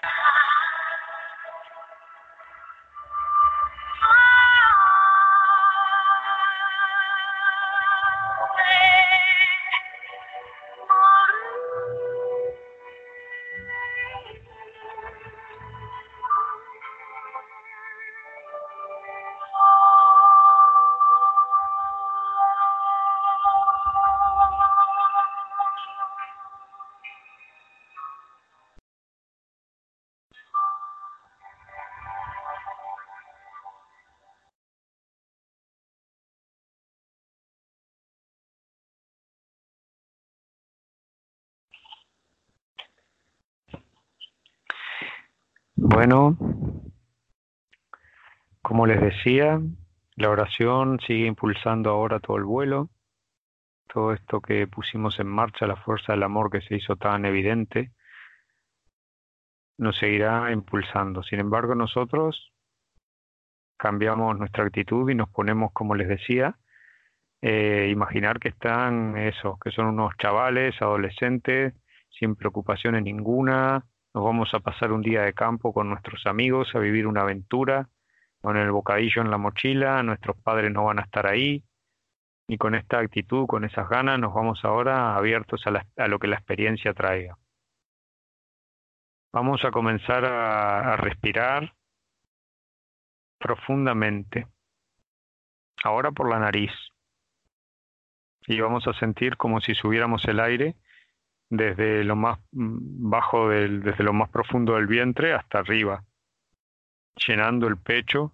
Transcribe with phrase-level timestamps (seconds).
[0.00, 0.21] Yeah.
[46.04, 46.36] Bueno,
[48.60, 49.60] como les decía,
[50.16, 52.90] la oración sigue impulsando ahora todo el vuelo,
[53.86, 57.92] todo esto que pusimos en marcha, la fuerza del amor que se hizo tan evidente,
[59.78, 61.22] nos seguirá impulsando.
[61.22, 62.52] Sin embargo, nosotros
[63.76, 66.58] cambiamos nuestra actitud y nos ponemos, como les decía,
[67.42, 71.74] eh, imaginar que están eso, que son unos chavales, adolescentes,
[72.10, 76.78] sin preocupaciones ninguna, nos vamos a pasar un día de campo con nuestros amigos, a
[76.78, 77.88] vivir una aventura,
[78.40, 81.64] con el bocadillo en la mochila, nuestros padres no van a estar ahí,
[82.46, 86.26] y con esta actitud, con esas ganas, nos vamos ahora abiertos a, a lo que
[86.26, 87.38] la experiencia traiga.
[89.32, 91.72] Vamos a comenzar a, a respirar
[93.38, 94.46] profundamente,
[95.82, 96.72] ahora por la nariz,
[98.46, 100.74] y vamos a sentir como si subiéramos el aire
[101.52, 106.02] desde lo más bajo del, desde lo más profundo del vientre hasta arriba,
[107.26, 108.32] llenando el pecho,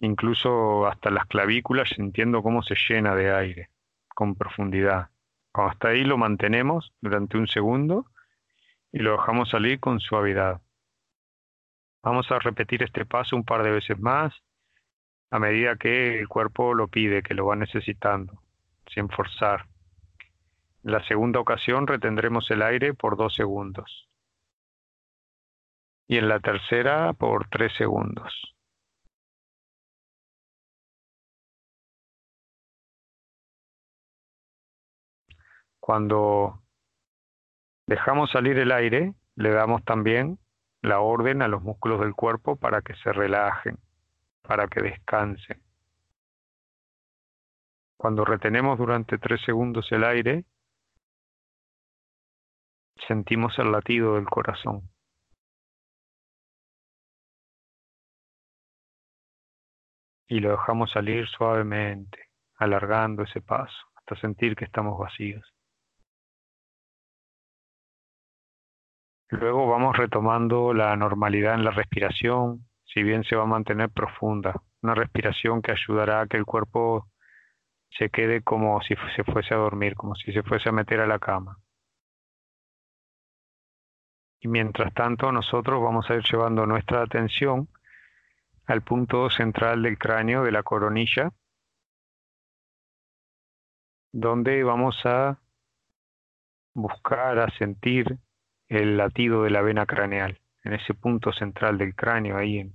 [0.00, 3.70] incluso hasta las clavículas, sintiendo cómo se llena de aire
[4.08, 5.10] con profundidad.
[5.52, 8.06] Cuando hasta ahí lo mantenemos durante un segundo
[8.90, 10.60] y lo dejamos salir con suavidad.
[12.02, 14.34] Vamos a repetir este paso un par de veces más
[15.30, 18.42] a medida que el cuerpo lo pide, que lo va necesitando,
[18.92, 19.66] sin forzar.
[20.88, 24.08] En la segunda ocasión retendremos el aire por dos segundos.
[26.06, 28.32] Y en la tercera por tres segundos.
[35.78, 36.62] Cuando
[37.86, 40.38] dejamos salir el aire, le damos también
[40.80, 43.76] la orden a los músculos del cuerpo para que se relajen,
[44.40, 45.62] para que descansen.
[47.98, 50.46] Cuando retenemos durante tres segundos el aire,
[53.06, 54.82] sentimos el latido del corazón.
[60.28, 62.18] Y lo dejamos salir suavemente,
[62.56, 65.54] alargando ese paso hasta sentir que estamos vacíos.
[69.30, 74.54] Luego vamos retomando la normalidad en la respiración, si bien se va a mantener profunda,
[74.82, 77.08] una respiración que ayudará a que el cuerpo
[77.90, 81.06] se quede como si se fuese a dormir, como si se fuese a meter a
[81.06, 81.58] la cama.
[84.40, 87.68] Y mientras tanto nosotros vamos a ir llevando nuestra atención
[88.66, 91.32] al punto central del cráneo de la coronilla,
[94.12, 95.38] donde vamos a
[96.74, 98.18] buscar, a sentir
[98.68, 102.74] el latido de la vena craneal, en ese punto central del cráneo, ahí en,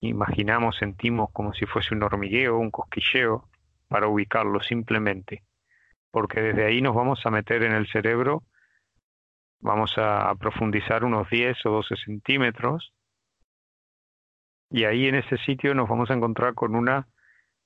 [0.00, 3.48] imaginamos, sentimos como si fuese un hormigueo, un cosquilleo,
[3.88, 5.44] para ubicarlo simplemente,
[6.10, 8.42] porque desde ahí nos vamos a meter en el cerebro
[9.60, 12.92] Vamos a profundizar unos 10 o 12 centímetros.
[14.70, 17.08] Y ahí en ese sitio nos vamos a encontrar con una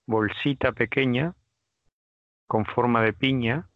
[0.06, 1.34] bolsita pequeña
[2.46, 3.68] con forma de piña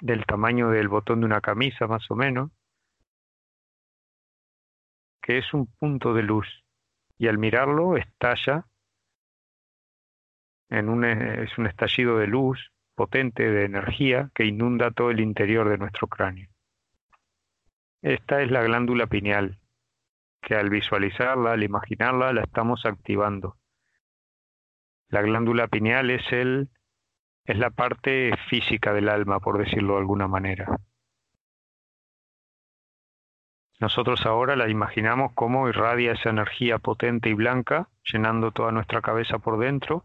[0.00, 2.52] del tamaño del botón de una camisa más o menos,
[5.20, 6.46] que es un punto de luz.
[7.18, 8.66] Y al mirarlo estalla
[10.68, 15.68] en un, es un estallido de luz potente de energía que inunda todo el interior
[15.68, 16.48] de nuestro cráneo.
[18.02, 19.60] Esta es la glándula pineal,
[20.42, 23.56] que al visualizarla, al imaginarla, la estamos activando.
[25.10, 26.70] La glándula pineal es el
[27.44, 30.66] es la parte física del alma, por decirlo de alguna manera.
[33.78, 39.38] Nosotros ahora la imaginamos como irradia esa energía potente y blanca, llenando toda nuestra cabeza
[39.38, 40.04] por dentro,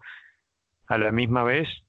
[0.86, 1.83] a la misma vez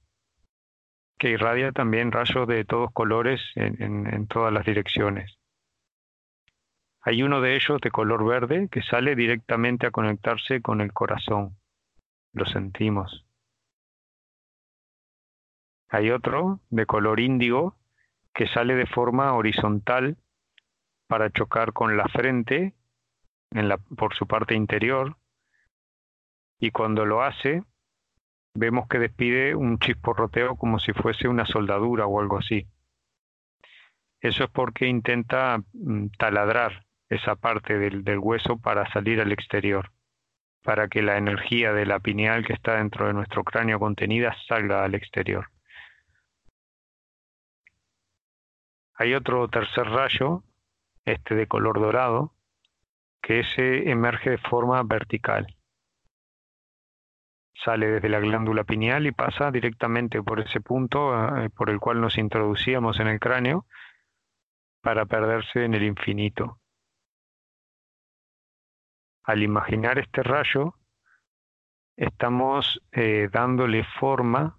[1.24, 5.38] que irradia también rayos de todos colores en, todas las direcciones.
[7.00, 11.56] Hay uno de ellos de color verde que sale directamente a conectarse con el corazón.
[12.34, 13.24] Lo sentimos.
[15.88, 17.78] Hay otro de color índigo
[18.34, 20.18] que sale de forma horizontal
[21.06, 22.74] para chocar con la frente
[23.50, 25.16] en la, por su parte interior
[26.58, 27.64] y cuando lo hace
[28.54, 32.66] vemos que despide un chisporroteo como si fuese una soldadura o algo así.
[34.20, 39.92] Eso es porque intenta mm, taladrar esa parte del, hueso para salir al exterior,
[40.62, 44.84] para que la energía de la pineal que está dentro de nuestro cráneo contenida salga
[44.84, 45.50] al exterior.
[48.94, 50.44] Hay otro tercer rayo,
[51.04, 52.32] este de color dorado,
[53.20, 55.46] que ese emerge de forma vertical
[57.54, 62.00] sale desde la glándula pineal y pasa directamente por ese punto eh, por el cual
[62.00, 63.66] nos introducíamos en el cráneo
[64.82, 66.58] para perderse en el infinito.
[69.24, 70.74] al imaginar este rayo,
[71.96, 74.58] estamos eh, dándole forma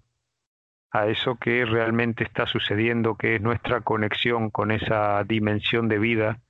[0.90, 6.40] a eso que realmente está sucediendo, que es nuestra conexión con esa dimensión de vida,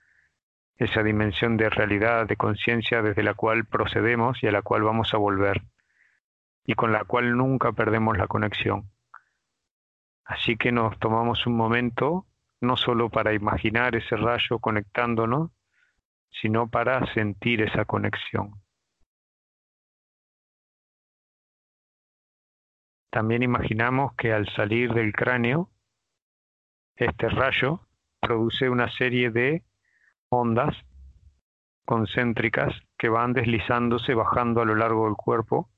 [0.76, 5.12] esa dimensión de realidad, de conciencia desde la cual procedemos y a la cual vamos
[5.12, 5.62] a volver,
[6.66, 8.90] y con la cual nunca perdemos la conexión.
[10.24, 12.26] Así que nos tomamos un momento
[12.60, 15.52] no solo para imaginar ese rayo conectándonos,
[16.30, 18.60] sino para sentir esa conexión.
[23.10, 25.70] También imaginamos que al salir del cráneo,
[26.96, 27.86] este rayo
[28.20, 29.64] produce una serie de
[30.28, 30.76] ondas
[31.84, 35.70] concéntricas que van deslizándose, bajando a lo largo del cuerpo.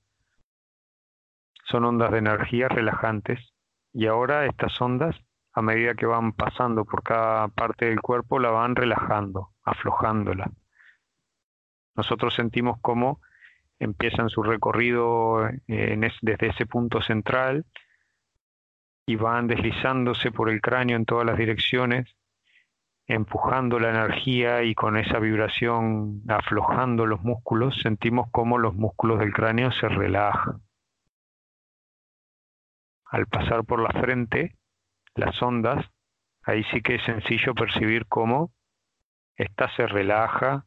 [1.71, 3.53] Son ondas de energía relajantes.
[3.93, 5.17] Y ahora estas ondas,
[5.53, 10.51] a medida que van pasando por cada parte del cuerpo, la van relajando, aflojándola.
[11.95, 13.21] Nosotros sentimos cómo
[13.81, 17.65] empiezan su recorrido eh, desde ese punto central
[19.07, 22.15] y van deslizándose por el cráneo en todas las direcciones,
[23.07, 29.33] empujando la energía y con esa vibración aflojando los músculos, sentimos cómo los músculos del
[29.33, 30.61] cráneo se relajan.
[33.09, 34.57] Al pasar por la frente,
[35.15, 35.85] las ondas,
[36.43, 38.53] ahí sí que es sencillo percibir cómo
[39.37, 40.67] esta se relaja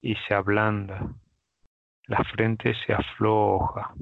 [0.00, 1.14] y se ablanda
[2.06, 3.94] la frente se afloja.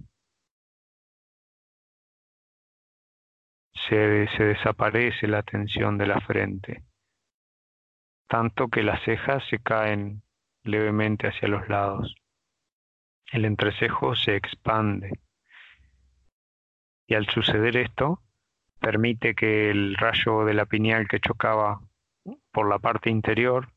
[3.73, 6.85] Se, se, desaparece la tensión de la frente,
[8.29, 10.23] tanto que las cejas se caen
[10.63, 12.15] levemente hacia los lados.
[13.33, 15.21] El entrecejo se expande.
[17.11, 18.23] Y al suceder esto,
[18.79, 21.81] permite que el rayo de la pineal que chocaba
[22.53, 23.73] por la parte interior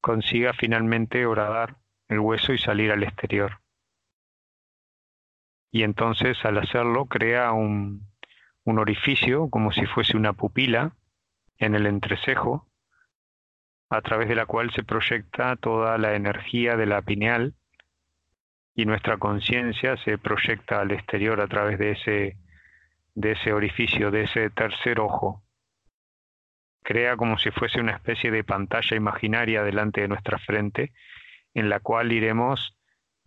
[0.00, 1.76] consiga finalmente horadar
[2.08, 3.60] el hueso y salir al exterior.
[5.70, 8.08] Y entonces al hacerlo crea un,
[8.64, 10.96] un orificio como si fuese una pupila
[11.56, 12.66] en el entrecejo,
[13.90, 17.54] a través de la cual se proyecta toda la energía de la pineal
[18.74, 22.36] y nuestra conciencia se proyecta al exterior a través de ese,
[23.14, 25.42] de ese orificio, de ese tercer ojo.
[26.82, 30.92] Crea como si fuese una especie de pantalla imaginaria delante de nuestra frente
[31.54, 32.76] en la cual iremos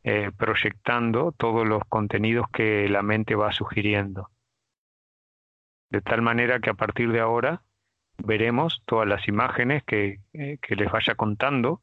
[0.03, 4.29] eh, proyectando todos los contenidos que la mente va sugiriendo.
[5.89, 7.63] De tal manera que a partir de ahora
[8.17, 11.81] veremos todas las imágenes que, eh, que les vaya contando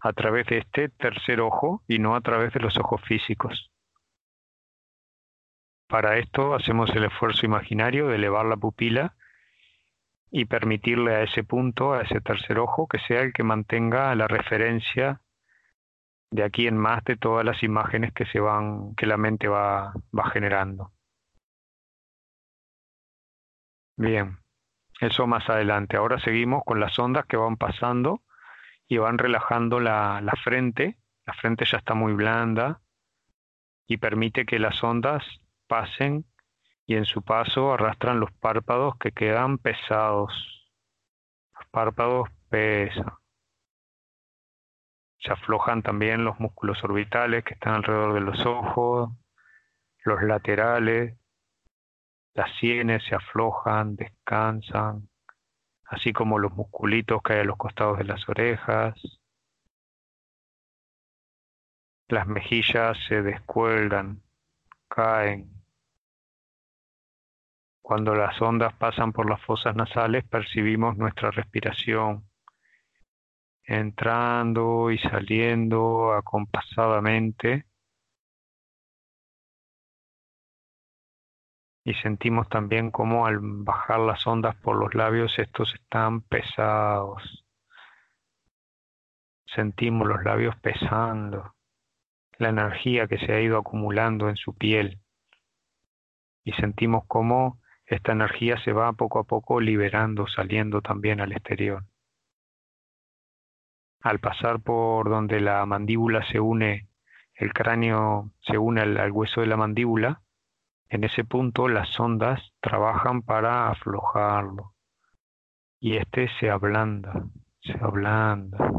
[0.00, 3.70] a través de este tercer ojo y no a través de los ojos físicos.
[5.88, 9.14] Para esto hacemos el esfuerzo imaginario de elevar la pupila
[10.30, 14.26] y permitirle a ese punto, a ese tercer ojo, que sea el que mantenga la
[14.26, 15.20] referencia
[16.30, 19.94] de aquí en más de todas las imágenes que se van, que la mente va,
[20.16, 20.92] va generando.
[23.96, 24.38] Bien,
[25.00, 25.96] eso más adelante.
[25.96, 28.22] Ahora seguimos con las ondas que van pasando
[28.88, 30.98] y van relajando la, la frente.
[31.26, 32.80] La frente ya está muy blanda
[33.86, 35.24] y permite que las ondas
[35.66, 36.24] pasen
[36.86, 40.32] y en su paso arrastran los párpados que quedan pesados.
[41.58, 43.12] Los párpados pesan.
[45.18, 49.10] Se aflojan también los músculos orbitales que están alrededor de los ojos,
[50.04, 51.18] los laterales,
[52.34, 55.08] las sienes se aflojan, descansan,
[55.88, 58.94] así como los musculitos que hay a los costados de las orejas.
[62.08, 64.22] Las mejillas se descuelgan,
[64.88, 65.50] caen.
[67.82, 72.24] Cuando las ondas pasan por las fosas nasales percibimos nuestra respiración
[73.66, 77.66] entrando y saliendo acompasadamente.
[81.86, 87.46] Y sentimos también cómo al bajar las ondas por los labios estos están pesados.
[89.46, 91.54] Sentimos los labios pesando,
[92.36, 95.00] la energía que se ha ido acumulando en su piel.
[96.44, 101.84] Y sentimos cómo esta energía se va poco a poco liberando, saliendo también al exterior
[104.06, 106.88] al pasar por donde la mandíbula se une,
[107.34, 110.22] el cráneo se une al, hueso de la mandíbula,
[110.88, 114.74] en ese punto las ondas trabajan para aflojarlo.
[115.80, 117.24] Y este se ablanda,
[117.60, 118.70] se ablanda,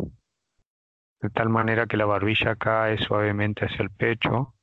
[1.22, 4.56] de tal manera que la barbilla cae suavemente hacia el pecho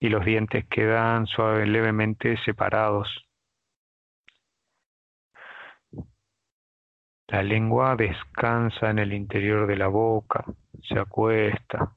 [0.00, 3.26] y los dientes quedan suave, levemente separados.
[7.28, 10.44] La lengua descansa en el interior de la boca,
[10.82, 11.94] se acuesta.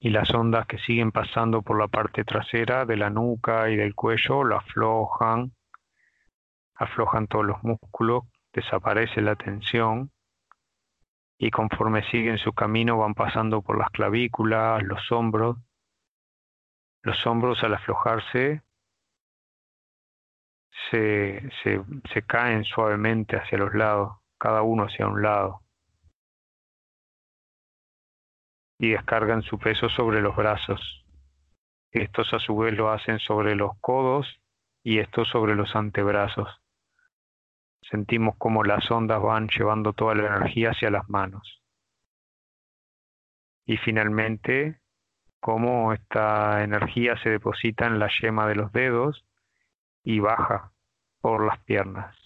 [0.00, 3.94] Y las ondas que siguen pasando por la parte trasera de la nuca y del
[3.94, 5.52] cuello lo aflojan,
[6.74, 10.10] aflojan todos los músculos, desaparece la tensión
[11.38, 15.56] y conforme siguen su camino van pasando por las clavículas, los hombros.
[17.02, 18.62] Los hombros al aflojarse
[20.90, 25.62] se, se, se caen suavemente hacia los lados, cada uno hacia un lado.
[28.80, 31.04] Y descargan su peso sobre los brazos.
[31.92, 34.26] Estos a su vez lo hacen sobre los codos
[34.82, 36.48] y estos sobre los antebrazos.
[37.82, 41.62] Sentimos como las ondas van llevando toda la energía hacia las manos.
[43.66, 44.80] Y finalmente,
[45.40, 49.26] cómo esta energía se deposita en la yema de los dedos
[50.02, 50.72] y baja
[51.20, 52.19] por las piernas.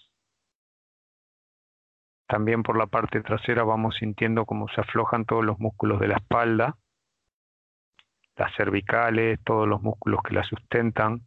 [2.27, 6.15] También por la parte trasera vamos sintiendo cómo se aflojan todos los músculos de la
[6.15, 6.77] espalda,
[8.35, 11.21] las cervicales, todos los músculos que la sustentan,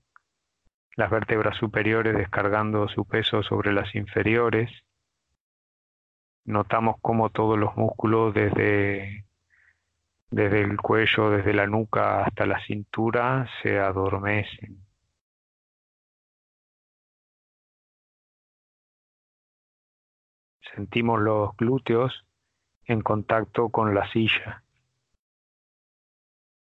[0.97, 4.71] las vértebras superiores descargando su peso sobre las inferiores.
[6.45, 9.25] Notamos cómo todos los músculos desde,
[10.31, 14.88] desde el cuello, desde la nuca hasta la cintura se adormecen.
[20.79, 22.25] Sentimos los glúteos
[22.85, 24.63] en contacto con la silla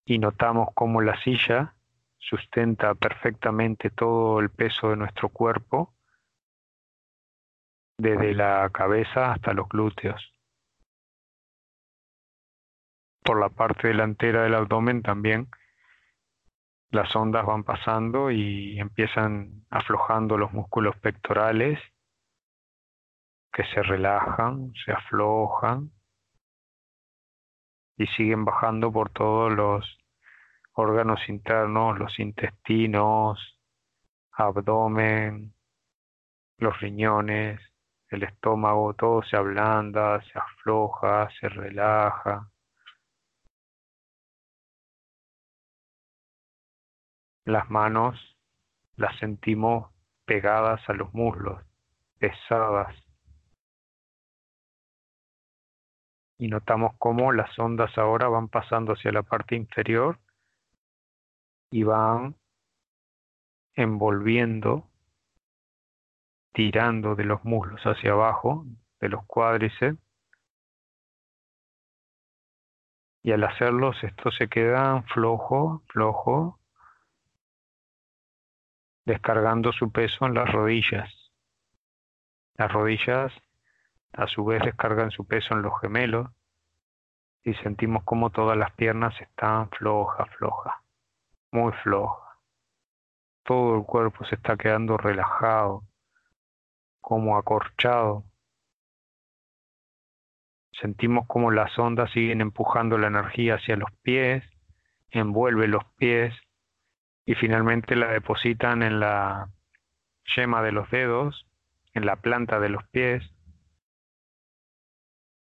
[0.03, 1.75] y notamos cómo la silla
[2.17, 5.93] sustenta perfectamente todo el peso de nuestro cuerpo,
[7.99, 10.33] desde la cabeza hasta los glúteos.
[13.23, 15.49] Por la parte delantera del abdomen también
[16.89, 21.79] las ondas van pasando y empiezan aflojando los músculos pectorales
[23.51, 25.91] que se relajan, se aflojan
[27.97, 29.97] y siguen bajando por todos los
[30.73, 33.59] órganos internos, los intestinos,
[34.31, 35.53] abdomen,
[36.57, 37.59] los riñones,
[38.09, 42.49] el estómago, todo se ablanda, se afloja, se relaja.
[47.45, 48.37] Las manos
[48.95, 49.91] las sentimos
[50.25, 51.63] pegadas a los muslos,
[52.19, 52.95] pesadas.
[56.39, 60.17] Y notamos cómo las ondas ahora van pasando hacia la parte inferior
[61.69, 62.35] y van
[63.75, 64.89] envolviendo,
[66.53, 68.65] tirando de los muslos hacia abajo,
[69.01, 69.99] de los cuádriceps.
[73.21, 76.59] Y al hacerlos, estos se quedan flojo, flojo,
[79.05, 81.13] descargando su peso en las rodillas.
[82.55, 83.33] Las rodillas
[84.13, 86.29] a su vez descargan su peso en los gemelos
[87.43, 90.75] y sentimos como todas las piernas están flojas, flojas
[91.51, 92.37] muy floja.
[93.43, 95.83] Todo el cuerpo se está quedando relajado,
[97.01, 98.23] como acorchado.
[100.73, 104.43] Sentimos como las ondas siguen empujando la energía hacia los pies,
[105.09, 106.33] envuelve los pies
[107.25, 109.49] y finalmente la depositan en la
[110.35, 111.47] yema de los dedos,
[111.93, 113.23] en la planta de los pies.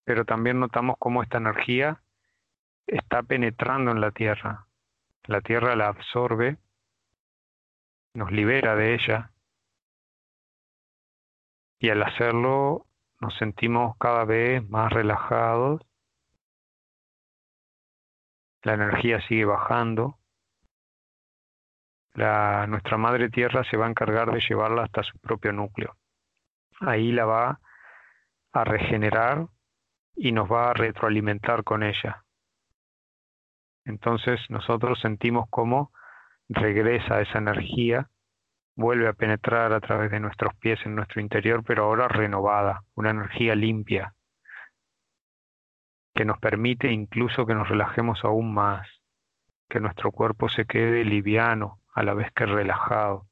[0.06, 2.02] Pero también notamos cómo esta energía
[2.88, 4.68] está penetrando en la tierra,
[5.24, 6.58] la tierra la absorbe,
[8.14, 9.32] nos libera de ella
[11.80, 12.86] y al hacerlo
[13.20, 15.82] nos sentimos cada vez más relajados,
[18.64, 20.20] la energía sigue bajando,
[22.16, 25.98] nuestra madre tierra se va a encargar de llevarla hasta su propio núcleo.
[26.80, 27.60] Ahí la va
[28.52, 29.48] a regenerar
[30.16, 32.24] y nos va a retroalimentar con ella.
[33.86, 35.92] Entonces nosotros sentimos cómo
[36.50, 38.10] regresa esa energía,
[38.76, 43.12] vuelve a penetrar a través de nuestros pies en nuestro interior, pero ahora renovada, una
[43.12, 44.16] energía limpia,
[46.14, 48.88] que nos permite incluso que nos relajemos aún más,
[49.70, 53.28] que nuestro cuerpo se quede liviano a la vez que relajado.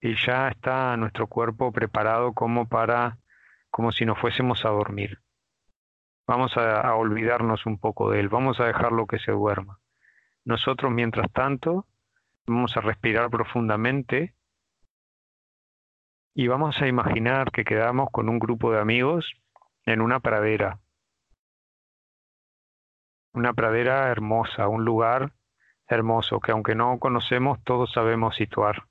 [0.00, 3.18] Y ya está nuestro cuerpo preparado como para,
[3.76, 5.20] como si nos fuésemos a dormir.
[6.26, 9.80] Vamos a, olvidarnos un poco de él, vamos a dejarlo que se duerma.
[10.46, 11.84] Nosotros, mientras tanto,
[12.46, 14.34] vamos a respirar profundamente
[16.34, 19.34] y vamos a imaginar que quedamos con un grupo de amigos
[19.84, 20.80] en una pradera.
[23.34, 25.34] Una pradera hermosa, un lugar
[25.86, 28.86] hermoso que aunque no conocemos, todos sabemos situar.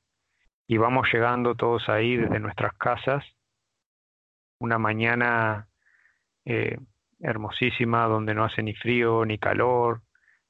[0.67, 3.34] Y vamos llegando todos ahí desde nuestras casas,
[4.59, 5.67] una mañana
[6.45, 6.77] eh,
[7.19, 10.03] hermosísima donde no hace ni frío ni calor,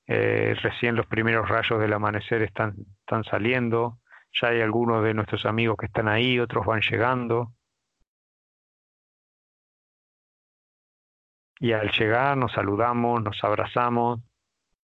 [0.08, 4.00] eh, recién los primeros rayos del amanecer están, están saliendo,
[4.40, 7.54] ya hay algunos de nuestros amigos que están ahí, otros van llegando.
[11.60, 14.20] Y al llegar nos saludamos, nos abrazamos,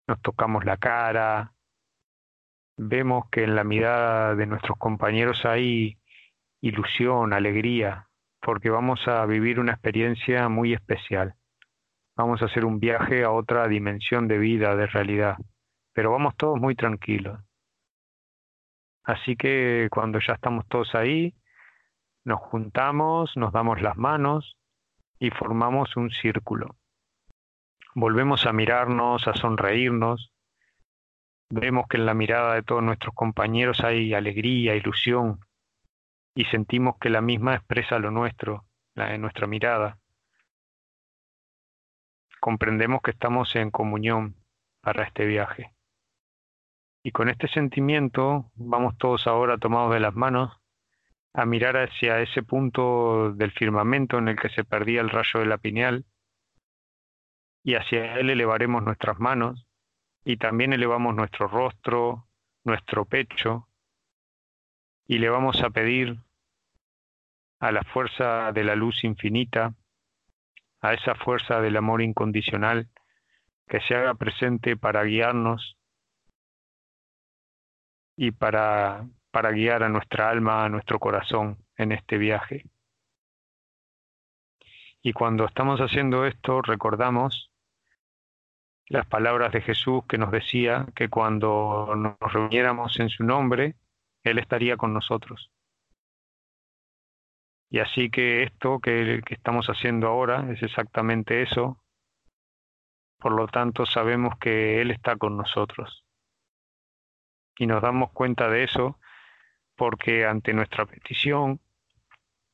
[0.06, 1.54] nos tocamos la cara,
[2.78, 5.98] vemos que en la mirada de nuestros compañeros hay
[6.62, 8.07] ilusión, alegría,
[8.42, 11.36] porque vamos a vivir una experiencia muy especial.
[12.16, 15.38] Vamos a hacer un viaje a otra dimensión de vida, de realidad,
[15.94, 17.40] pero vamos todos muy tranquilos.
[19.04, 21.34] Así que cuando ya estamos todos ahí,
[22.26, 24.58] nos juntamos, nos damos las manos
[25.20, 26.76] y formamos un círculo.
[27.96, 30.32] Volvemos a mirarnos, a sonreírnos,
[31.50, 35.40] Vemos que en la mirada de todos nuestros compañeros hay alegría, ilusión,
[36.38, 39.98] y sentimos que la misma expresa lo nuestro, la de nuestra mirada.
[42.40, 44.36] Comprendemos que estamos en comunión
[44.82, 45.74] para este viaje.
[47.02, 50.56] Y con este sentimiento vamos todos ahora tomados de las manos
[51.34, 55.48] a mirar hacia ese punto del firmamento en el que se perdía el rayo de
[55.48, 56.06] la pineal
[57.64, 59.66] y hacia él elevaremos nuestras manos
[60.24, 62.28] y también elevamos nuestro rostro,
[62.64, 63.68] nuestro pecho,
[65.08, 66.27] y le vamos a pedir
[67.60, 69.74] a la fuerza de la luz infinita,
[70.82, 72.90] a esa fuerza del amor incondicional,
[73.68, 75.78] que se haga presente para guiarnos
[78.16, 82.66] y para, para guiar a nuestra alma, a nuestro corazón en este viaje.
[85.02, 87.52] Y cuando estamos haciendo esto, recordamos
[88.90, 93.76] las palabras de Jesús que nos decía que cuando nos reuniéramos en su nombre,
[94.24, 95.52] Él estaría con nosotros.
[97.70, 101.84] Y así que esto que, estamos haciendo ahora es exactamente eso.
[103.20, 106.06] Por lo tanto, sabemos que Él está con nosotros.
[107.58, 109.00] Y nos damos cuenta de eso
[109.76, 111.60] porque ante nuestra petición,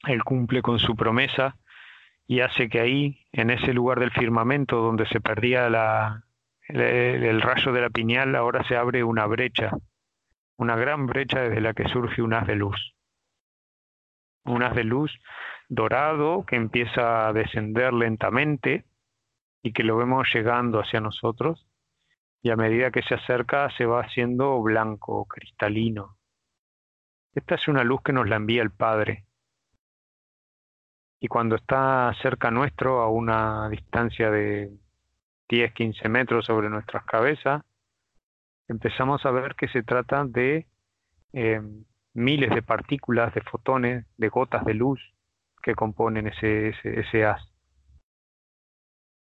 [0.08, 1.58] Él cumple con su promesa
[2.26, 6.24] y hace que ahí, en ese lugar del firmamento donde se perdía la,
[6.68, 9.72] el, rayo de la piñal, ahora se abre una brecha,
[10.58, 12.96] una gran brecha desde la que surge un haz de luz.
[14.46, 15.12] Un haz de luz
[15.70, 18.86] dorado que empieza a descender lentamente
[19.62, 21.68] y que lo vemos llegando hacia nosotros
[22.42, 26.18] y a medida que se acerca se va haciendo blanco, cristalino.
[27.34, 29.26] Esta es una luz que nos la envía el Padre
[31.24, 34.74] y cuando está cerca nuestro, a una distancia de
[35.48, 37.64] 10, 15 metros sobre nuestras cabezas,
[38.68, 40.68] empezamos a ver que se trata de
[41.32, 41.62] eh,
[42.14, 45.00] miles de partículas, de fotones, de gotas de luz
[45.62, 47.42] que componen ese, ese, haz.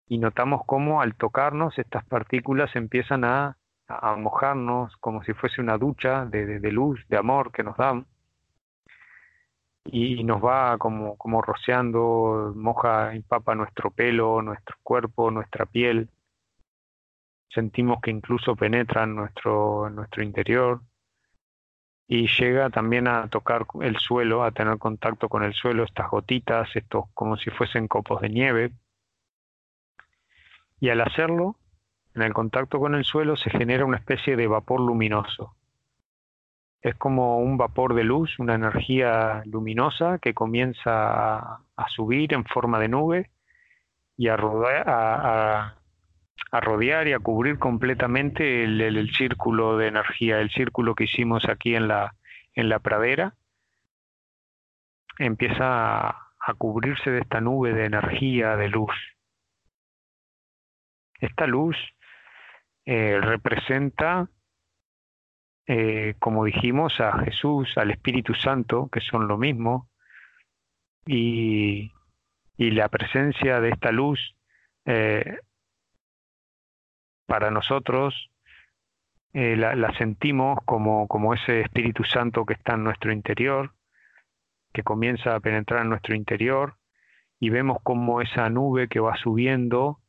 [0.08, 3.58] Y notamos cómo al tocarnos estas partículas empiezan a,
[3.88, 8.06] a mojarnos como si fuese una ducha de, de luz, de amor que nos dan
[9.86, 16.10] y nos va como, como rociando, moja, empapa nuestro pelo, nuestro cuerpo, nuestra piel.
[17.50, 20.82] Sentimos que incluso penetra en nuestro, nuestro interior
[22.08, 26.70] y llega también a tocar el suelo, a tener contacto con el suelo, estas gotitas,
[26.76, 28.72] estos como si fuesen copos de nieve.
[30.80, 31.58] Y al hacerlo,
[32.14, 35.56] en el contacto con el suelo se genera una especie de vapor luminoso
[36.84, 42.78] es como un vapor de luz, una energía luminosa que comienza a, subir en forma
[42.78, 43.32] de nube
[44.18, 45.76] y a, rodear, a,
[46.60, 51.88] rodear y a cubrir completamente el, círculo de energía, el círculo que hicimos aquí en
[51.88, 52.16] la,
[52.54, 53.36] en la pradera.
[55.18, 58.94] Empieza a, cubrirse de esta nube de energía, de luz.
[61.20, 61.78] Esta luz
[62.86, 64.28] eh, representa
[65.66, 69.90] eh, como dijimos, a Jesús, al Espíritu Santo, que son lo mismo,
[71.06, 71.92] y,
[72.58, 74.36] y la presencia de esta luz
[74.86, 75.40] eh,
[77.26, 78.30] para nosotros
[79.34, 83.74] eh, la, sentimos como, como ese Espíritu Santo que está en nuestro interior,
[84.72, 86.78] que comienza a penetrar en nuestro interior,
[87.40, 90.00] y vemos como esa nube que va subiendo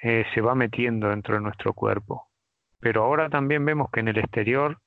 [0.00, 2.28] se va metiendo dentro de nuestro cuerpo.
[2.80, 4.80] Pero ahora también vemos que en el exterior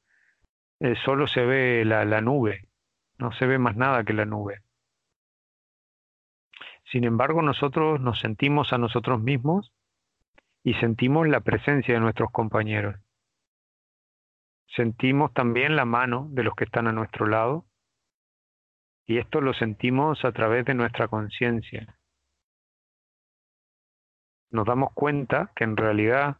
[0.80, 2.68] eh, solo se ve la, la nube,
[3.18, 4.62] no se ve más nada que la nube.
[6.86, 9.72] Sin embargo, nosotros nos sentimos a nosotros mismos
[10.64, 12.96] y sentimos la presencia de nuestros compañeros.
[14.76, 17.66] Sentimos también la mano de los que están a nuestro lado
[19.06, 21.98] Y esto lo sentimos a través de nuestra conciencia.
[24.52, 26.38] Nos damos cuenta que en realidad,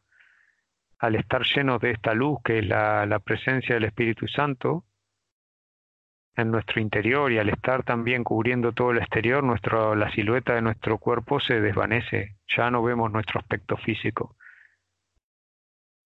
[1.00, 4.86] al estar llenos de esta luz, que es la, la presencia del Espíritu Santo,
[6.36, 10.62] en nuestro interior y al estar también cubriendo todo el exterior, nuestro, la silueta de
[10.62, 14.36] nuestro cuerpo se desvanece, ya no vemos nuestro aspecto físico.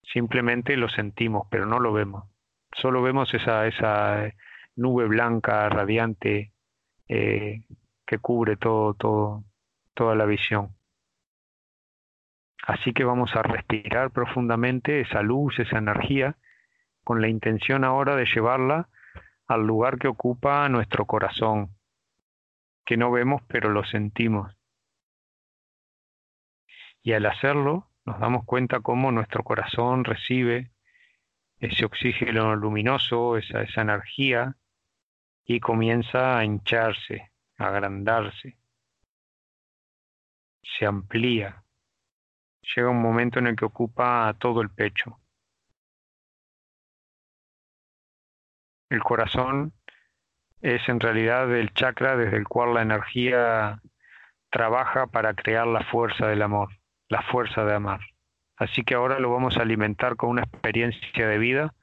[0.02, 2.26] Simplemente lo sentimos, pero no lo vemos.
[2.74, 4.32] Solo vemos esa, esa
[4.76, 6.52] nube blanca, radiante,
[7.08, 7.64] eh,
[8.06, 9.44] que cubre todo, todo,
[9.94, 10.76] toda la visión.
[12.64, 16.36] Así que vamos a respirar profundamente esa luz, esa energía,
[17.04, 18.90] con la intención ahora de llevarla
[19.48, 21.76] al lugar que ocupa nuestro corazón,
[22.86, 24.56] que no vemos pero lo sentimos.
[27.02, 30.72] Y al hacerlo, nos damos cuenta cómo nuestro corazón recibe
[31.60, 34.56] ese oxígeno luminoso, esa, esa energía,
[35.46, 38.58] y comienza a hincharse, a agrandarse,
[40.62, 41.64] se amplía.
[42.76, 45.20] Llega un momento en el que ocupa todo el pecho.
[48.90, 49.74] El corazón
[50.62, 53.82] es en realidad el chakra desde el cual la energía
[54.50, 56.70] trabaja para crear la fuerza del amor,
[57.10, 58.00] la fuerza de amar.
[58.58, 61.74] Así que ahora lo vamos a alimentar con una experiencia de vida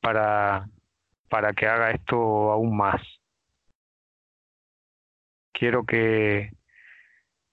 [0.00, 0.68] para,
[1.28, 3.00] para que haga esto aún más.
[5.52, 6.52] Quiero que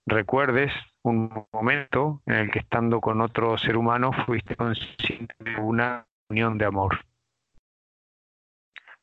[0.06, 6.06] recuerdes un momento en el que estando con otro ser humano fuiste consciente de una
[6.30, 7.00] unión de amor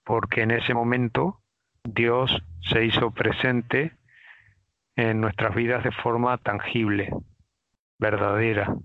[0.05, 1.43] porque en ese momento
[1.85, 3.97] Dios se hizo presente
[4.97, 7.11] en nuestras vidas de forma tangible,
[7.99, 8.77] verdadera.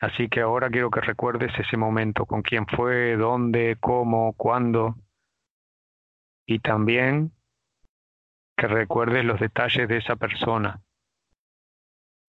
[0.00, 4.96] Así que ahora quiero que recuerdes ese momento, con quién fue, dónde, cómo, cuándo,
[6.46, 7.32] y también
[8.56, 10.82] que recuerdes los detalles de esa persona,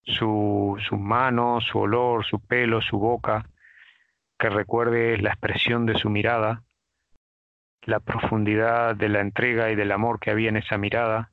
[0.02, 3.48] su, sus manos, su olor, su pelo, su boca,
[4.38, 6.62] que recuerdes la expresión de su mirada,
[7.82, 11.32] la profundidad de la entrega y del amor que había en esa mirada,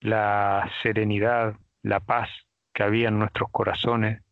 [0.00, 2.28] la serenidad, la paz
[2.72, 4.22] que había en nuestros corazones.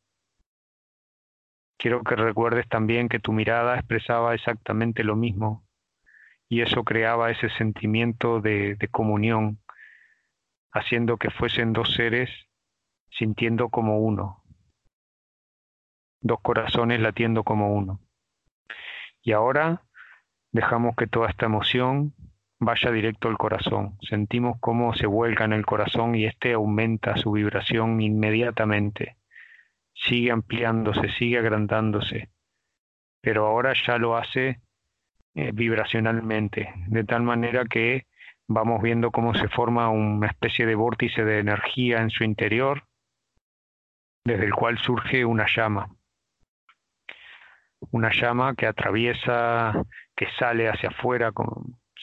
[1.77, 5.65] Quiero que recuerdes también que tu mirada expresaba exactamente lo mismo
[6.49, 9.61] y eso creaba ese sentimiento de, de comunión,
[10.73, 12.31] haciendo que fuesen dos seres
[13.11, 14.38] sintiendo como uno,
[16.21, 18.01] dos corazones latiendo como uno.
[19.23, 19.83] Y ahora
[20.51, 22.15] Dejamos que toda esta emoción
[22.59, 23.99] vaya directo al corazón.
[24.01, 29.17] Sentimos cómo se vuelca en el corazón y éste aumenta su vibración inmediatamente.
[29.95, 32.31] Sigue ampliándose, sigue agrandándose,
[33.21, 34.61] pero ahora ya lo hace
[35.35, 38.07] eh, vibracionalmente, de tal manera que
[38.49, 42.85] vamos viendo cómo se forma una especie de vórtice de energía en su interior,
[44.25, 45.95] desde el cual surge una llama.
[47.91, 49.73] Una llama que atraviesa
[50.17, 51.33] que sale hacia afuera,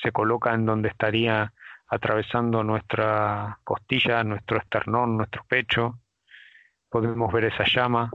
[0.02, 1.54] se coloca en donde estaría
[1.88, 6.00] atravesando nuestra costilla, nuestro esternón, nuestro pecho.
[6.90, 8.10] Podemos ver esa llama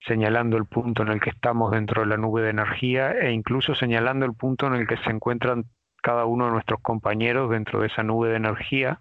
[0.00, 3.74] señalando el punto en el que estamos dentro de la nube de energía e incluso
[3.74, 5.64] señalando el punto en el que se encuentran
[6.00, 9.00] cada uno de nuestros compañeros dentro de esa nube de energía,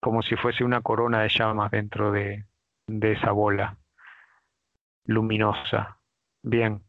[0.00, 2.46] como si fuese una corona de llamas dentro de,
[2.88, 3.76] de esa bola
[5.08, 5.98] luminosa.
[6.42, 6.84] Bien,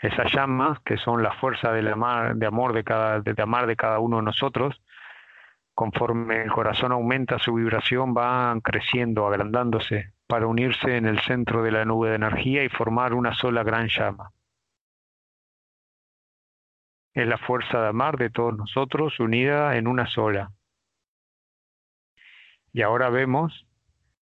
[0.00, 4.18] esas llamas, que son la fuerza de, amor de, cada, de amar de cada uno
[4.18, 4.80] de nosotros,
[5.74, 11.72] conforme el corazón aumenta su vibración, van creciendo, agrandándose, para unirse en el centro de
[11.72, 14.30] la nube de energía y formar una sola gran llama.
[17.14, 20.52] Es la fuerza de amar de todos nosotros unida en una sola.
[22.72, 23.66] Y ahora vemos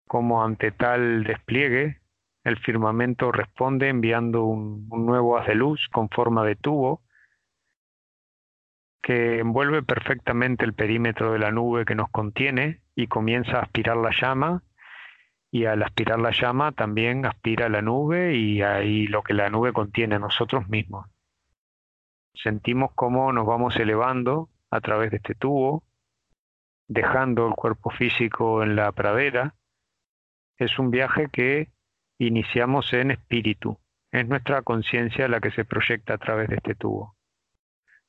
[0.07, 2.01] cómo ante tal despliegue
[2.49, 7.03] el firmamento responde enviando un, nuevo haz de luz con forma de tubo
[9.03, 13.97] que envuelve perfectamente el perímetro de la nube que nos contiene y comienza a aspirar
[13.97, 14.63] la llama
[15.51, 19.73] y al aspirar la llama también aspira la nube y ahí lo que la nube
[19.73, 21.07] contiene nosotros mismos.
[22.35, 25.85] Sentimos cómo nos vamos elevando a través de este tubo,
[26.87, 29.55] dejando el cuerpo físico en la pradera.
[30.59, 31.71] Es un viaje que
[32.19, 33.79] iniciamos en espíritu.
[34.11, 37.17] Es nuestra conciencia la que se proyecta a través de este tubo.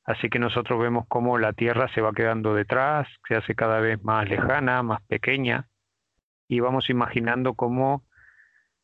[0.04, 4.02] Así que nosotros vemos cómo la Tierra se va quedando detrás, se hace cada vez
[4.02, 5.68] más lejana, más pequeña,
[6.48, 8.04] y vamos imaginando cómo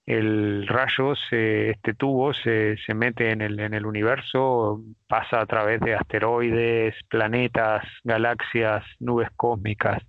[0.05, 5.81] el rayo, este tubo, se, se mete en el, en el universo, pasa a través
[5.81, 10.01] de asteroides, planetas, galaxias, nubes cósmicas,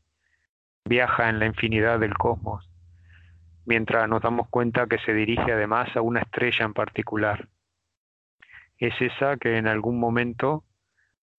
[0.85, 2.66] viaja en la infinidad del cosmos,
[3.67, 7.47] mientras nos damos cuenta que se dirige además a una estrella en particular.
[8.77, 10.63] Es esa que en algún momento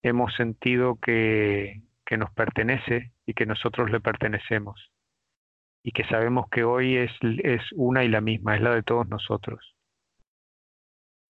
[0.01, 4.91] hemos sentido que, que nos pertenece y que nosotros le pertenecemos
[5.83, 7.11] y que sabemos que hoy es,
[7.43, 9.75] es una y la misma, es la de todos nosotros.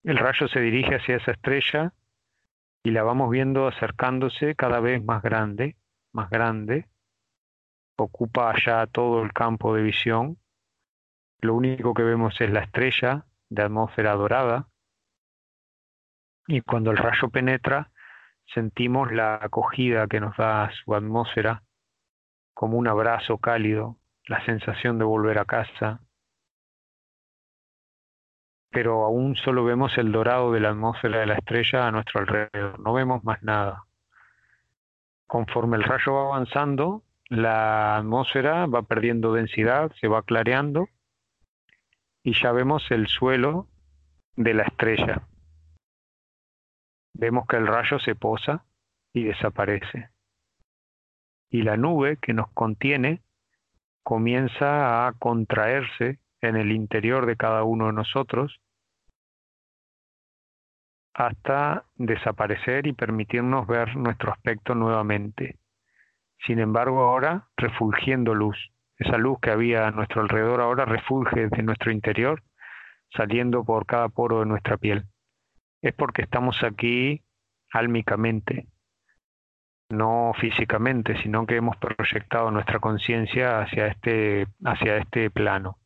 [0.03, 1.93] El rayo se dirige hacia esa estrella
[2.83, 5.75] y la vamos viendo acercándose cada vez más grande,
[6.13, 6.87] más grande,
[7.97, 10.37] ocupa allá todo el campo de visión.
[11.41, 14.67] Lo único que vemos es la estrella de atmósfera dorada.
[16.47, 17.91] Y cuando el rayo penetra
[18.53, 21.63] sentimos la acogida que nos da su atmósfera
[22.53, 26.01] como un abrazo cálido la sensación de volver a casa,
[28.69, 32.79] pero aún solo vemos el dorado de la atmósfera de la estrella a nuestro alrededor,
[32.79, 33.85] no vemos más nada.
[35.25, 40.89] Conforme el rayo va avanzando, la atmósfera va perdiendo densidad, se va clareando
[42.23, 43.67] y ya vemos el suelo
[44.35, 45.27] de la estrella.
[47.13, 48.65] Vemos que el rayo se posa
[49.13, 50.09] y desaparece.
[51.49, 53.21] Y la nube que nos contiene
[54.03, 58.61] comienza a contraerse en el interior de cada uno de nosotros
[61.13, 65.59] hasta desaparecer y permitirnos ver nuestro aspecto nuevamente.
[66.45, 68.57] Sin embargo, ahora refulgiendo luz.
[68.99, 72.43] Esa luz que había a nuestro alrededor ahora refulge de nuestro interior,
[73.15, 75.05] saliendo por cada poro de nuestra piel.
[75.81, 77.23] Es porque estamos aquí
[77.71, 78.67] álmicamente,
[79.89, 85.77] no físicamente, sino que hemos proyectado nuestra conciencia hacia este, hacia este plano.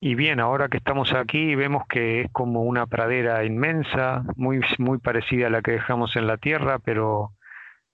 [0.00, 4.98] Y bien, ahora que estamos aquí vemos que es como una pradera inmensa, muy, muy
[4.98, 7.34] parecida a la que dejamos en la Tierra, pero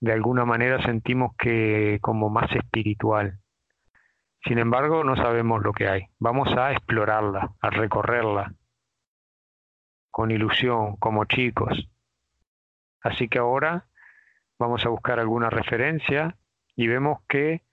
[0.01, 3.39] de alguna manera sentimos que como más espiritual.
[4.43, 6.07] Sin embargo, no sabemos lo que hay.
[6.19, 8.53] Vamos a explorarla, a recorrerla,
[10.11, 11.89] con ilusión, como chicos,
[13.01, 13.87] Así que ahora
[14.57, 16.37] vamos a buscar alguna referencia
[16.75, 17.63] y vemos que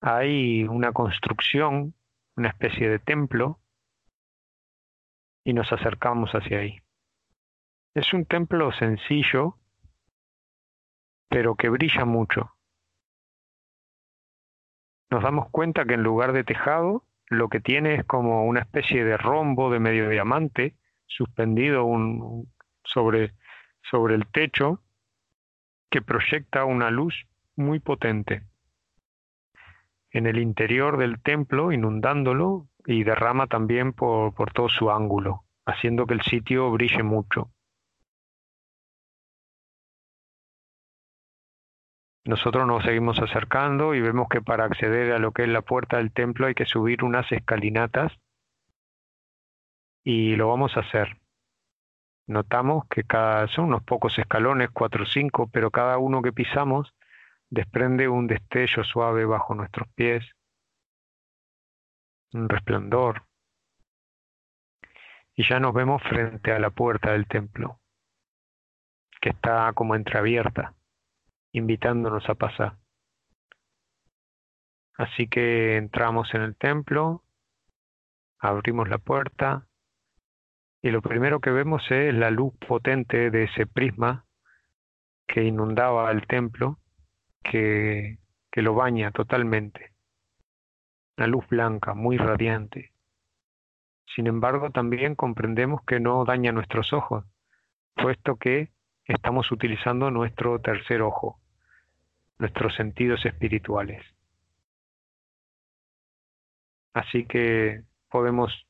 [0.00, 1.94] hay una construcción,
[2.36, 3.58] una especie de templo,
[5.44, 6.80] y nos acercamos hacia ahí.
[7.94, 9.58] Es un templo sencillo,
[11.28, 12.52] pero que brilla mucho.
[15.10, 19.04] Nos damos cuenta que en lugar de tejado, lo que tiene es como una especie
[19.04, 20.74] de rombo de medio diamante
[21.06, 22.52] suspendido un,
[22.84, 23.34] sobre
[23.90, 24.80] sobre el techo
[25.90, 28.42] que proyecta una luz muy potente
[30.10, 36.06] en el interior del templo, inundándolo y derrama también por, por todo su ángulo, haciendo
[36.06, 37.50] que el sitio brille mucho.
[42.26, 45.98] Nosotros nos seguimos acercando y vemos que para acceder a lo que es la puerta
[45.98, 48.12] del templo hay que subir unas escalinatas
[50.02, 51.20] y lo vamos a hacer.
[52.26, 56.92] Notamos que cada, son unos pocos escalones, cuatro o cinco, pero cada uno que pisamos
[57.48, 60.28] desprende un destello suave bajo nuestros pies,
[62.32, 63.22] un resplandor.
[65.36, 67.78] Y ya nos vemos frente a la puerta del templo,
[69.20, 70.74] que está como entreabierta,
[71.58, 72.76] invitándonos a pasar.
[74.98, 77.24] Así que entramos en el templo,
[78.38, 79.66] abrimos la puerta,
[80.82, 84.26] y lo primero que vemos es la luz potente de ese prisma
[85.26, 86.78] que inundaba el templo,
[87.42, 88.18] que,
[88.50, 89.92] que lo baña totalmente.
[91.16, 92.92] Una luz blanca, muy radiante.
[94.14, 97.24] Sin embargo, también comprendemos que no daña nuestros ojos,
[97.94, 98.70] puesto que
[99.04, 101.40] estamos utilizando nuestro tercer ojo,
[102.38, 104.04] nuestros sentidos espirituales.
[106.94, 108.66] Así que podemos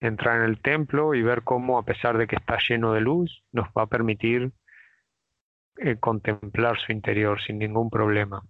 [0.00, 3.42] entrar en el templo y ver cómo, a pesar de que está lleno de luz,
[3.52, 4.52] nos va a permitir
[5.78, 8.42] eh, contemplar su interior sin ningún problema.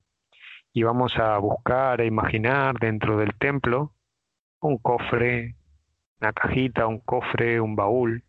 [0.72, 3.94] Y vamos a buscar, a imaginar dentro del templo
[4.60, 5.56] un cofre,
[6.20, 8.24] una cajita, un cofre, un baúl.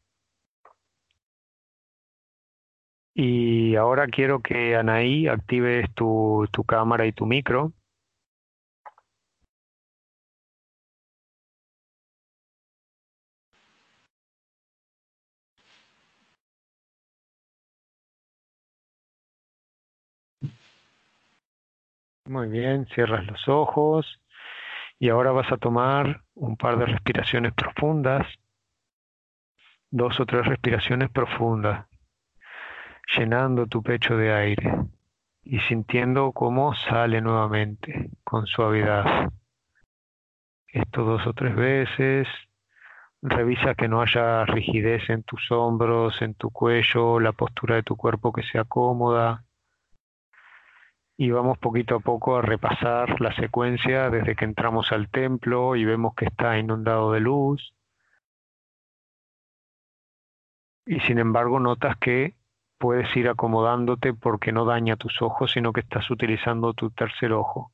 [3.18, 7.74] Y ahora quiero que Anaí actives tu, tu cámara y tu micro.
[22.26, 24.22] Muy bien, cierras los ojos
[25.00, 28.28] Y ahora vas a tomar un par de respiraciones profundas,
[29.92, 31.88] dos o tres respiraciones profundas,
[33.16, 34.74] llenando tu pecho de aire
[35.44, 39.32] y sintiendo cómo sale nuevamente con suavidad.
[40.68, 42.28] Esto dos o tres veces.
[43.22, 47.96] Revisa que no haya rigidez en tus hombros, en tu cuello, la postura de tu
[47.96, 49.44] cuerpo que sea cómoda
[51.18, 55.84] y vamos poquito a poco a repasar la secuencia desde que entramos al templo y
[55.84, 57.74] vemos que está inundado de luz.
[60.86, 62.36] Y sin embargo notas que
[62.78, 67.72] puedes ir acomodándote porque no daña tus ojos, sino que estás utilizando tu tercer ojo.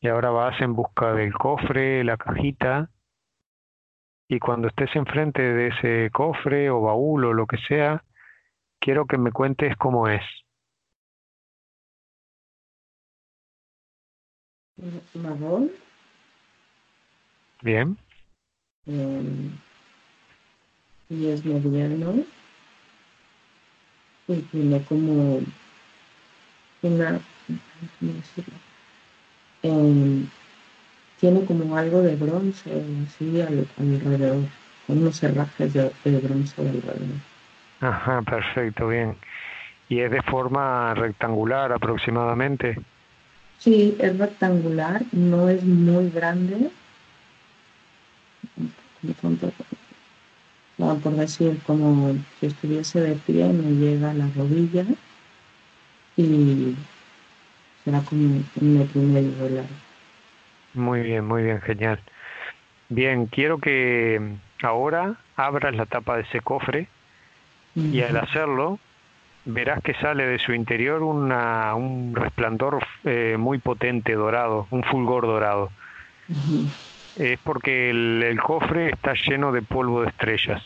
[0.00, 2.90] Y ahora vas en busca del cofre, la cajita,
[4.28, 8.04] y cuando estés enfrente de ese cofre o baúl o lo que sea,
[8.78, 10.22] quiero que me cuentes cómo es.
[15.14, 15.72] marrón.
[17.62, 17.96] Bien.
[18.86, 19.50] Eh,
[21.08, 22.24] y es mediano.
[24.28, 25.40] Y tiene como
[26.82, 27.18] una,
[27.98, 28.54] ¿cómo decirlo?
[29.62, 30.24] Eh,
[31.18, 32.70] tiene como algo de bronce
[33.06, 34.44] así al, alrededor,
[34.86, 37.18] con unos cerrajes de, de bronce alrededor.
[37.80, 39.16] Ajá, perfecto, bien.
[39.88, 42.76] ¿Y es de forma rectangular aproximadamente?
[43.58, 46.70] Sí, es rectangular, no es muy grande.
[50.78, 54.84] Por decir, como si estuviese de pie, me llega a la rodilla
[56.16, 56.74] y
[57.84, 59.68] será como un metro y medio de largo.
[60.74, 62.00] Muy bien, muy bien, genial.
[62.88, 66.88] Bien, quiero que ahora abras la tapa de ese cofre
[67.74, 68.78] y al hacerlo
[69.44, 75.26] verás que sale de su interior una, un resplandor eh, muy potente dorado, un fulgor
[75.26, 75.70] dorado.
[77.18, 80.64] Es porque el, cofre está lleno de polvo de estrellas.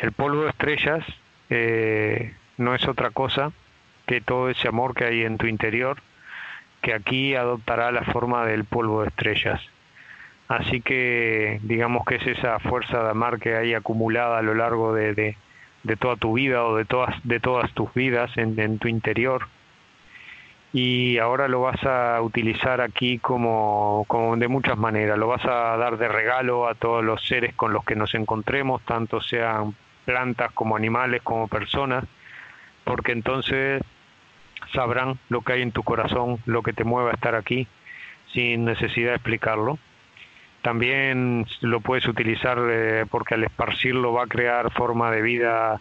[0.00, 1.04] El polvo de estrellas
[1.48, 3.52] eh, no es otra cosa
[4.06, 5.98] que todo ese amor que hay en tu interior,
[6.82, 9.60] que aquí adoptará la forma del polvo de estrellas.
[10.48, 14.92] Así que digamos que es esa fuerza de amar que hay acumulada a lo largo
[14.92, 15.36] de
[16.00, 19.46] toda tu vida o de todas, de todas tus vidas en tu interior.
[20.72, 25.18] Y ahora lo vas a utilizar aquí como, como de muchas maneras.
[25.18, 28.80] Lo vas a dar de regalo a todos los seres con los que nos encontremos,
[28.82, 32.04] tanto sean plantas como animales como personas,
[32.84, 33.82] porque entonces
[34.72, 37.66] sabrán lo que hay en tu corazón, lo que te mueve a estar aquí,
[38.32, 39.78] sin necesidad de explicarlo.
[40.62, 45.80] También lo puedes utilizar eh, porque al esparcirlo va a crear forma de vida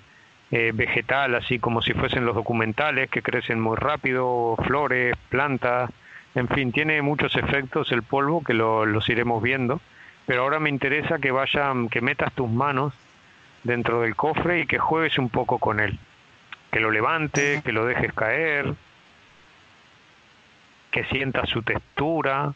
[0.51, 5.91] eh, vegetal, así como si fuesen los documentales que crecen muy rápido, flores, plantas,
[6.35, 9.81] en fin, tiene muchos efectos el polvo que lo, los iremos viendo,
[10.25, 12.93] pero ahora me interesa que vayan, que metas tus manos
[13.63, 15.99] dentro del cofre y que juegues un poco con él,
[16.71, 18.73] que lo levante, que lo dejes caer,
[20.91, 22.53] que sientas su textura,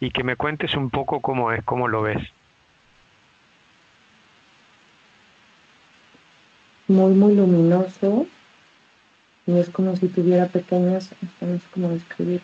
[0.00, 2.32] y que me cuentes un poco cómo es, cómo lo ves.
[6.90, 8.26] Muy, muy luminoso.
[9.46, 12.40] Y es como si tuviera pequeñas, no sé cómo describir,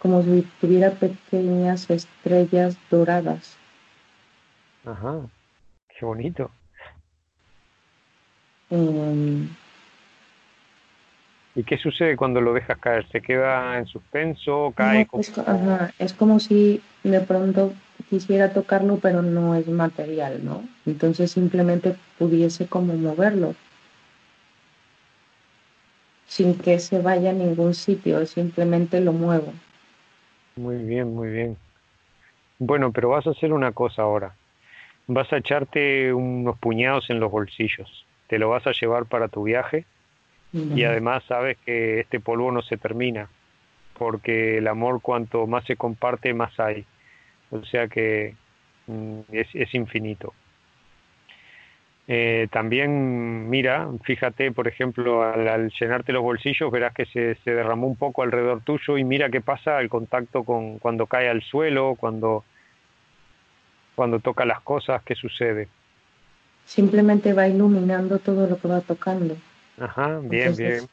[0.00, 3.56] como si tuviera pequeñas estrellas doradas.
[4.84, 5.20] Ajá,
[5.88, 6.50] qué bonito.
[8.70, 9.46] Eh,
[11.54, 13.08] ¿Y qué sucede cuando lo dejas caer?
[13.10, 14.74] ¿Se queda en suspenso?
[14.76, 15.06] ¿Cae?
[15.12, 17.72] es, ajá, es como si de pronto
[18.14, 20.62] quisiera tocarlo, pero no es material, ¿no?
[20.86, 23.56] Entonces simplemente pudiese como moverlo
[26.26, 29.52] sin que se vaya a ningún sitio, simplemente lo muevo.
[30.56, 31.56] Muy bien, muy bien.
[32.60, 34.36] Bueno, pero vas a hacer una cosa ahora.
[35.08, 38.06] Vas a echarte unos puñados en los bolsillos.
[38.28, 39.86] Te lo vas a llevar para tu viaje
[40.52, 43.28] y además sabes que este polvo no se termina,
[43.98, 46.86] porque el amor cuanto más se comparte, más hay.
[47.54, 48.34] O sea que
[48.86, 50.34] mm, es, es, infinito.
[52.06, 57.86] Eh, también, mira, fíjate, por ejemplo, al, llenarte los bolsillos, verás que se, se, derramó
[57.86, 61.94] un poco alrededor tuyo y mira qué pasa al contacto con cuando cae al suelo,
[61.98, 62.44] cuando,
[63.94, 65.68] cuando toca las cosas, qué sucede.
[66.66, 69.36] Simplemente va iluminando todo lo que va tocando.
[69.78, 70.86] Ajá, bien, bien.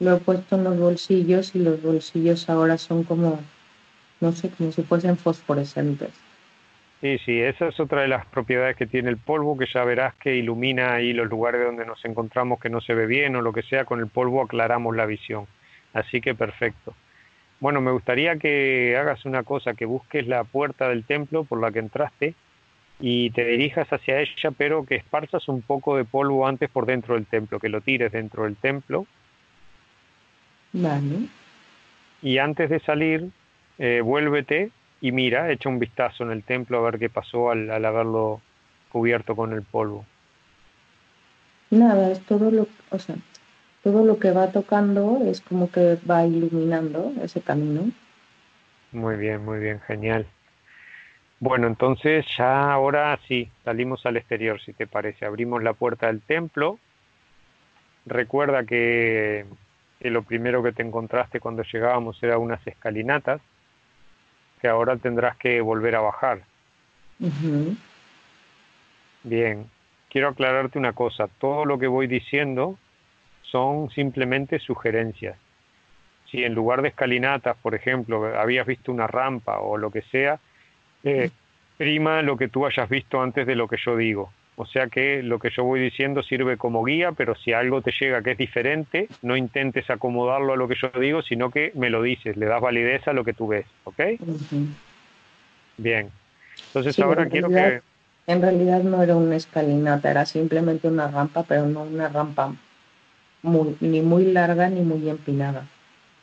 [0.00, 3.40] Lo he puesto en los bolsillos y los bolsillos ahora son como,
[4.24, 6.10] no sé, como si fuesen fosforescentes.
[7.00, 10.14] Sí, sí, esa es otra de las propiedades que tiene el polvo, que ya verás
[10.14, 13.52] que ilumina ahí los lugares donde nos encontramos que no se ve bien o lo
[13.52, 15.46] que sea, con el polvo aclaramos la visión.
[15.92, 16.94] Así que perfecto.
[17.60, 21.70] Bueno, me gustaría que hagas una cosa, que busques la puerta del templo por la
[21.70, 22.34] que entraste
[23.00, 27.14] y te dirijas hacia ella, pero que esparzas un poco de polvo antes por dentro
[27.14, 29.06] del templo, que lo tires dentro del templo.
[30.72, 31.28] Vale.
[32.22, 33.28] Y antes de salir,
[33.78, 34.70] eh, vuélvete
[35.00, 38.40] y mira, echa un vistazo en el templo a ver qué pasó al, al haberlo
[38.90, 40.04] cubierto con el polvo.
[41.70, 43.16] Nada, es todo lo, o sea,
[43.82, 47.90] todo lo que va tocando es como que va iluminando ese camino.
[48.92, 50.26] Muy bien, muy bien, genial.
[51.40, 55.26] Bueno, entonces ya ahora sí, salimos al exterior, si te parece.
[55.26, 56.78] Abrimos la puerta del templo.
[58.06, 59.44] Recuerda que,
[60.00, 63.42] que lo primero que te encontraste cuando llegábamos era unas escalinatas
[64.64, 66.40] que ahora tendrás que volver a bajar.
[69.22, 69.68] Bien,
[70.08, 71.28] quiero aclararte una cosa.
[71.28, 72.78] Todo lo que voy diciendo
[73.42, 75.36] son simplemente sugerencias.
[76.30, 80.40] Si en lugar de escalinatas, por ejemplo, habías visto una rampa o lo que sea,
[81.02, 81.30] eh,
[81.76, 84.32] prima lo que tú hayas visto antes de lo que yo digo.
[84.56, 87.92] O sea que lo que yo voy diciendo sirve como guía, pero si algo te
[87.98, 91.90] llega que es diferente, no intentes acomodarlo a lo que yo digo, sino que me
[91.90, 94.00] lo dices, le das validez a lo que tú ves, ¿ok?
[95.76, 96.08] Bien.
[96.68, 97.80] Entonces ahora quiero que...
[98.26, 102.54] En realidad no era una escalinata, era simplemente una rampa, pero no una rampa
[103.42, 105.66] ni muy larga ni muy empinada.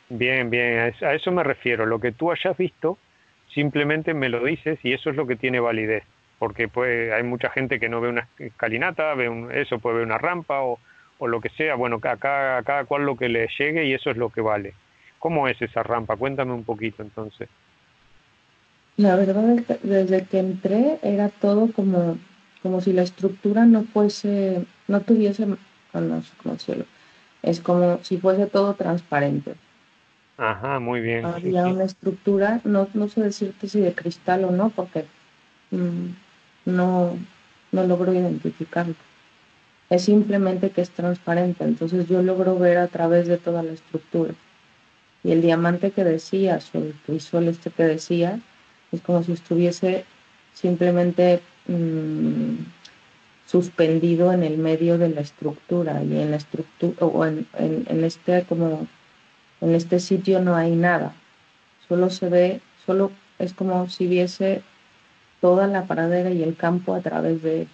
[0.08, 1.86] Bien, bien, a eso me refiero.
[1.86, 2.98] Lo que tú hayas visto,
[3.54, 6.02] simplemente me lo dices y eso es lo que tiene validez
[6.42, 10.06] porque pues, hay mucha gente que no ve una escalinata, ve un, eso, puede ver
[10.06, 10.80] una rampa o,
[11.20, 13.94] o lo que sea, bueno, a cada, a cada cual lo que le llegue y
[13.94, 14.74] eso es lo que vale.
[15.20, 16.16] ¿Cómo es esa rampa?
[16.16, 17.48] Cuéntame un poquito entonces.
[18.96, 22.18] La verdad es que desde que entré era todo como,
[22.60, 25.46] como si la estructura no fuese, no tuviese,
[25.92, 26.86] oh, no sé cómo decirlo,
[27.42, 29.54] es como si fuese todo transparente.
[30.38, 31.24] Ajá, muy bien.
[31.24, 35.04] Había una estructura, no, no sé decirte si de cristal o no, porque
[35.70, 36.31] mm,
[36.64, 37.16] no,
[37.72, 38.94] no logro identificarlo.
[39.90, 44.34] Es simplemente que es transparente, entonces yo logro ver a través de toda la estructura.
[45.24, 48.40] Y el diamante que decías, o el crisol este que decía,
[48.90, 50.04] es como si estuviese
[50.54, 52.56] simplemente mmm,
[53.46, 58.04] suspendido en el medio de la estructura y en la estructura o en, en, en,
[58.04, 58.86] este como
[59.60, 61.14] en este sitio no hay nada
[61.86, 64.62] solo se ve solo es como si viese
[65.42, 67.66] toda la pradera y el campo a través de.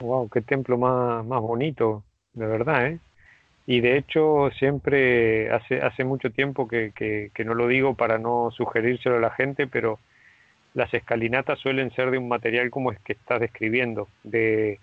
[0.00, 2.02] Wow, qué templo más, más bonito,
[2.34, 2.98] de verdad, ¿eh?
[3.66, 8.50] Y de hecho siempre hace, hace mucho tiempo que, que, no lo digo para no
[8.50, 9.98] sugerírselo a la gente, pero
[10.74, 14.80] las escalinatas suelen ser de un material como es que estás describiendo, de,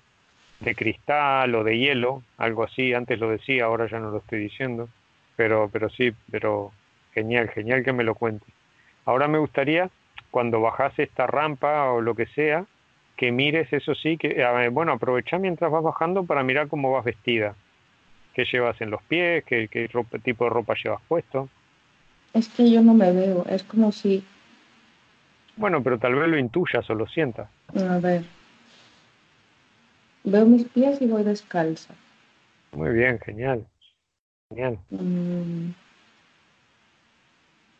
[0.59, 4.39] de cristal o de hielo, algo así, antes lo decía, ahora ya no lo estoy
[4.39, 4.87] diciendo,
[5.35, 6.71] pero, pero sí, pero
[7.13, 8.54] genial, genial que me lo cuentes.
[9.05, 9.89] Ahora me gustaría,
[10.31, 12.65] cuando bajas esta rampa o lo que sea,
[13.15, 17.55] que mires eso sí, que bueno, aprovecha mientras vas bajando para mirar cómo vas vestida.
[18.33, 19.45] ¿Qué llevas en los pies?
[19.45, 19.87] ¿Qué, qué
[20.23, 21.47] tipo de ropa llevas puesto?
[22.33, 24.25] Es que yo no me veo, es como si...
[25.55, 27.49] Bueno, pero tal vez lo intuyas o lo sientas.
[27.73, 28.23] A ver.
[30.25, 31.93] Veo mis pies y voy descalza.
[32.73, 33.65] Muy bien, genial.
[34.49, 34.79] Genial.
[34.89, 35.73] Mm.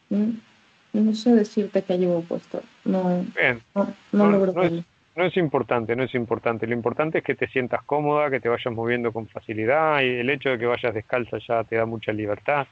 [0.10, 0.55] Mm
[1.02, 2.62] no sé decirte qué llevo puesto.
[2.84, 3.26] No,
[3.74, 4.84] no, no, logro no, es,
[5.16, 6.68] no es importante, no es importante.
[6.68, 10.30] Lo importante es que te sientas cómoda, que te vayas moviendo con facilidad y el
[10.30, 12.68] hecho de que vayas descalza ya te da mucha libertad.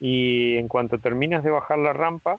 [0.00, 2.38] Y en cuanto terminas de bajar la rampa,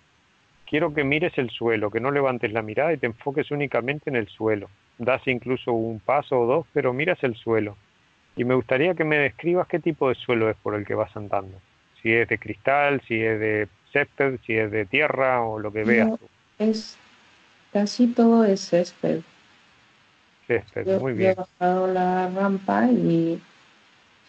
[0.67, 4.15] quiero que mires el suelo, que no levantes la mirada y te enfoques únicamente en
[4.15, 4.69] el suelo.
[4.99, 7.75] Das incluso un paso o dos, pero miras el suelo.
[8.35, 11.15] Y me gustaría que me describas qué tipo de suelo es por el que vas
[11.17, 11.59] andando.
[12.01, 13.67] Si es de cristal, si es de
[13.97, 16.11] césped, si es de tierra o lo que veas.
[16.59, 16.97] es,
[17.73, 19.21] casi todo es césped.
[20.47, 21.31] Césped, muy bien.
[21.31, 23.41] He bajado la rampa y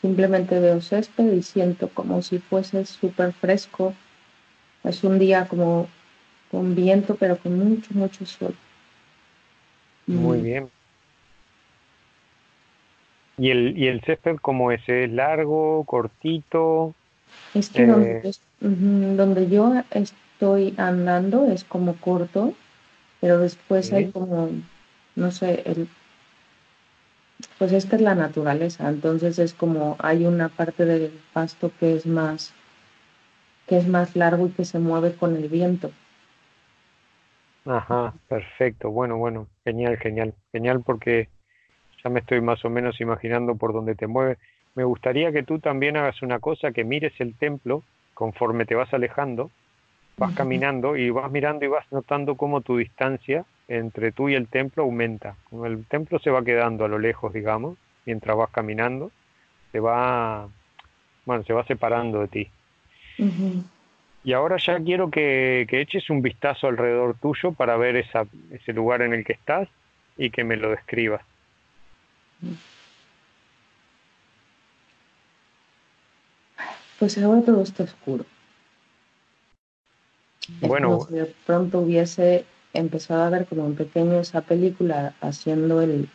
[0.01, 3.95] simplemente veo césped y siento como si fuese súper fresco.
[4.85, 5.89] Es un día como
[6.51, 8.55] con viento, pero con mucho, mucho sol.
[10.07, 10.43] Muy mm.
[10.43, 10.71] bien.
[13.37, 14.81] ¿Y el, ¿Y el césped cómo es?
[14.89, 16.95] ¿Es largo, cortito?
[17.55, 22.55] Es que donde, eh, donde, yo estoy andando es como corto,
[23.21, 24.51] pero después hay como,
[25.17, 25.89] no sé, el,
[27.59, 32.07] pues esta es la naturaleza, entonces es como hay una parte del pasto que es
[32.07, 32.53] más
[33.67, 35.91] que es más largo y que se mueve con el viento.
[37.67, 38.91] Ajá, perfecto.
[38.91, 40.35] Bueno, bueno, genial, genial.
[40.53, 41.29] Genial porque
[42.03, 44.39] ya me estoy más o menos imaginando por dónde te mueves.
[44.79, 47.83] Me gustaría que tú también hagas una cosa, que mires el templo
[48.15, 49.51] conforme te vas alejando,
[50.17, 54.47] vas caminando y vas mirando y vas notando cómo tu distancia entre tú y el
[54.47, 55.35] templo aumenta.
[55.65, 57.77] El templo se va quedando a lo lejos, digamos,
[58.07, 59.11] mientras vas caminando,
[59.73, 60.47] se va,
[61.27, 62.49] bueno, se va separando de ti.
[64.23, 69.03] Y ahora ya quiero que, eches un vistazo alrededor tuyo para ver esa, ese lugar
[69.03, 69.69] en el que estás
[70.17, 71.23] y que me lo describas.
[76.99, 78.25] Pues ahora todo está oscuro.
[80.61, 82.45] bueno, si de pronto hubiese
[82.75, 86.09] empezado a ver como un pequeño esa película haciendo el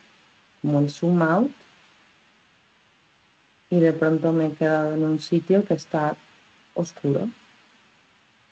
[0.62, 1.50] como el zoom out
[3.70, 6.16] y de pronto me he quedado en un sitio que está
[6.74, 7.28] oscuro.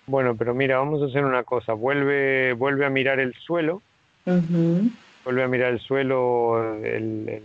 [0.06, 1.74] Bueno, pero mira, vamos a hacer una cosa.
[1.74, 3.82] Vuelve, vuelve a mirar el suelo.
[4.26, 7.42] Vuelve a mirar el suelo, el,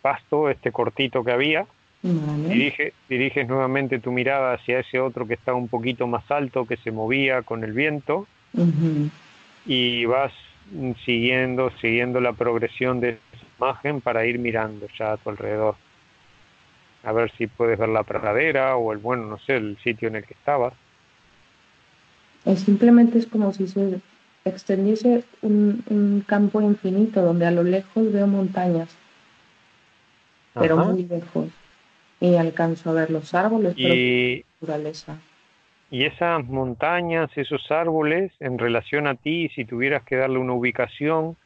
[0.00, 1.66] pasto, este cortito que había.
[2.48, 6.76] Dirige, diriges nuevamente tu mirada hacia ese otro que estaba un poquito más alto, que
[6.76, 8.26] se movía con el viento.
[9.66, 10.32] Y vas
[11.04, 15.76] siguiendo, siguiendo la progresión de esa imagen para ir mirando ya a tu alrededor.
[17.02, 20.16] A ver si puedes ver la pradera o el, bueno, no sé, el sitio en
[20.16, 20.72] el que estabas
[22.54, 24.00] simplemente es como si se
[24.44, 28.88] extendiese un, campo infinito donde a lo lejos veo montañas,
[30.54, 31.48] pero muy lejos.
[32.20, 35.18] Y alcanzo a ver los árboles, y, naturaleza.
[35.90, 41.36] Y esas montañas, esos árboles, en relación a ti, si tuvieras que darle una ubicación,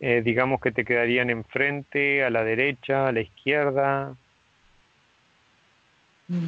[0.00, 4.16] eh, digamos que te quedarían enfrente, a la derecha, a la izquierda.
[6.28, 6.38] No,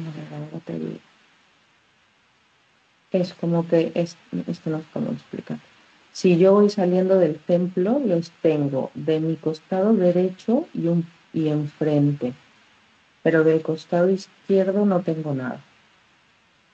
[3.11, 5.57] es como que, es, esto no es como explicar.
[6.11, 11.49] Si yo voy saliendo del templo, los tengo de mi costado derecho y, un, y
[11.49, 12.33] enfrente,
[13.25, 15.59] pero del costado izquierdo no tengo nada.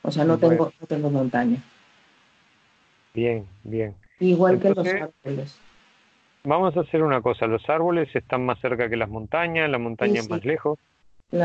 [0.02, 1.64] O sea, no, tengo, no tengo montaña.
[3.14, 3.96] Bien, bien.
[4.20, 5.58] Igual que los árboles.
[6.44, 10.20] Vamos a hacer una cosa, los árboles están más cerca que las montañas, la montaña
[10.20, 10.78] es más lejos.
[11.32, 11.42] Los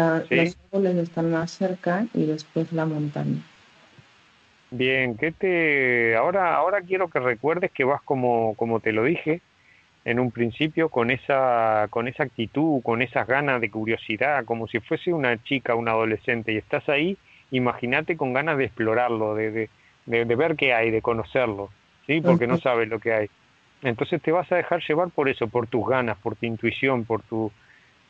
[0.73, 3.39] árboles están más cerca y después la montaña.
[4.73, 9.41] Bien, ¿qué te ahora ahora quiero que recuerdes que vas como como te lo dije
[10.07, 14.79] en un principio con esa con esa actitud, con esas ganas de curiosidad, como si
[14.79, 17.19] fuese una chica, un adolescente y estás ahí,
[17.51, 19.69] imagínate con ganas de explorarlo, de,
[20.07, 21.71] de, de, ver qué hay, de conocerlo,
[22.07, 22.21] ¿sí?
[22.21, 23.31] Porque no sabes lo que hay.
[23.83, 27.23] Entonces te vas a dejar llevar por eso, por tus ganas, por tu intuición, por
[27.23, 27.51] tu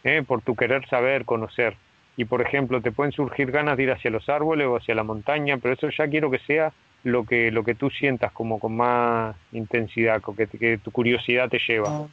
[0.05, 1.76] eh, por tu querer saber, conocer
[2.18, 5.03] y por ejemplo te pueden surgir ganas de ir hacia los árboles o hacia la
[5.03, 6.74] montaña, pero eso ya quiero que sea
[7.07, 11.61] lo que lo que tú sientas como con más intensidad, que, que tu curiosidad te
[11.66, 12.09] lleva.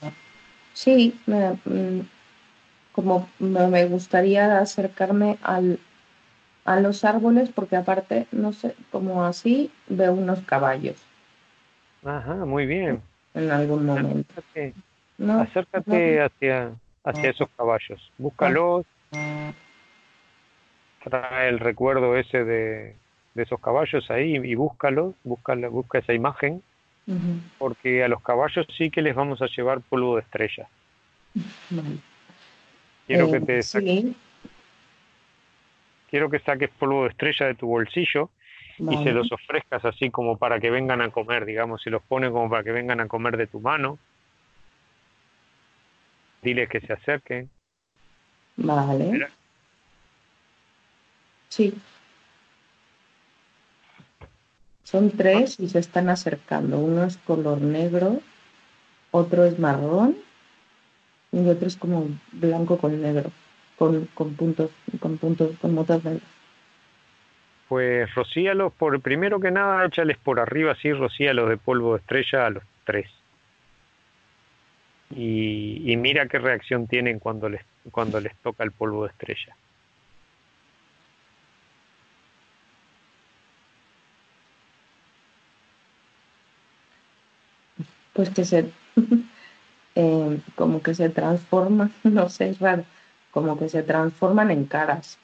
[0.74, 2.02] Sí, mm,
[2.92, 5.80] como me gustaría acercarme al,
[6.66, 11.04] a los árboles porque aparte, no sé, como así veo unos caballos.
[12.06, 13.02] Ajá, muy bien.
[13.34, 14.44] En algún momento.
[15.40, 18.86] Acércate, hacia, hacia esos caballos, búscalos
[21.04, 22.96] trae el recuerdo ese de,
[23.36, 26.62] esos caballos ahí y búscalo, busca, busca esa imagen,
[27.58, 30.68] porque a los caballos sí que les vamos a llevar polvo de estrella.
[33.06, 34.14] Quiero que te eh,
[36.10, 38.30] quiero que saques polvo de estrella de tu bolsillo
[38.78, 42.32] y se los ofrezcas así como para que vengan a comer, digamos, si los pones
[42.32, 44.00] como para que vengan a comer de tu mano.
[46.42, 47.50] Diles que se acerquen.
[48.58, 49.28] Vale.
[51.50, 51.74] Sí.
[54.84, 56.78] Son tres y se están acercando.
[56.78, 58.20] Uno es color negro,
[59.12, 60.18] otro es marrón
[61.32, 63.32] y otro es como blanco con negro,
[63.78, 66.24] con, puntos, con puntos, con motas negras.
[67.70, 72.46] Pues rocíalos por primero que nada, échales por arriba así, rocíalos de polvo de estrella
[72.46, 73.10] a los tres.
[75.10, 77.62] Y, y mira qué reacción tienen cuando les,
[77.92, 79.56] cuando les toca el polvo de estrella.
[88.14, 88.72] Pues que se,
[89.96, 92.86] eh, como que se transforman, no sé, es raro,
[93.32, 95.20] como que se transforman en caras.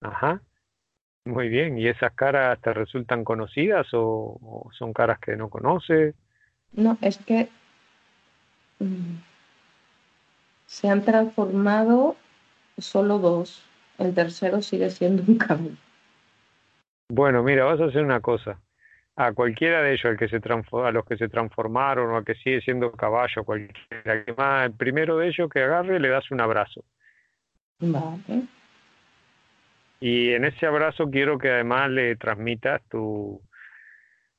[0.00, 0.40] Ajá,
[1.26, 1.78] muy bien.
[1.78, 6.14] ¿Y esas caras te resultan conocidas o, son caras que no conoces?
[6.72, 7.48] No, es que
[8.78, 9.16] mm,
[10.66, 12.16] se han transformado
[12.78, 13.62] solo dos.
[13.98, 15.76] El tercero sigue siendo un caballo.
[17.10, 18.58] Bueno, mira, vas a hacer una cosa
[19.26, 22.34] a cualquiera de ellos, al que se a los que se transformaron o a que
[22.36, 26.40] sigue siendo caballo, cualquiera que más, el primero de ellos que agarre le das un
[26.40, 26.82] abrazo.
[27.80, 28.46] Vale.
[30.00, 33.42] Y en ese abrazo quiero que además le transmitas tu,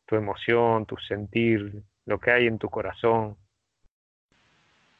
[0.08, 3.38] tu emoción, tu sentir, lo que hay en tu corazón,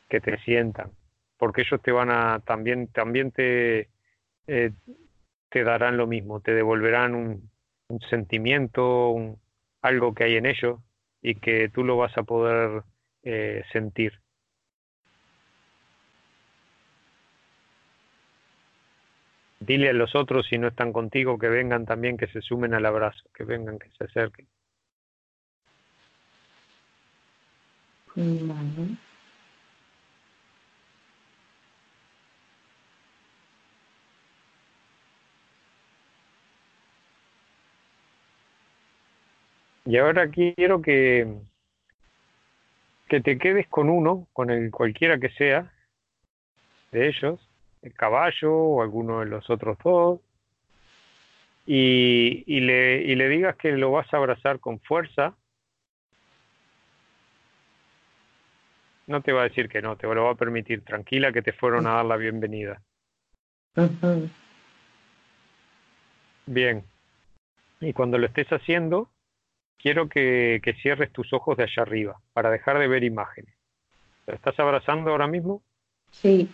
[0.08, 0.92] que te sientan,
[1.38, 3.90] porque ellos te van a también también te
[4.46, 4.74] eh,
[5.50, 7.50] te darán lo mismo, te devolverán un,
[7.88, 9.42] un sentimiento, un,
[9.82, 10.80] algo que hay en ellos
[11.22, 12.84] y que tú lo vas a poder
[13.24, 14.20] eh, sentir.
[19.60, 22.86] Dile a los otros si no están contigo que vengan también, que se sumen al
[22.86, 24.48] abrazo, que vengan, que se acerquen.
[39.86, 41.28] Y ahora quiero que,
[43.08, 45.72] que te quedes con uno, con el cualquiera que sea
[46.92, 47.40] de ellos,
[47.82, 50.20] el caballo o alguno de los otros dos,
[51.66, 55.36] y, y, le, y le digas que lo vas a abrazar con fuerza.
[59.08, 60.84] No te va a decir que no, te lo va a permitir.
[60.84, 62.82] Tranquila que te fueron a dar la bienvenida.
[66.46, 66.84] Bien.
[67.80, 69.11] Y cuando lo estés haciendo,
[69.82, 73.56] quiero que, que, cierres tus ojos de allá arriba para dejar de ver imágenes.
[74.28, 75.64] ¿Lo estás abrazando ahora mismo?
[76.12, 76.50] Sí.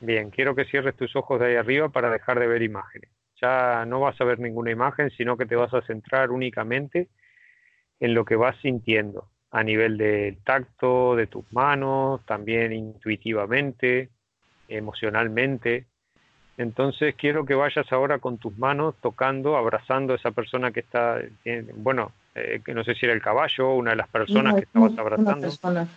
[0.00, 3.10] Bien, quiero que cierres tus ojos de ahí arriba para dejar de ver imágenes.
[3.40, 7.08] Ya no vas a ver ninguna imagen, sino que te vas a centrar únicamente
[8.00, 14.10] en lo que vas sintiendo a nivel del tacto, de tus manos, también intuitivamente,
[14.68, 15.86] emocionalmente.
[16.56, 21.18] Entonces quiero que vayas ahora con tus manos tocando, abrazando a esa persona que está,
[21.74, 24.60] bueno, eh, que no sé si era el caballo o una de las personas que
[24.60, 25.32] estabas abrazando.
[25.32, 25.88] Una persona.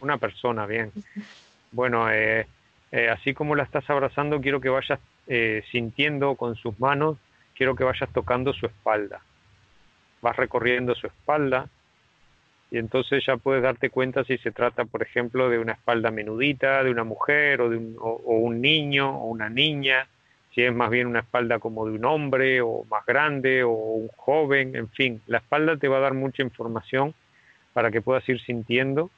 [0.00, 0.92] Una persona, bien.
[1.70, 2.46] Bueno, eh,
[2.90, 7.16] eh, así como la estás abrazando, quiero que vayas eh, sintiendo con sus manos,
[7.54, 9.20] quiero que vayas tocando su espalda.
[10.20, 11.68] Vas recorriendo su espalda
[12.72, 16.82] y entonces ya puedes darte cuenta si se trata, por ejemplo, de una espalda menudita,
[16.82, 20.08] de una mujer o de un, o, un niño o una niña,
[20.54, 24.08] si es más bien una espalda como de un hombre o más grande o un
[24.16, 27.12] joven, en fin, la espalda te va a dar mucha información
[27.74, 29.10] para que puedas ir sintiendo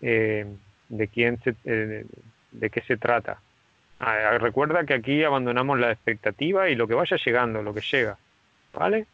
[0.00, 0.46] eh,
[0.88, 2.06] de quién se, eh,
[2.50, 3.40] de qué se trata.
[4.00, 8.16] Ah, recuerda que aquí abandonamos la expectativa y lo que vaya llegando, lo que llega.
[8.72, 9.06] ¿Vale?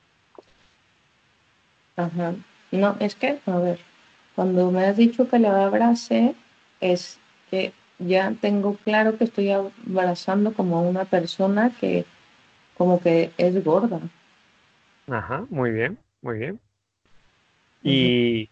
[1.96, 2.34] Ajá.
[2.70, 3.80] No, es que, a ver,
[4.34, 6.34] cuando me has dicho que le abrace,
[6.80, 7.18] es
[7.50, 12.04] que ya tengo claro que estoy abrazando como a una persona que
[12.76, 14.00] como que es gorda.
[15.08, 16.60] Ajá, muy bien, muy bien.
[17.82, 18.48] Y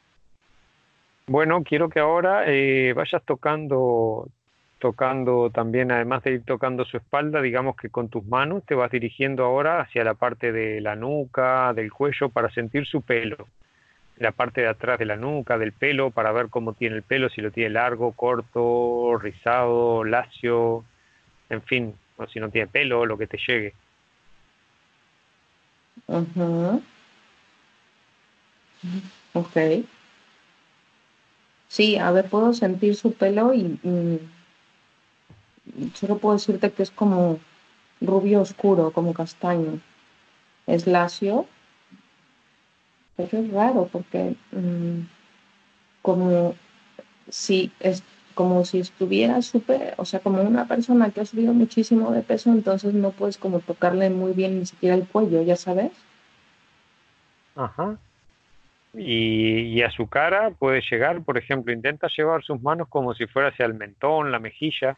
[1.26, 4.28] bueno, quiero que ahora eh, vayas tocando
[4.78, 8.90] tocando también, además de ir tocando su espalda, digamos que con tus manos te vas
[8.90, 13.48] dirigiendo ahora hacia la parte de la nuca, del cuello, para sentir su pelo.
[14.18, 17.28] La parte de atrás de la nuca, del pelo, para ver cómo tiene el pelo,
[17.28, 20.84] si lo tiene largo, corto, rizado, lacio,
[21.48, 23.74] en fin, o si no tiene pelo, lo que te llegue.
[29.34, 29.56] Ok.
[31.68, 33.78] Sí, a ver, puedo sentir su pelo y
[35.94, 37.38] solo puedo decirte que es como
[38.00, 39.80] rubio oscuro, como castaño.
[40.66, 41.46] Es lacio,
[43.18, 45.00] pero es raro porque mm,
[46.00, 46.54] como
[47.28, 48.02] si es
[48.34, 52.50] como si estuviera súper, o sea, como una persona que ha subido muchísimo de peso,
[52.50, 55.90] entonces no puedes como tocarle muy bien ni siquiera el cuello, ya sabes.
[57.56, 57.98] Ajá.
[58.94, 63.26] Y, y, a su cara puede llegar, por ejemplo, intenta llevar sus manos como si
[63.26, 64.96] fuera hacia el mentón, la mejilla,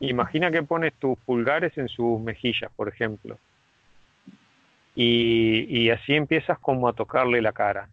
[0.00, 3.38] Imagina que pones tus pulgares en sus mejillas, por ejemplo.
[5.00, 7.88] Y, y así empiezas como a tocarle la cara,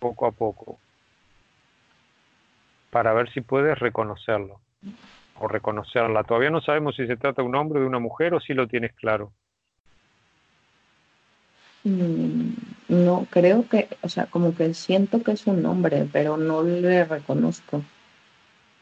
[0.00, 0.78] poco a poco,
[2.90, 4.60] para ver si puedes reconocerlo
[5.38, 6.24] o reconocerla.
[6.24, 8.54] Todavía no sabemos si se trata de un hombre o de una mujer o si
[8.54, 9.32] lo tienes claro.
[11.84, 12.54] Mm,
[12.88, 17.04] no, creo que, o sea, como que siento que es un hombre, pero no le
[17.04, 17.82] reconozco.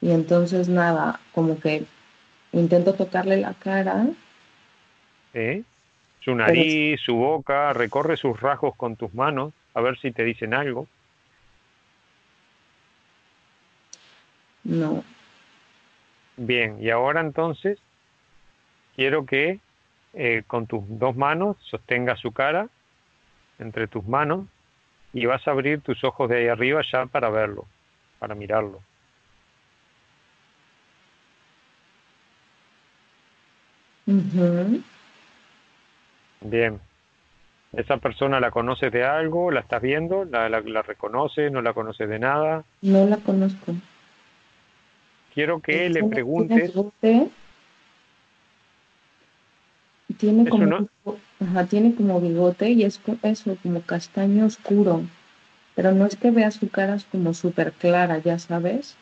[0.00, 1.84] Y entonces nada, como que
[2.52, 4.06] Intento tocarle la cara.
[5.34, 5.62] ¿Eh?
[6.20, 10.52] Su nariz, su boca, recorre sus rasgos con tus manos, a ver si te dicen
[10.52, 10.86] algo.
[14.64, 15.02] No.
[16.36, 17.78] Bien, y ahora entonces
[18.96, 19.60] quiero que
[20.12, 22.68] eh, con tus dos manos sostengas su cara,
[23.58, 24.46] entre tus manos
[25.12, 27.66] y vas a abrir tus ojos de ahí arriba ya para verlo,
[28.18, 28.80] para mirarlo.
[36.40, 36.80] Bien.
[37.72, 39.50] ¿Esa persona la conoces de algo?
[39.50, 40.24] ¿La estás viendo?
[40.24, 41.52] ¿La, la, la reconoces?
[41.52, 42.64] ¿No la conoces de nada?
[42.82, 43.74] No la conozco.
[45.34, 46.72] Quiero que le preguntes.
[50.18, 50.88] Tiene como,
[51.68, 55.02] tiene como bigote y es eso, como castaño oscuro.
[55.76, 58.96] Pero no es que veas su cara como súper clara, ya sabes.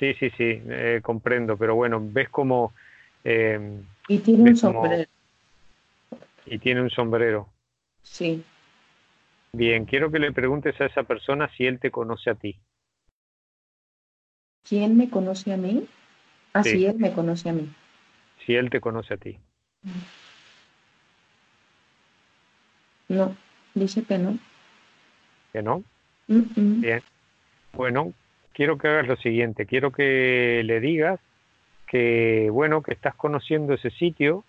[0.00, 2.74] Sí, sí, sí, eh, comprendo, pero bueno, ves como...
[3.22, 5.08] Eh, y tiene un sombrero.
[6.50, 7.48] Y tiene un sombrero.
[8.02, 8.44] Sí.
[9.52, 12.58] Bien, quiero que le preguntes a esa persona si él te conoce a ti.
[14.68, 15.86] ¿Quién me conoce a mí?
[16.52, 16.84] Ah, sí.
[16.84, 17.72] él me conoce a mí.
[18.44, 19.38] Si él te conoce a ti.
[23.08, 23.36] No,
[23.74, 24.36] dice que no.
[25.52, 25.84] ¿Que no?
[26.26, 27.00] Bien.
[27.74, 28.12] Bueno,
[28.52, 29.66] quiero que hagas lo siguiente.
[29.66, 31.20] Quiero que le digas
[31.86, 34.44] que, bueno, que estás conociendo ese sitio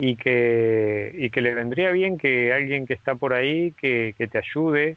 [0.00, 4.26] y que, y que le vendría bien que alguien que está por ahí, que, que
[4.26, 4.96] te ayude,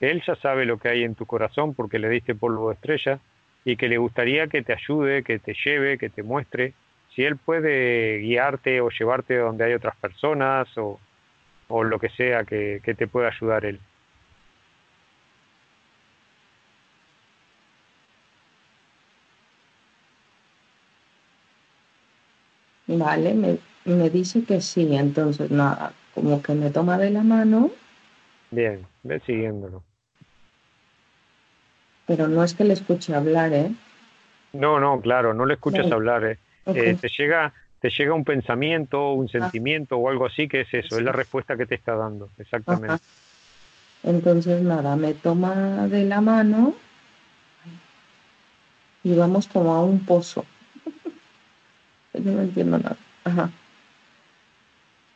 [0.00, 3.20] él ya sabe lo que hay en tu corazón porque le diste polvo de estrella
[3.66, 6.72] y que le gustaría que te ayude, que te lleve, que te muestre.
[7.14, 10.98] Si él puede guiarte o llevarte donde hay otras personas o,
[11.68, 13.78] o lo que sea que, que te pueda ayudar él.
[22.86, 23.58] Vale, me,
[23.92, 27.70] me dice que sí, entonces nada, como que me toma de la mano.
[28.50, 29.82] Bien, ve siguiéndolo.
[32.06, 33.70] Pero no es que le escuche hablar, ¿eh?
[34.52, 36.24] No, no, claro, no le escuchas hablar.
[36.24, 36.38] ¿eh?
[36.66, 39.30] eh te llega te llega un pensamiento, un ah.
[39.30, 43.04] sentimiento o algo así que es eso, es la respuesta que te está dando, exactamente.
[44.02, 46.74] Entonces, nada, me toma de la mano
[49.04, 50.44] y vamos como a un pozo.
[52.14, 52.96] Yo no entiendo nada.
[53.24, 53.50] Ajá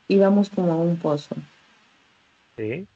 [0.08, 1.36] íbamos como a un pozo.
[2.56, 2.86] Sí.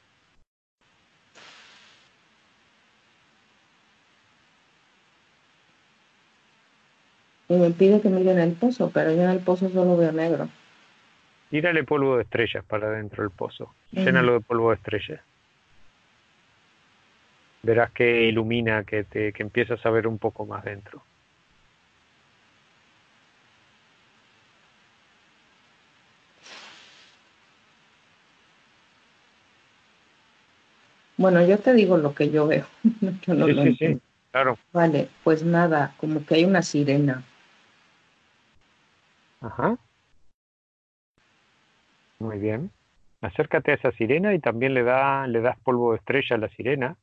[7.49, 10.11] Y me pide que mire en el pozo, pero yo en el pozo solo veo
[10.11, 10.49] negro.
[11.49, 13.73] Tírale polvo de estrellas para dentro del pozo.
[13.91, 15.21] Llénalo de polvo de estrellas.
[17.63, 21.01] Verás que ilumina, que, te, que empiezas a ver un poco más dentro.
[31.17, 32.65] Bueno, yo te digo lo que yo veo.
[33.25, 33.99] yo no sí, sí, sí,
[34.31, 34.57] claro.
[34.71, 37.23] Vale, pues nada, como que hay una sirena.
[39.41, 39.77] Ajá.
[42.19, 42.71] Muy bien.
[43.21, 46.49] Acércate a esa sirena y también le, da, le das polvo de estrella a la
[46.49, 46.95] sirena.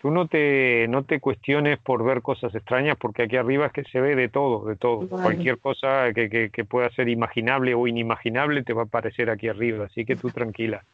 [0.00, 3.84] Tú no te, no te cuestiones por ver cosas extrañas, porque aquí arriba es que
[3.84, 5.08] se ve de todo, de todo.
[5.08, 9.48] Cualquier cosa que, que, que pueda ser imaginable o inimaginable te va a aparecer aquí
[9.48, 10.84] arriba, así que tú tranquila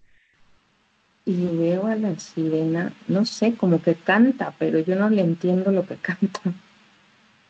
[1.29, 5.71] y veo a la sirena, no sé, como que canta, pero yo no le entiendo
[5.71, 6.41] lo que canta.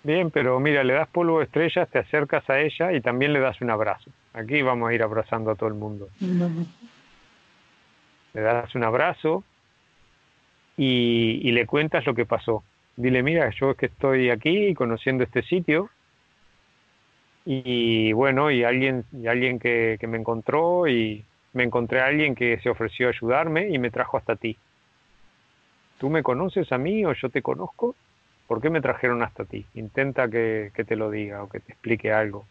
[0.03, 3.39] Bien, pero mira, le das polvo de estrellas, te acercas a ella y también le
[3.39, 4.11] das un abrazo.
[4.33, 6.09] Aquí vamos a ir abrazando a todo el mundo.
[8.35, 9.45] Le das un abrazo
[10.77, 12.65] y, y, le cuentas lo que pasó.
[12.97, 15.89] Dile, mira, yo es que estoy aquí conociendo este sitio
[17.45, 22.35] y bueno, y alguien, y alguien que, que me encontró y, me encontré a alguien
[22.35, 24.57] que se ofreció a ayudarme y me trajo hasta ti.
[25.99, 27.97] ¿Tú me conoces a mí o yo te conozco?
[28.47, 29.67] ¿Por qué me trajeron hasta ti?
[29.75, 32.45] Intenta que, que te lo diga o que te explique algo.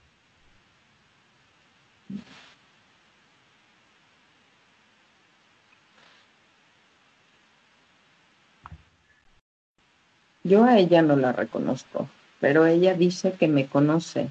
[10.44, 12.08] Yo a ella no la reconozco,
[12.40, 14.30] pero ella dice que me conoce.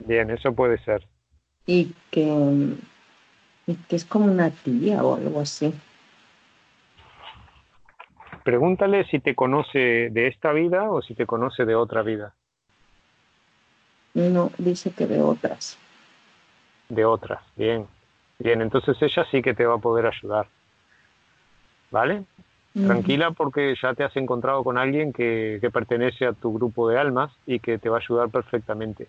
[0.00, 1.06] Bien, eso puede ser.
[1.66, 2.26] Y que
[3.66, 5.72] que es como una tía o algo así.
[8.44, 12.34] Pregúntale si te conoce de esta vida o si te conoce de otra vida.
[14.14, 15.78] No, dice que de otras.
[16.88, 17.86] De otras, bien.
[18.38, 20.48] Bien, entonces ella sí que te va a poder ayudar.
[21.90, 22.24] ¿Vale?
[22.72, 26.98] Tranquila porque ya te has encontrado con alguien que, que pertenece a tu grupo de
[26.98, 29.08] almas y que te va a ayudar perfectamente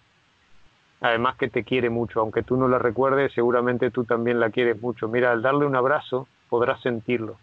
[1.03, 4.81] además que te quiere mucho, aunque tú no la recuerdes, seguramente tú también la quieres
[4.81, 5.09] mucho.
[5.09, 7.37] Mira, al darle un abrazo podrás sentirlo.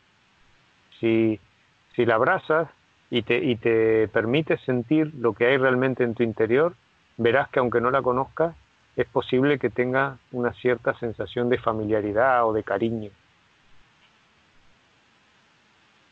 [0.98, 1.38] Si,
[1.94, 2.70] si la abrazas
[3.10, 6.74] y te, y te permites sentir lo que hay realmente en tu interior,
[7.18, 8.56] verás que aunque no la conozcas,
[8.96, 13.10] es posible que tenga una cierta sensación de familiaridad o de cariño.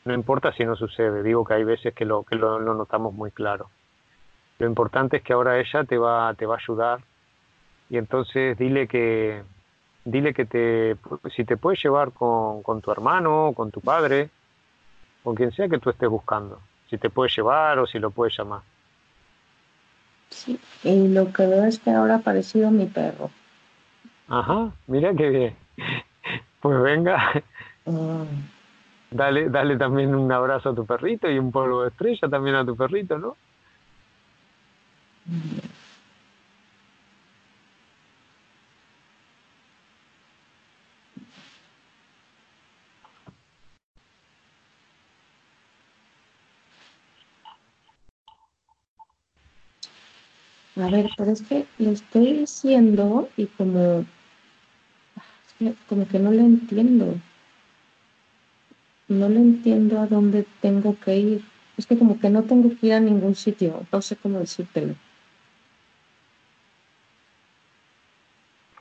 [0.05, 3.31] No importa si no sucede, digo que hay veces que lo, que lo, notamos muy
[3.31, 3.71] claro.
[4.59, 7.01] Lo importante es que ahora ella te va, te va a ayudar
[7.91, 9.43] y entonces dile que,
[10.05, 10.97] dile que te,
[11.35, 14.31] si te puedes llevar con, con tu hermano, con tu padre,
[15.23, 16.61] con quien sea que tú estés buscando,
[16.91, 18.61] si te puedes llevar o si lo puedes llamar.
[20.31, 23.31] Sí, y lo que veo es que ahora ha aparecido mi perro.
[24.29, 25.57] Ajá, mira qué bien.
[26.61, 27.45] Pues venga.
[27.87, 28.25] Ah.
[29.11, 32.65] Dale, dale también un abrazo a tu perrito y un polvo de estrella también a
[32.65, 33.37] tu perrito, ¿no?
[50.81, 54.05] A ver, pero es que lo estoy diciendo y como,
[55.89, 57.15] como que no lo entiendo
[59.09, 61.43] no le entiendo a dónde tengo que ir.
[61.77, 64.95] Es que como que no tengo que ir a ningún sitio, no sé cómo decírtelo.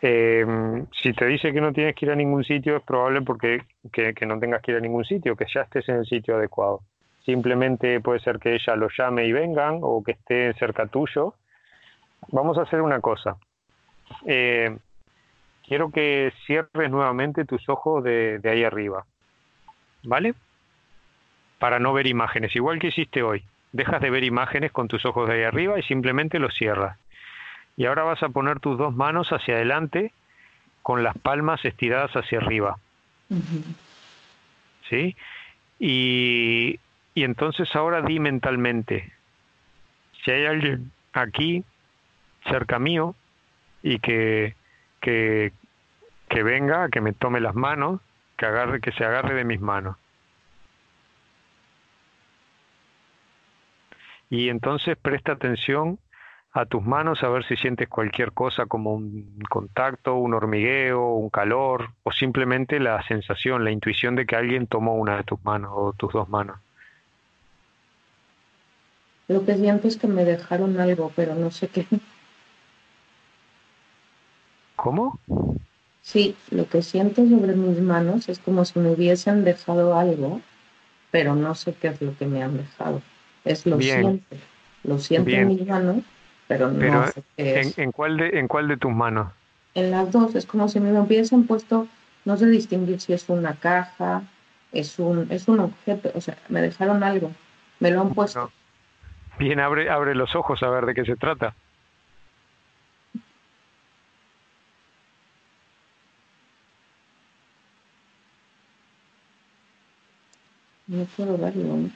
[0.01, 3.61] Em, si te dice que no tienes que ir a ningún sitio, es probable porque
[3.91, 6.81] que, no tengas que ir a ningún sitio, que ya estés en el sitio adecuado.
[7.25, 11.35] Simplemente puede ser que ella lo llame y vengan o que esté cerca tuyo.
[12.29, 13.37] Vamos a hacer una cosa.
[14.25, 14.77] Eh,
[15.67, 19.05] quiero que cierres nuevamente tus ojos de ahí arriba.
[20.07, 20.33] ¿vale?
[21.59, 23.43] Para no ver imágenes, igual que hiciste hoy.
[23.71, 26.97] Dejas de ver imágenes con tus ojos de ahí arriba y simplemente los cierras.
[27.75, 30.13] Y ahora vas a poner tus dos manos hacia adelante
[30.81, 32.77] con las palmas estiradas hacia arriba.
[34.89, 35.15] ¿Sí?
[35.79, 36.79] Y,
[37.13, 39.13] y entonces ahora di mentalmente,
[40.23, 41.63] si hay alguien aquí
[42.49, 43.15] cerca mío
[43.83, 44.55] y que,
[45.01, 45.53] que,
[46.29, 48.01] que venga, que me tome las manos,
[48.37, 49.97] que agarre, que se agarre de mis manos.
[54.29, 55.99] Y entonces presta atención
[56.51, 61.29] a tus manos a ver si sientes cualquier cosa como un contacto, un hormigueo, un
[61.29, 65.71] calor o simplemente la sensación, la intuición de que alguien tomó una de tus manos
[65.73, 66.57] o tus dos manos.
[69.27, 71.85] Lo que siento es que me dejaron algo, pero no sé qué.
[74.77, 75.19] ¿Cómo?
[76.03, 80.39] Sí, lo que siento sobre mis manos es como si me hubiesen dejado algo,
[81.11, 83.01] pero no sé qué es lo que me han dejado.
[83.43, 84.35] Es lo siento.
[84.83, 85.97] Lo siento en mis manos,
[86.47, 87.77] pero no sé qué es.
[87.77, 89.33] ¿en, cuál de, ¿En cuál de tus manos?
[89.73, 90.35] En las dos.
[90.35, 91.87] Es como si me hubiesen puesto,
[92.23, 94.21] no sé distinguir si es una caja,
[94.71, 97.31] es un, es un objeto, o sea, me dejaron algo,
[97.79, 98.51] me lo han puesto.
[99.39, 101.55] Bien, abre, abre los ojos a ver de qué se trata.
[110.97, 111.89] No puedo verlo.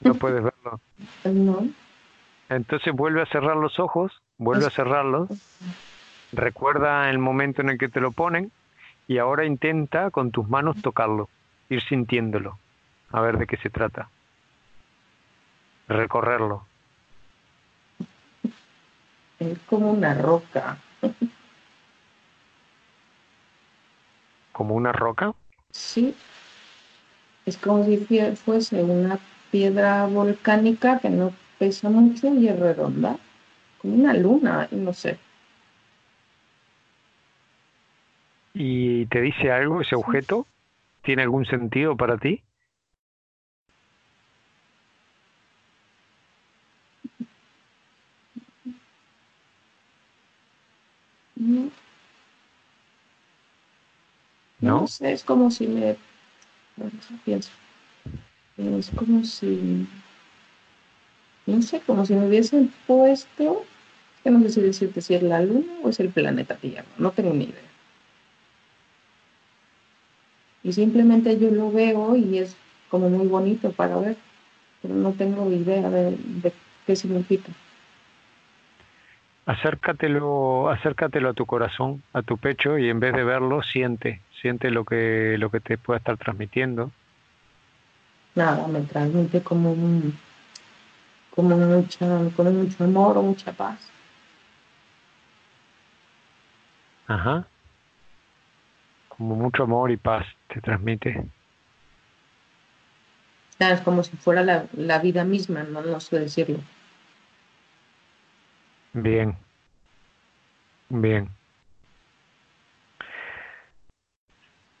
[0.00, 0.80] No puedes verlo.
[1.24, 1.66] No.
[2.48, 5.28] Entonces vuelve a cerrar los ojos, vuelve a cerrarlos.
[6.30, 8.52] Recuerda el momento en el que te lo ponen
[9.08, 11.28] y ahora intenta con tus manos tocarlo,
[11.68, 12.60] ir sintiéndolo,
[13.10, 14.08] a ver de qué se trata.
[15.88, 16.64] Recorrerlo.
[19.40, 20.78] Es como una roca.
[24.52, 25.34] ¿Como una roca?
[25.72, 26.14] Sí,
[27.46, 27.96] es como si
[28.34, 29.20] fuese una
[29.52, 33.16] piedra volcánica que no pesa mucho y es redonda,
[33.78, 35.16] como una luna, no sé.
[38.52, 40.46] ¿Y te dice algo ese objeto?
[41.02, 42.42] ¿Tiene algún sentido para ti?
[51.36, 51.70] No.
[54.58, 55.96] No, sé, es como si me
[57.24, 57.50] pienso.
[58.56, 59.86] Es como si,
[61.46, 63.64] no sé, como si me hubiesen puesto,
[64.24, 67.10] que no sé si decirte si es la luna o es el planeta Tierra, no
[67.10, 67.60] tengo ni idea.
[70.62, 72.56] Y simplemente yo lo veo y es
[72.90, 74.16] como muy bonito para ver,
[74.82, 76.52] pero no tengo idea de, de
[76.86, 77.52] qué significa.
[79.46, 84.72] Acércatelo, acércatelo a tu corazón, a tu pecho y en vez de verlo, siente, siente
[84.72, 86.90] lo que, lo que te pueda estar transmitiendo.
[88.34, 90.18] Nada, me transmite como un,
[91.30, 93.78] como mucha, como mucho amor o mucha paz.
[97.06, 97.46] Ajá.
[99.08, 101.24] Como mucho amor y paz te transmite.
[103.60, 106.58] es como si fuera la, la vida misma, no, no sé decirlo.
[108.96, 109.36] Bien.
[110.88, 111.28] Bien.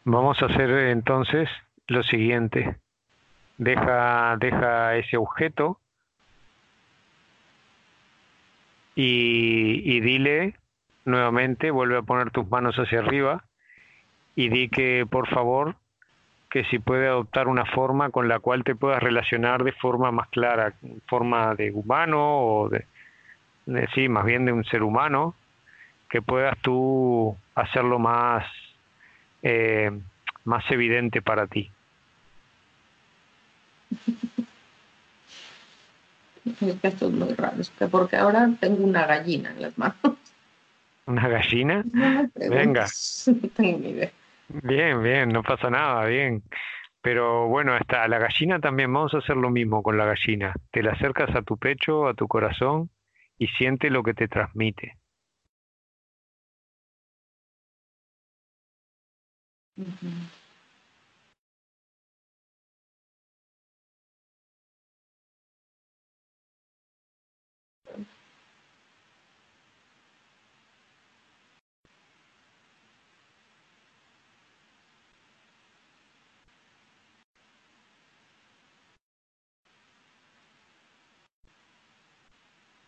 [0.04, 1.50] Vamos a hacer entonces
[1.86, 2.78] lo siguiente.
[3.58, 5.80] Deja, deja ese objeto
[8.94, 10.54] y, y dile
[11.04, 13.44] nuevamente, vuelve a poner tus manos hacia arriba
[14.34, 15.76] y di que por favor
[16.48, 20.28] que si puede adoptar una forma con la cual te puedas relacionar de forma más
[20.30, 20.72] clara,
[21.06, 22.95] forma de humano o de, de
[23.94, 25.34] sí, más bien de un ser humano,
[26.08, 28.44] que puedas tú hacerlo más
[29.42, 29.90] eh,
[30.44, 31.70] más evidente para ti.
[36.82, 37.56] Esto es muy raro,
[37.90, 39.96] porque ahora tengo una gallina en las manos.
[41.06, 41.84] ¿Una gallina?
[42.34, 42.86] Venga.
[44.48, 46.40] Bien, bien, no pasa nada, bien.
[47.02, 50.54] Pero bueno, hasta la gallina también vamos a hacer lo mismo con la gallina.
[50.70, 52.88] Te la acercas a tu pecho, a tu corazón
[53.38, 54.98] y siente lo que te transmite.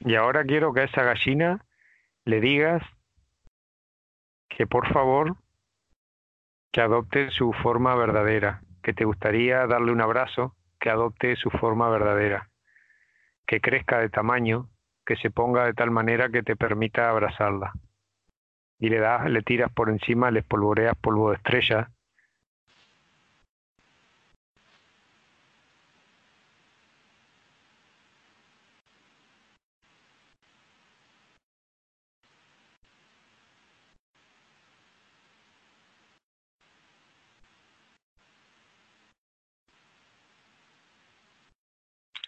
[0.01, 1.65] Y ahora quiero que a esa gallina
[2.25, 2.83] le digas
[4.49, 5.37] que por favor
[6.73, 11.89] que adopte su forma verdadera, que te gustaría darle un abrazo, que adopte su forma
[11.89, 12.51] verdadera,
[13.47, 14.69] que crezca de tamaño,
[15.05, 17.73] que se ponga de tal manera que te permita abrazarla.
[18.79, 21.91] Y le das, le tiras por encima, le espolvoreas polvo de estrella,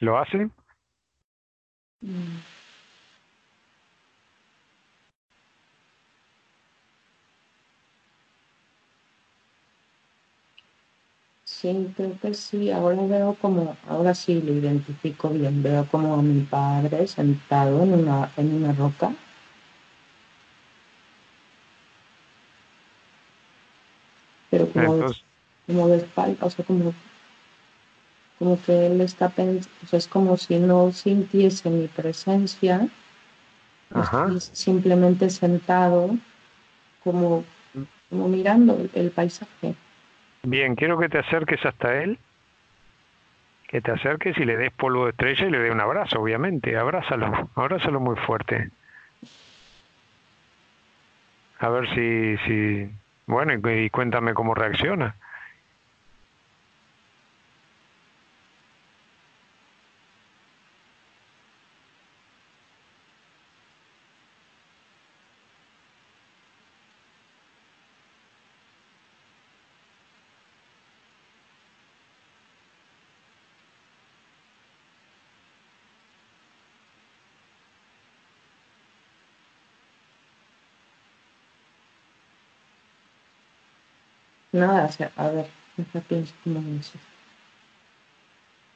[0.00, 0.50] ¿Lo hace?
[11.44, 12.70] Sí, creo que sí.
[12.70, 15.62] Ahora veo como, ahora sí lo identifico bien.
[15.62, 19.12] Veo como a mi padre sentado en una, en una roca.
[24.50, 25.14] Pero como, de,
[25.66, 26.94] como de espalda, o sea, como
[28.40, 32.88] como que él está pensando, es como si no sintiese mi presencia,
[34.38, 36.16] simplemente sentado,
[37.04, 37.44] como,
[38.08, 39.74] como mirando el, paisaje.
[40.42, 42.18] Bien, quiero que te acerques hasta él,
[43.68, 46.78] que te acerques y le des polvo de estrella y le dé un abrazo, obviamente,
[46.78, 48.70] abrázalo, abrázalo muy fuerte.
[51.58, 52.90] A ver si, si,
[53.26, 55.14] bueno, y cuéntame cómo reacciona.
[84.52, 85.46] Nada, a ver,
[86.08, 86.34] pienso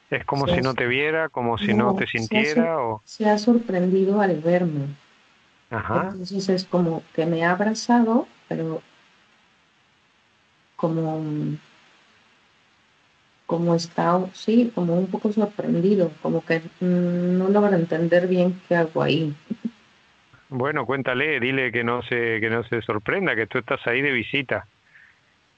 [0.09, 3.01] Es como si no te viera, como si no, te sintiera se o...
[3.03, 4.87] Se ha sorprendido al verme.
[5.69, 6.09] Ajá.
[6.11, 8.81] Entonces es como que me ha abrazado, pero
[10.77, 11.21] como
[13.45, 19.03] como está, sí, como un poco sorprendido, como que no logra entender bien qué hago
[19.03, 19.35] ahí.
[20.49, 24.11] Bueno, cuéntale, dile que no se que no se sorprenda, que tú estás ahí de
[24.11, 24.67] visita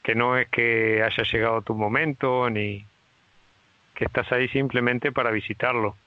[0.08, 2.86] que no es que haya llegado tu momento ni
[3.94, 5.98] que estás ahí simplemente para visitarlo.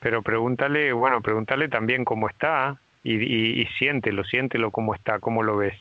[0.00, 5.42] Pero pregúntale, bueno, pregúntale también cómo está y, y, y siéntelo, siéntelo cómo está, cómo
[5.42, 5.78] lo ves.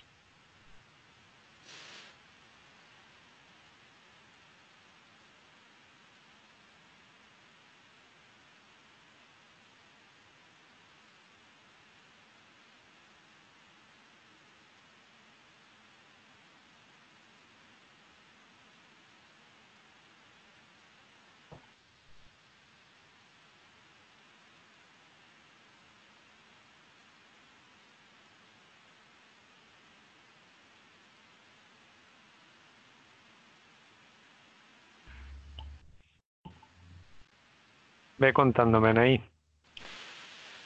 [38.18, 39.23] Ve contándome, ahí.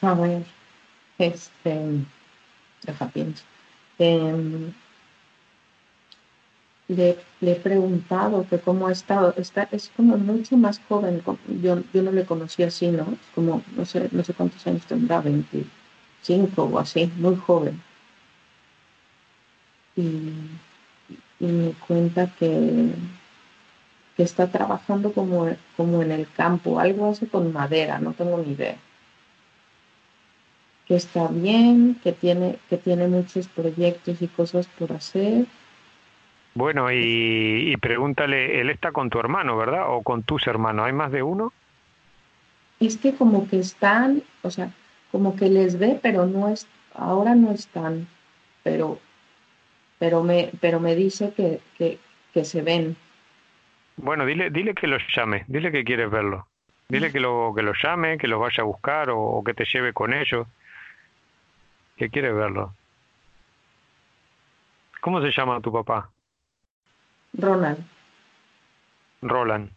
[0.01, 0.43] A ver,
[1.17, 2.05] este,
[2.83, 3.43] deja pienso.
[3.99, 4.73] Em,
[6.87, 9.33] le, he preguntado que cómo ha estado.
[9.37, 11.21] Está, es como mucho más joven.
[11.61, 13.17] Yo, yo no le conocí así, ¿no?
[13.35, 17.81] Como, no sé, no sé cuántos años tendrá, 25 o así, muy joven.
[19.95, 20.31] Y,
[21.39, 22.93] me cuenta que,
[24.15, 28.53] que está trabajando como, como en el campo, algo hace con madera, no tengo ni
[28.53, 28.77] idea.
[30.87, 35.45] Que está bien, que tiene, que tiene muchos proyectos y cosas por hacer
[36.53, 39.85] bueno, y, pregúntale, él está con tu hermano, ¿verdad?
[39.89, 41.53] O con tus hermanos, ¿hay más de uno?
[42.79, 44.71] Es que como que están, o sea,
[45.11, 48.07] como que les ve, pero no es, ahora no están,
[48.63, 48.99] pero,
[49.97, 51.99] pero me, pero me dice que, que,
[52.33, 52.97] que se ven.
[53.97, 56.47] Bueno, dile, dile que los llame, dile que quieres verlo.
[56.89, 59.63] Dile que lo, que lo llame, que los vaya a buscar o, o que te
[59.65, 60.47] lleve con ellos.
[61.95, 62.75] Que quiere verlo.
[64.99, 66.09] ¿Cómo se llama tu papá?
[67.33, 67.83] Ronald.
[69.21, 69.71] Roland.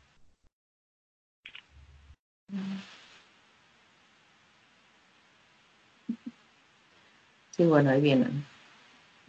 [7.51, 8.45] Sí, bueno, ahí vienen.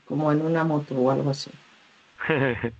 [0.05, 1.51] Como en una moto o algo así.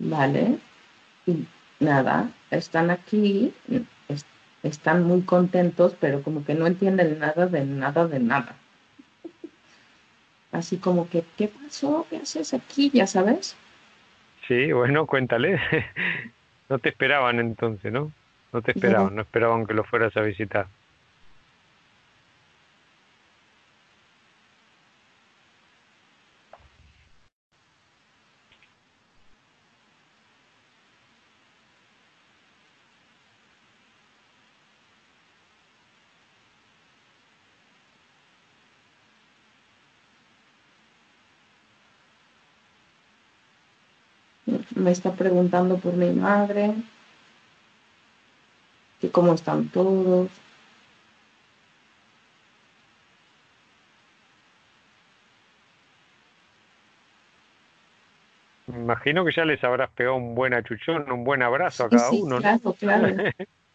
[0.00, 0.58] vale.
[1.26, 1.46] Y
[1.78, 3.54] nada, están aquí,
[4.64, 8.56] están muy contentos, pero como que no entienden nada de nada de nada
[10.52, 12.06] así como que, ¿qué pasó?
[12.10, 12.90] ¿Qué haces aquí?
[12.92, 13.56] Ya sabes.
[14.46, 15.60] Sí, bueno, cuéntale.
[16.68, 18.12] no te esperaban entonces, ¿no?
[18.52, 20.66] No te esperaban, no esperaban que lo fueras a visitar.
[44.90, 46.74] Me está preguntando por mi madre,
[49.00, 50.28] que cómo están todos.
[58.66, 62.10] Me imagino que ya les habrás pegado un buen achuchón, un buen abrazo a cada
[62.10, 62.38] uno.
[62.38, 63.16] Claro, claro.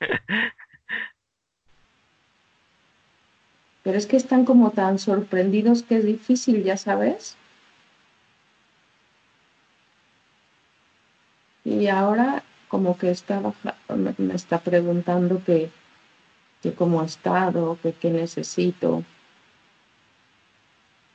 [3.83, 7.37] Pero es que están como tan sorprendidos que es difícil, ya sabes.
[11.75, 13.41] Y ahora como que está
[13.89, 15.69] me está preguntando que,
[16.77, 19.03] cómo ha estado, que qué necesito.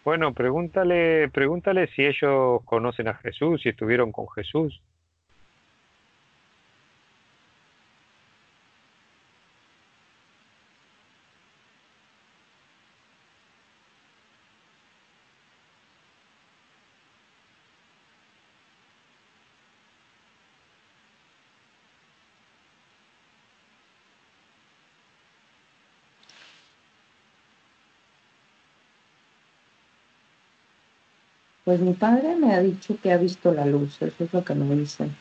[0.05, 4.81] Bueno, pregúntale, pregúntale si ellos conocen a Jesús, si estuvieron con Jesús.
[31.71, 34.57] Pues mi padre me ha dicho que ha visto la luz, eso es lo que
[34.57, 35.17] me dicen.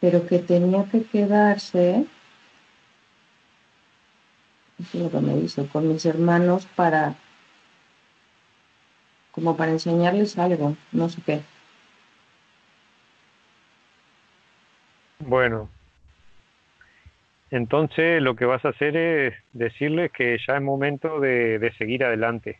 [0.00, 2.04] Pero que tenía que quedarse,
[4.80, 7.14] eso es lo que me dice, con mis hermanos para,
[9.30, 11.42] como para enseñarles algo, no sé qué.
[15.20, 15.68] Bueno,
[17.50, 22.58] entonces lo que vas a hacer es decirles que ya es momento de, seguir adelante,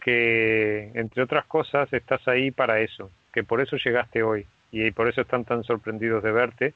[0.00, 5.08] que entre otras cosas estás ahí para eso, que por eso llegaste hoy y por
[5.08, 6.74] eso están tan sorprendidos de verte,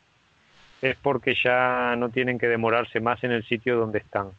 [0.83, 4.31] es porque ya no tienen que demorarse más en el sitio donde están.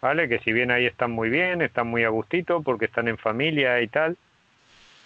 [0.00, 0.28] ¿Vale?
[0.28, 3.80] Que si bien ahí están muy bien, están muy a gustito porque están en familia
[3.82, 4.16] y tal,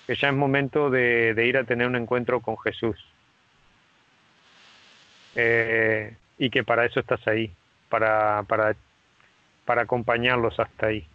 [0.07, 2.97] que ya es momento de, de ir a tener un encuentro con Jesús.
[5.35, 7.57] Eh, y que para eso estás ahí,
[7.89, 8.77] para, para,
[9.67, 11.07] para acompañarlos hasta ahí.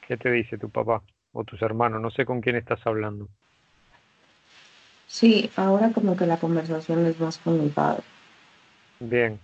[0.00, 1.02] ¿Qué te dice tu papá
[1.32, 2.00] o tus hermanos?
[2.00, 3.28] No sé con quién estás hablando.
[5.16, 8.02] Sí, ahora como que la conversación es más con mi padre.
[9.00, 9.40] Bien.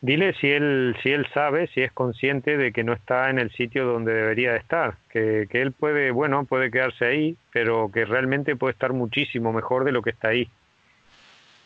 [0.00, 3.50] Dile si él, si él sabe, si es consciente de que no está en el
[3.50, 8.06] sitio donde debería de estar, que, que él puede, bueno, puede quedarse ahí, pero que
[8.06, 10.48] realmente puede estar muchísimo mejor de lo que está ahí.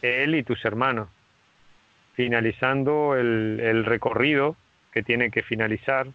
[0.03, 1.09] Él y tus hermanos,
[2.15, 4.57] finalizando el, el recorrido
[4.91, 6.09] que tiene que finalizar,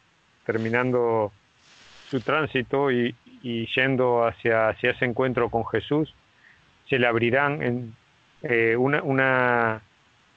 [0.45, 1.31] terminando
[2.09, 6.13] su tránsito y, y yendo hacia, hacia ese encuentro con Jesús,
[6.89, 7.95] se le abrirán en,
[8.43, 9.81] eh, una, una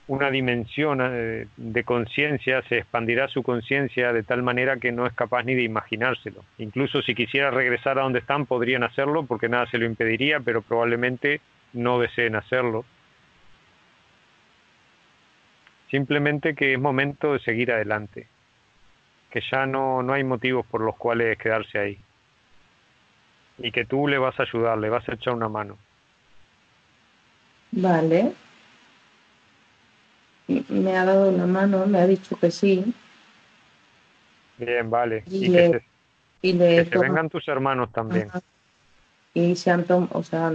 [0.06, 5.14] una dimensión eh, de conciencia, se expandirá su conciencia de tal manera que no es
[5.14, 6.44] capaz ni de imaginárselo.
[6.58, 10.60] Incluso si quisiera regresar a donde están, podrían hacerlo porque nada se lo impediría, pero
[10.60, 11.40] probablemente
[11.72, 12.84] no deseen hacerlo.
[15.90, 18.26] Simplemente que es momento de seguir adelante,
[19.34, 21.98] que ya no, no hay motivos por los cuales quedarse ahí.
[23.58, 25.76] Y que tú le vas a ayudar, le vas a echar una mano.
[27.72, 28.32] Vale,
[30.46, 32.94] me ha dado la mano, me ha dicho que sí.
[34.56, 35.24] Bien, vale.
[35.26, 35.82] Y, le,
[36.40, 38.30] que, se, vengan tus hermanos también.
[39.34, 40.52] Y se han o sea,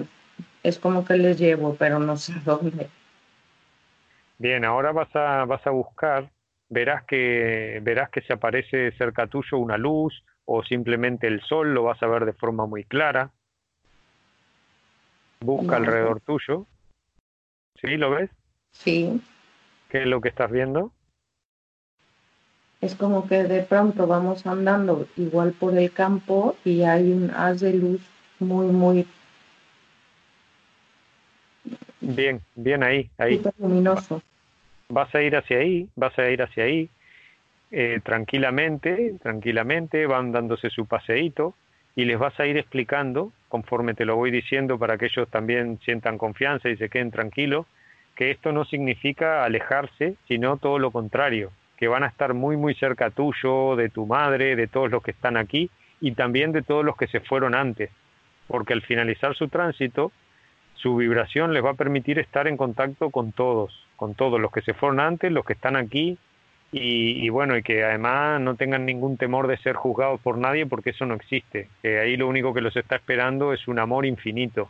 [0.63, 2.89] es como que les llevo, pero no sé dónde.
[4.37, 6.29] Bien, ahora vas a, vas a buscar,
[6.69, 11.83] verás que, verás que se aparece cerca tuyo una luz o simplemente el sol, lo
[11.83, 13.31] vas a ver de forma muy clara.
[15.41, 16.65] Busca alrededor tuyo.
[17.81, 17.97] ¿Sí?
[17.97, 18.29] ¿Lo ves?
[18.71, 19.21] Sí.
[19.89, 20.91] ¿Qué es lo que estás viendo?
[22.81, 27.59] Es como que de pronto vamos andando igual por el campo y hay un haz
[27.59, 28.01] de luz
[28.39, 29.05] muy, muy...
[32.01, 33.41] Bien, bien ahí, ahí.
[33.57, 34.21] luminoso.
[34.91, 36.89] Vas a ir hacia ahí, vas a ir hacia ahí,
[37.69, 41.53] eh, tranquilamente, tranquilamente, van dándose su paseíto
[41.95, 45.79] y les vas a ir explicando, conforme te lo voy diciendo, para que ellos también
[45.85, 47.67] sientan confianza y se queden tranquilos,
[48.15, 52.73] que esto no significa alejarse, sino todo lo contrario, que van a estar muy muy
[52.73, 55.69] cerca tuyo, de tu madre, de todos los que están aquí
[56.01, 57.91] y también de todos los que se fueron antes,
[58.47, 60.11] porque al finalizar su tránsito,
[60.73, 64.61] su vibración les va a permitir estar en contacto con todos, con todos los que
[64.61, 66.17] se fueron antes, los que están aquí
[66.71, 70.91] y, bueno, y que además no tengan ningún temor de ser juzgados por nadie porque
[70.91, 74.69] eso no existe, que ahí lo único que los está esperando es un amor infinito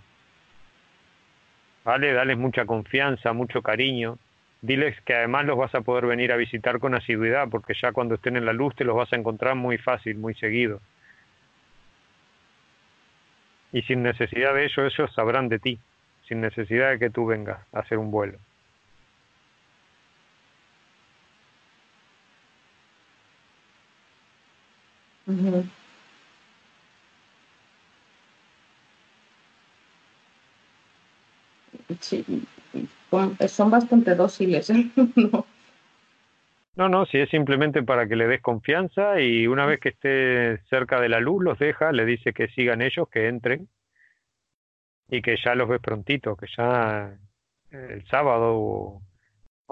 [1.90, 2.14] ¿vale?
[2.14, 4.20] Dales mucha confianza, mucho cariño.
[4.62, 8.16] Diles que además los vas a poder venir a visitar con asiduidad, porque ya cuando
[8.16, 10.82] estén en la luz te los vas a encontrar muy fácil, muy seguido.
[13.72, 15.80] Y sin necesidad de ello, ellos sabrán de ti,
[16.28, 18.38] sin necesidad de que tú vengas a hacer un vuelo.
[32.00, 32.26] Sí,
[33.48, 34.70] son bastante dóciles.
[35.16, 35.46] ¿no?
[36.76, 40.60] No, no, si es simplemente para que le des confianza y una vez que esté
[40.70, 43.68] cerca de la luz los deja, le dice que sigan ellos, que entren
[45.10, 47.18] y que ya los ves prontito, que ya
[47.72, 49.02] el sábado o,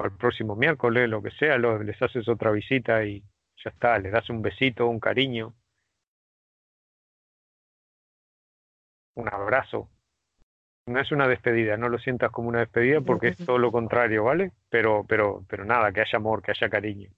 [0.03, 3.23] el próximo miércoles, lo que sea, les haces otra visita y
[3.63, 5.53] ya está, le das un besito, un cariño,
[9.15, 9.89] un abrazo
[10.87, 14.23] no es una despedida, no lo sientas como una despedida porque es todo lo contrario,
[14.23, 14.53] ¿vale?
[14.69, 17.09] Pero, pero, pero nada, que haya amor, que haya cariño.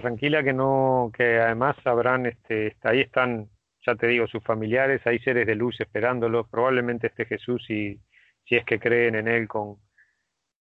[0.00, 3.48] Tranquila que no, que además sabrán, este, ahí están,
[3.86, 8.00] ya te digo, sus familiares, hay seres de luz esperándolos, probablemente esté Jesús y
[8.44, 9.78] si es que creen en él, con,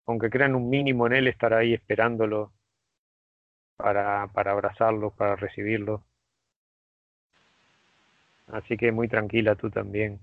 [0.05, 2.53] con que crean un mínimo en él, estará ahí esperándolo
[3.77, 6.05] para, para abrazarlo, para recibirlo.
[8.47, 10.21] Así que muy tranquila tú también.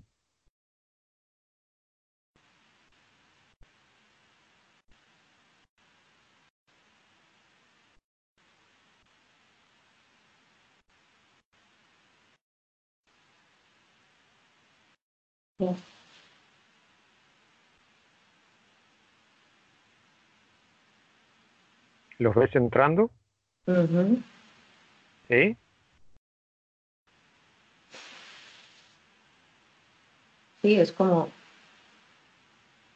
[22.17, 23.11] ¿Los ves entrando?
[25.27, 25.57] ¿Sí?
[30.61, 31.29] Sí, es como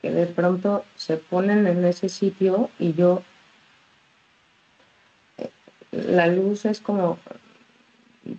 [0.02, 3.22] que de pronto se ponen en ese sitio y yo,
[5.38, 5.50] eh,
[5.92, 7.18] la luz es como,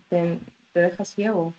[0.09, 0.39] te,
[0.73, 1.53] te deja ciego.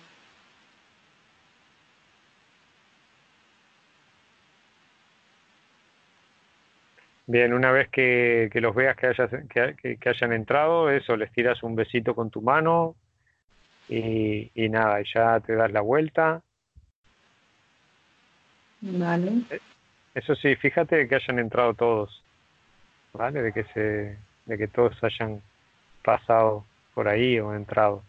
[7.25, 11.31] Bien, una vez que, que los veas que, hayas, que, que, hayan entrado, eso, les
[11.31, 12.95] tiras un besito con tu mano
[13.87, 16.41] y, y nada, y ya te das la vuelta.
[18.81, 19.43] Vale.
[20.13, 22.23] Eso sí, fíjate que hayan entrado todos,
[23.13, 23.41] ¿vale?
[23.41, 25.41] De que se, de que todos hayan
[26.03, 28.03] pasado por ahí o entrado.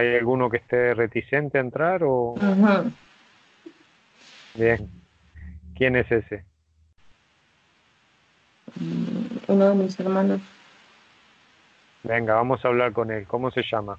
[0.00, 2.34] ¿Hay alguno que esté reticente a entrar o...?
[4.54, 4.88] Bien.
[5.76, 6.42] ¿Quién es ese?
[8.76, 10.40] Mm, uno de mis hermanos.
[12.02, 13.26] Venga, vamos a hablar con él.
[13.26, 13.98] ¿Cómo se llama?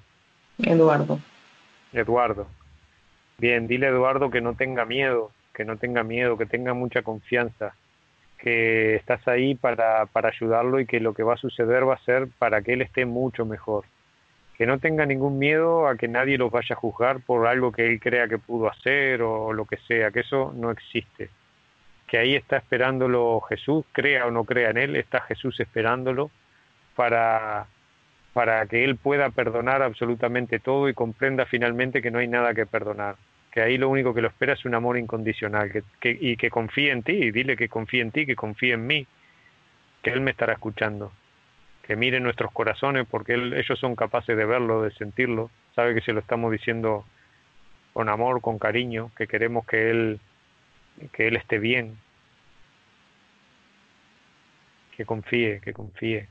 [0.58, 1.20] Eduardo.
[1.94, 2.48] Eduardo.
[3.38, 7.04] Bien, dile a Eduardo que no tenga miedo, que no tenga miedo, que tenga mucha
[7.04, 7.76] confianza,
[8.40, 12.06] que estás ahí para, para ayudarlo y que lo que va a suceder va a
[12.06, 13.86] ser para que él esté mucho mejor
[14.62, 17.88] que no tenga ningún miedo a que nadie los vaya a juzgar por algo que
[17.88, 21.32] él crea que pudo hacer o lo que sea, que eso no existe.
[22.06, 26.30] Que ahí está esperándolo Jesús, crea o no crea en él, está Jesús esperándolo
[26.96, 27.66] para,
[28.34, 32.68] para que él pueda perdonar absolutamente todo y comprenda finalmente que no hay nada que
[32.68, 33.16] perdonar.
[33.52, 36.52] Que ahí lo único que lo espera es un amor incondicional que, que, y que
[36.52, 39.08] confíe en ti, y dile que confíe en ti, que confíe en mí,
[40.04, 41.12] que él me estará escuchando
[41.92, 46.14] que mire nuestros corazones, porque ellos son capaces de verlo, de sentirlo, sabe que se
[46.14, 47.04] lo estamos diciendo
[47.92, 50.22] con amor, con cariño, que queremos que él,
[51.12, 51.98] que él esté bien,
[54.96, 56.30] que confíe, que confíe.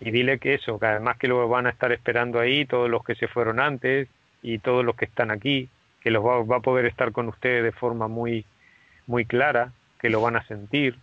[0.00, 3.04] Y dile que eso, que además que lo van a estar esperando ahí, todos los
[3.04, 4.08] que se fueron antes
[4.42, 5.68] y todos los que están aquí,
[6.00, 8.44] que los va, va a poder estar con ustedes de forma muy,
[9.06, 9.70] muy clara,
[10.00, 10.98] que lo van a sentir,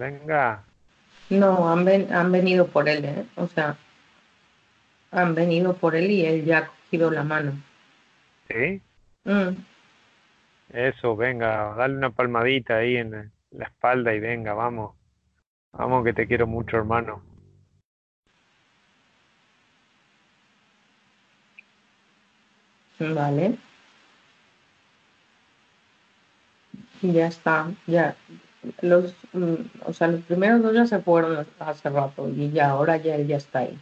[0.00, 0.64] Venga.
[1.28, 3.26] No, han, ven, han venido por él, ¿eh?
[3.36, 3.76] O sea,
[5.10, 7.62] han venido por él y él ya ha cogido la mano.
[8.48, 8.80] ¿Sí?
[9.24, 9.62] Mm.
[10.70, 14.96] Eso, venga, dale una palmadita ahí en la espalda y venga, vamos.
[15.72, 17.22] Vamos que te quiero mucho, hermano.
[22.98, 23.58] Vale.
[27.02, 28.16] Ya está, ya
[28.82, 29.54] los, mm,
[29.86, 33.26] o sea, los primeros dos ya se fueron hace rato y ya ahora ya él
[33.26, 33.78] ya está ahí.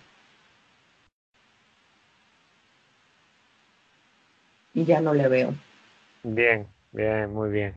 [4.75, 5.55] Y ya no le veo.
[6.23, 7.75] Bien, bien, muy bien.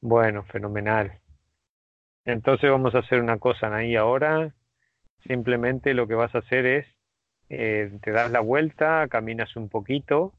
[0.00, 1.20] Bueno, fenomenal.
[2.24, 4.52] Entonces vamos a hacer una cosa, ahí ahora
[5.26, 6.86] simplemente lo que vas a hacer es,
[7.48, 10.32] eh, te das la vuelta, caminas un poquito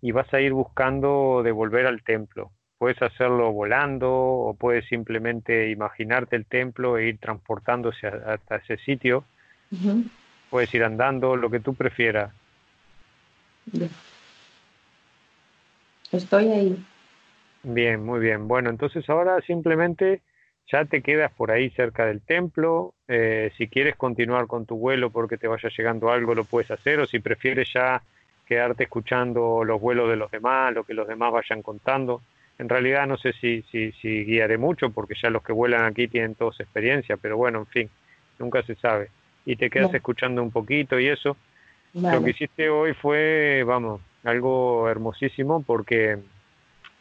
[0.00, 5.68] y vas a ir buscando de volver al templo puedes hacerlo volando o puedes simplemente
[5.68, 9.22] imaginarte el templo e ir transportándose hasta ese sitio.
[10.48, 12.32] Puedes ir andando, lo que tú prefieras.
[16.10, 16.86] Estoy ahí.
[17.64, 18.48] Bien, muy bien.
[18.48, 20.22] Bueno, entonces ahora simplemente
[20.72, 22.94] ya te quedas por ahí cerca del templo.
[23.08, 26.98] Eh, si quieres continuar con tu vuelo porque te vaya llegando algo, lo puedes hacer.
[27.00, 28.00] O si prefieres ya
[28.46, 32.22] quedarte escuchando los vuelos de los demás, lo que los demás vayan contando
[32.60, 36.08] en realidad no sé si, si, si guiaré mucho porque ya los que vuelan aquí
[36.08, 37.90] tienen todos experiencia, pero bueno, en fin,
[38.38, 39.08] nunca se sabe.
[39.46, 41.38] Y te quedas escuchando un poquito y eso.
[41.94, 46.18] Lo que hiciste hoy fue, vamos, algo hermosísimo porque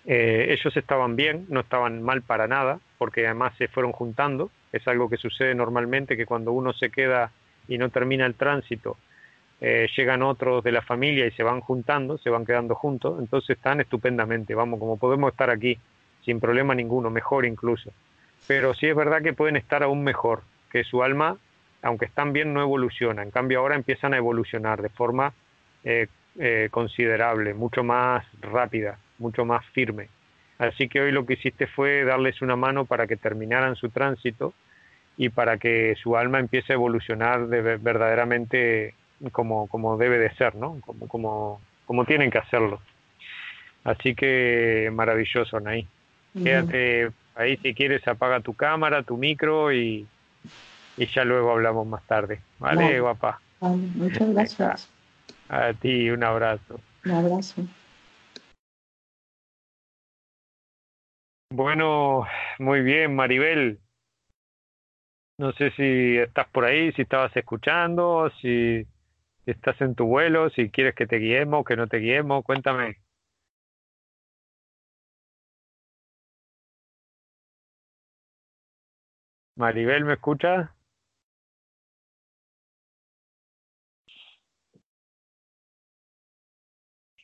[0.05, 4.51] eh, ellos estaban bien, no estaban mal para nada, porque además se fueron juntando.
[4.71, 7.31] Es algo que sucede normalmente que cuando uno se queda
[7.67, 8.95] y no termina el tránsito,
[9.61, 13.57] eh, llegan otros de la familia y se van juntando, se van quedando juntos, entonces
[13.57, 15.77] están estupendamente, vamos, como podemos estar aquí,
[16.23, 17.91] sin problema ninguno, mejor incluso.
[18.47, 20.41] Pero sí es verdad que pueden estar aún mejor,
[20.71, 21.37] que su alma,
[21.81, 25.33] aunque están bien, no evoluciona, en cambio ahora empiezan a evolucionar de forma
[25.83, 26.07] eh,
[26.37, 30.07] eh, considerable, mucho más rápida, mucho más firme.
[30.57, 34.53] Así que hoy lo que hiciste fue darles una mano para que terminaran su tránsito
[35.17, 38.93] y para que su alma empiece a evolucionar de verdaderamente
[39.31, 40.79] como, como debe de ser, ¿no?
[40.81, 42.81] Como, como, como tienen que hacerlo.
[43.83, 45.87] Así que maravilloso, Anaí.
[46.33, 50.07] Quédate ahí si quieres, apaga tu cámara, tu micro y,
[50.97, 52.41] y ya luego hablamos más tarde.
[52.59, 53.39] ¿Vale, guapa?
[53.61, 54.89] muchas gracias.
[55.47, 56.79] A ti, un abrazo.
[57.05, 57.65] Un abrazo.
[61.51, 62.27] Bueno,
[62.59, 63.79] muy bien, Maribel.
[65.39, 68.85] No sé si estás por ahí, si estabas escuchando, si
[69.45, 72.97] estás en tu vuelo, si quieres que te guiemos, que no te guiemos, cuéntame.
[79.55, 80.73] Maribel, ¿me escucha?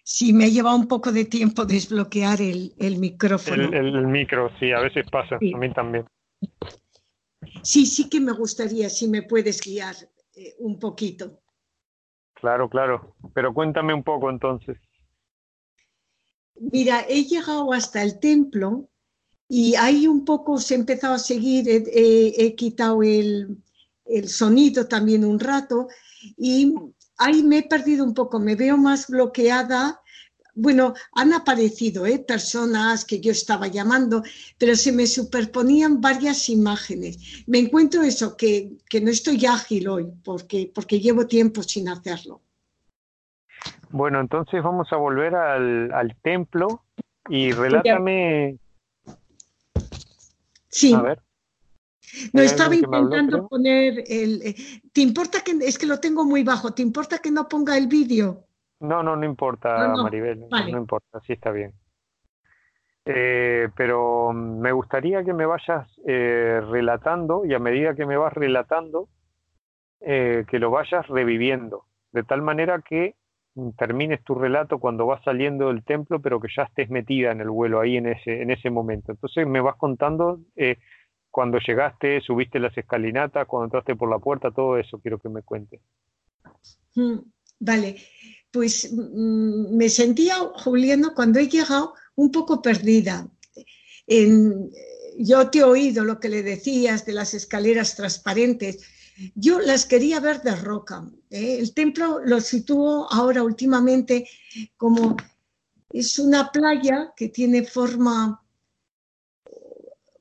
[0.03, 3.69] Sí, me ha llevado un poco de tiempo desbloquear el, el micrófono.
[3.73, 6.05] El, micro, sí, a veces pasa, a mí también.
[7.63, 9.95] Sí, sí que me gustaría si me puedes guiar
[10.35, 11.41] eh, un poquito.
[12.45, 14.77] Claro, claro, pero cuéntame un poco entonces.
[16.59, 18.87] Mira, he llegado hasta el templo
[19.49, 23.57] y ahí un poco se ha empezado a seguir, he, quitado el,
[24.05, 25.87] el sonido también un rato
[26.37, 26.75] y
[27.17, 29.99] ahí me he perdido un poco, me veo más bloqueada.
[30.57, 32.17] Bueno, han aparecido ¿eh?
[32.17, 34.23] personas que yo estaba llamando,
[34.57, 37.43] pero se me superponían varias imágenes.
[37.45, 38.71] Me encuentro eso, que,
[39.01, 42.41] no estoy ágil hoy, porque, porque llevo tiempo sin hacerlo.
[43.89, 46.85] Bueno, entonces vamos a volver al, templo
[47.27, 48.57] y relátame.
[50.69, 50.93] Sí.
[50.93, 51.21] A ver.
[52.31, 54.41] No, estaba intentando poner el...
[54.41, 54.55] Eh,
[54.93, 55.51] ¿Te importa que...
[55.61, 56.73] Es que lo tengo muy bajo.
[56.73, 58.45] ¿Te importa que no ponga el vídeo?
[58.87, 60.47] No, no, no importa, Maribel.
[60.49, 61.73] No importa, sí está bien.
[63.05, 68.33] Eh, pero me gustaría que me vayas eh, relatando y a medida que me vas
[68.33, 69.09] relatando,
[69.99, 73.15] que lo vayas reviviendo, de tal manera que
[73.75, 77.49] termines tu relato cuando vas saliendo del templo, pero que ya estés metida en el
[77.49, 79.13] vuelo ahí en ese, en ese momento.
[79.13, 80.41] Entonces me vas contando
[81.35, 85.41] cuando llegaste, subiste las escalinatas, cuando entraste por la puerta, todo eso quiero que me
[85.41, 85.81] cuentes.
[86.95, 87.17] Mm,
[87.59, 87.97] vale,
[88.55, 93.27] pues mm, me sentía, Juliano, cuando he llegado un poco perdida.
[95.17, 98.81] yo te he oído lo que le decías de las escaleras transparentes.
[99.35, 101.03] Yo las quería ver de roca.
[101.29, 101.57] ¿eh?
[101.59, 104.25] El templo lo sitúo ahora últimamente
[104.77, 105.17] como
[105.89, 108.41] es una playa que tiene forma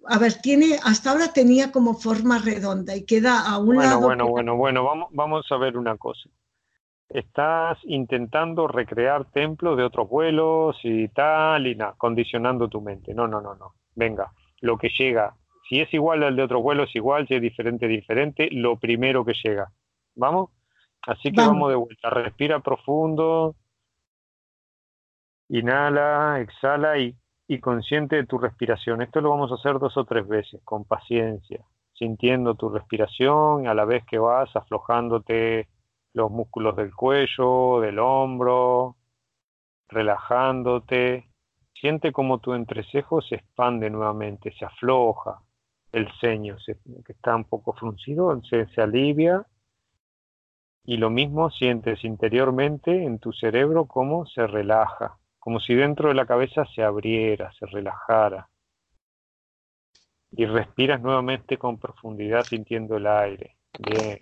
[0.07, 4.01] a ver, tiene, hasta ahora tenía como forma redonda y queda a un bueno, lado.
[4.01, 6.29] Bueno, bueno, bueno, vamos, vamos a ver una cosa.
[7.15, 13.15] Estás intentando recrear templos de otros vuelos y tal, y nada, condicionando tu mente.
[13.15, 13.75] No, no, no, no.
[13.95, 15.35] Venga, lo que llega.
[15.69, 19.25] Si es igual al de otros vuelos, es igual, si es diferente, diferente, lo primero
[19.25, 19.73] que llega.
[20.15, 20.51] ¿Vamos?
[21.07, 22.11] Así que vamos de vuelta.
[22.11, 23.57] Respira profundo.
[25.49, 27.15] Inhala, exhala y
[27.47, 29.03] y consciente de tu respiración.
[29.03, 33.75] Esto lo vamos a hacer dos o tres veces, con paciencia, sintiendo tu respiración a
[33.75, 35.69] la vez que vas aflojándote
[36.15, 38.97] los músculos del cuello, del hombro,
[39.89, 41.29] relajándote.
[41.75, 45.43] Siente como tu entrecejo se expande nuevamente, se afloja
[45.93, 46.57] el ceño,
[47.05, 49.47] que está un poco fruncido, se, se alivia.
[50.87, 56.15] Y lo mismo sientes interiormente en tu cerebro como se relaja como si dentro de
[56.15, 58.49] la cabeza se abriera, se relajara.
[60.31, 63.59] Y respiras nuevamente con profundidad sintiendo el aire.
[63.79, 64.21] Bien.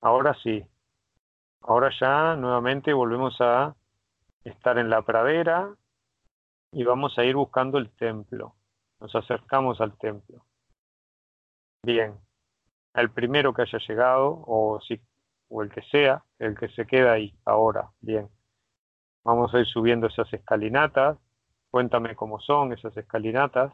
[0.00, 0.64] Ahora sí.
[1.62, 3.74] Ahora ya nuevamente volvemos a
[4.44, 5.74] estar en la pradera
[6.72, 8.54] y vamos a ir buscando el templo.
[9.00, 10.44] Nos acercamos al templo.
[11.82, 12.18] Bien.
[12.94, 15.00] El primero que haya llegado, o, si,
[15.48, 17.90] o el que sea, el que se queda ahí, ahora.
[18.00, 18.28] Bien.
[19.24, 21.18] Vamos a ir subiendo esas escalinatas.
[21.70, 23.72] Cuéntame cómo son esas escalinatas.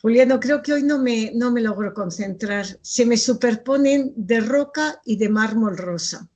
[0.00, 2.64] Juliano, creo que hoy no me, no me logro concentrar.
[2.80, 6.28] Se me superponen de roca y de mármol rosa.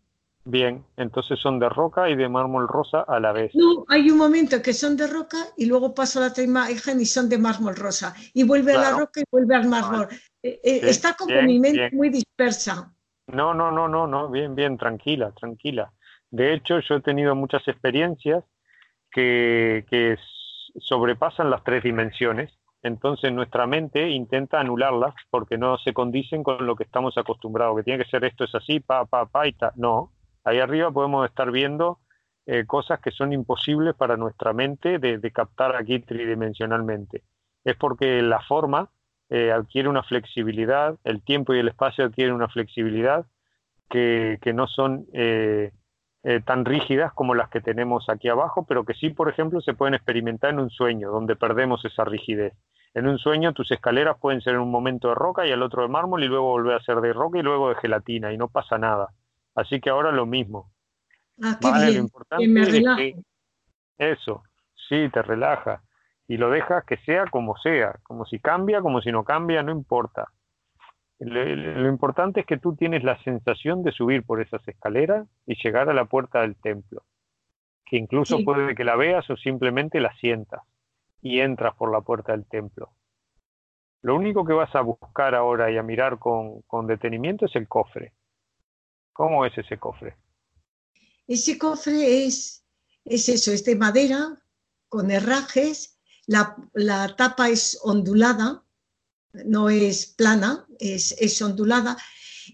[0.44, 3.54] Bien, entonces son de roca y de mármol rosa a la vez.
[3.54, 7.00] No, hay un momento que son de roca y luego paso a la otra imagen
[7.00, 8.14] y son de mármol rosa.
[8.32, 10.08] Y vuelve a la roca y vuelve al mármol.
[10.42, 12.92] Eh, eh, está como mi mente muy dispersa.
[13.26, 15.92] No, no, no, no, no, bien, bien, tranquila, tranquila.
[16.30, 18.44] De hecho, yo he tenido muchas experiencias
[19.10, 20.16] que,
[20.78, 22.52] sobrepasan las tres dimensiones.
[22.82, 27.82] Entonces nuestra mente intenta anularlas porque no se condicen con lo que estamos acostumbrados, que
[27.82, 29.72] tiene que ser esto es así, pa, pa, pa y ta.
[29.76, 30.12] No,
[30.44, 31.98] ahí arriba podemos estar viendo
[32.46, 37.22] eh, cosas que son imposibles para nuestra mente de, captar aquí tridimensionalmente.
[37.64, 38.90] Es porque la forma
[39.28, 43.26] eh, adquiere una flexibilidad, el tiempo y el espacio adquieren una flexibilidad
[43.90, 45.72] que, no son eh,
[46.22, 49.74] eh, tan rígidas como las que tenemos aquí abajo, pero que sí, por ejemplo, se
[49.74, 52.52] pueden experimentar en un sueño, donde perdemos esa rigidez.
[52.92, 55.82] En un sueño tus escaleras pueden ser en un momento de roca y al otro
[55.82, 58.48] de mármol y luego volver a ser de roca y luego de gelatina y no
[58.48, 59.08] pasa nada.
[59.54, 60.70] Así que ahora lo mismo.
[61.42, 61.94] Ah, qué bien.
[61.94, 62.44] Lo importante
[63.08, 63.14] es
[63.98, 64.42] eso,
[64.88, 65.82] sí, te relaja.
[66.26, 69.72] Y lo dejas que sea como sea, como si cambia, como si no cambia, no
[69.72, 70.26] importa.
[71.20, 75.90] Lo, importante es que tú tienes la sensación de subir por esas escaleras y llegar
[75.90, 77.04] a la puerta del templo,
[77.84, 80.62] que incluso puede que la veas o simplemente la sientas
[81.20, 82.94] y entras por la puerta del templo.
[84.00, 87.68] Lo único que vas a buscar ahora y a mirar con, con detenimiento es el
[87.68, 88.14] cofre.
[89.12, 90.16] ¿Cómo es ese cofre?
[91.26, 92.64] Ese cofre es,
[93.04, 94.38] es eso, es de madera,
[94.88, 98.64] con herrajes, la, la tapa es ondulada,
[99.32, 101.96] no es plana, es, es ondulada,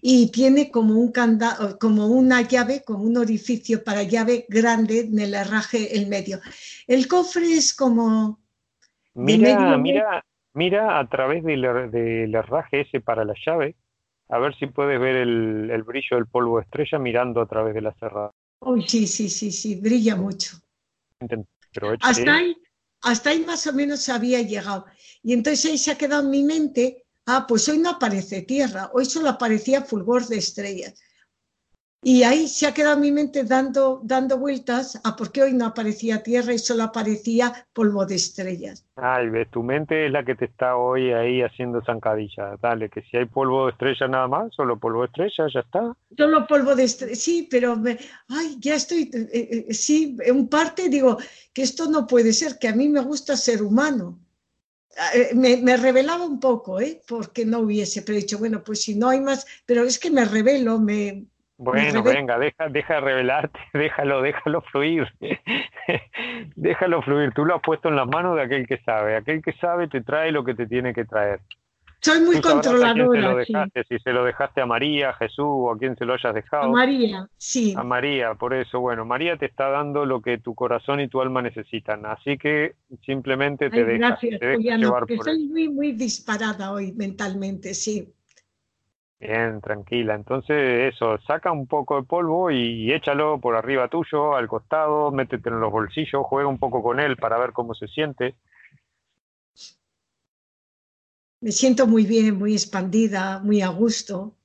[0.01, 5.19] y tiene como, un candado, como una llave, como un orificio para llave grande en
[5.19, 6.39] el herraje en medio.
[6.87, 8.39] El cofre es como...
[9.15, 10.23] Mira, mira,
[10.53, 13.75] mira a través del, del herraje ese para la llave,
[14.29, 17.73] a ver si puedes ver el, el brillo del polvo de estrella mirando a través
[17.73, 18.31] de la cerrada.
[18.59, 20.57] Oh, sí, sí, sí, sí, brilla mucho.
[22.01, 22.55] hasta, ahí,
[23.01, 24.85] hasta ahí más o menos había llegado.
[25.23, 28.89] Y entonces ahí se ha quedado en mi mente, ah, pues hoy no aparece tierra,
[28.93, 30.99] hoy solo aparecía fulgor de estrellas.
[32.03, 35.65] Y ahí se ha quedado mi mente dando, dando vueltas a por qué hoy no
[35.65, 38.85] aparecía tierra y solo aparecía polvo de estrellas.
[38.95, 42.55] Ay, ves, tu mente es la que te está hoy ahí haciendo zancadilla.
[42.61, 45.97] Dale, que si hay polvo de estrella nada más, solo polvo de estrella, ya está.
[46.15, 47.97] Solo polvo de estrella, sí, pero me,
[48.29, 51.17] ay, ya estoy, eh, eh, eh, sí, en parte digo
[51.51, 54.19] que esto no puede ser, que a mí me gusta ser humano.
[54.99, 57.01] Ah, me, me, revelaba un poco, ¿eh?
[57.07, 60.09] porque no hubiese, pero he dicho, bueno, pues si no hay más, pero es que
[60.09, 61.27] me revelo, me,
[61.57, 65.07] bueno, venga, deja, deja de revelarte, déjalo, déjalo fluir.
[66.55, 67.33] déjalo fluir.
[67.33, 69.15] Tú lo has puesto en las manos de aquel que sabe.
[69.15, 71.39] Aquel que sabe te trae lo que te tiene que traer.
[71.99, 73.43] Soy muy controladora.
[73.89, 76.65] Si se lo dejaste a María, a Jesús o a quien se lo hayas dejado.
[76.65, 77.73] A María, sí.
[77.75, 81.21] A María, por eso, bueno, María te está dando lo que tu corazón y tu
[81.21, 82.05] alma necesitan.
[82.05, 84.09] Así que simplemente te deja.
[84.09, 88.13] Gracias, te llevar porque soy muy, muy disparada hoy mentalmente, sí.
[89.19, 90.13] Bien, tranquila.
[90.13, 95.49] Entonces, eso, saca un poco de polvo y échalo por arriba tuyo, al costado, métete
[95.49, 98.35] en los bolsillos, juega un poco con él para ver cómo se siente.
[101.39, 104.35] Me siento muy bien, muy expandida, muy a gusto.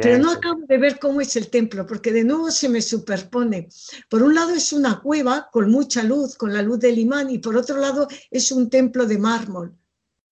[0.00, 3.68] Pero no acabo de ver cómo es el templo, porque de nuevo se me superpone.
[4.08, 7.38] Por un lado es una cueva con mucha luz, con la luz del imán, y
[7.38, 9.76] por otro lado es un templo de mármol.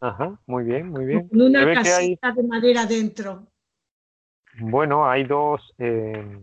[0.04, 1.28] Ajá, muy bien, muy bien.
[1.30, 3.46] Con una casita de madera dentro.
[4.60, 6.42] Bueno, hay dos, eh,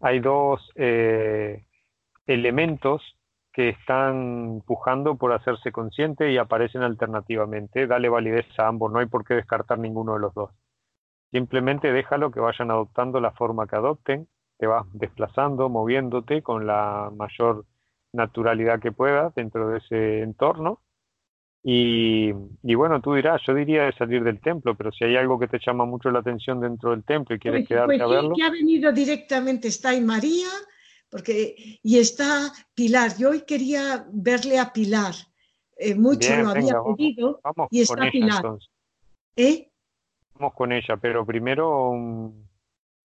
[0.00, 1.62] hay dos eh,
[2.24, 3.02] elementos
[3.52, 7.86] que están empujando por hacerse consciente y aparecen alternativamente.
[7.86, 10.50] Dale validez a ambos, no hay por qué descartar ninguno de los dos.
[11.32, 14.26] Simplemente déjalo que vayan adoptando la forma que adopten,
[14.56, 17.66] te vas desplazando, moviéndote con la mayor
[18.14, 20.80] naturalidad que puedas dentro de ese entorno
[21.66, 22.30] y,
[22.74, 25.58] bueno, tú dirás, yo diría de salir del templo, pero si hay algo que te
[25.64, 28.34] llama mucho la atención dentro del templo y quieres pues, quedarte pues a verlo.
[28.36, 30.48] que ha venido directamente, está ahí María,
[31.08, 33.16] porque, y está Pilar.
[33.16, 35.14] Yo hoy quería verle a Pilar.
[35.78, 38.44] Eh, mucho lo había pedido y está Pilar.
[39.34, 39.70] ¿Eh?
[40.34, 41.94] Vamos con ella, pero primero,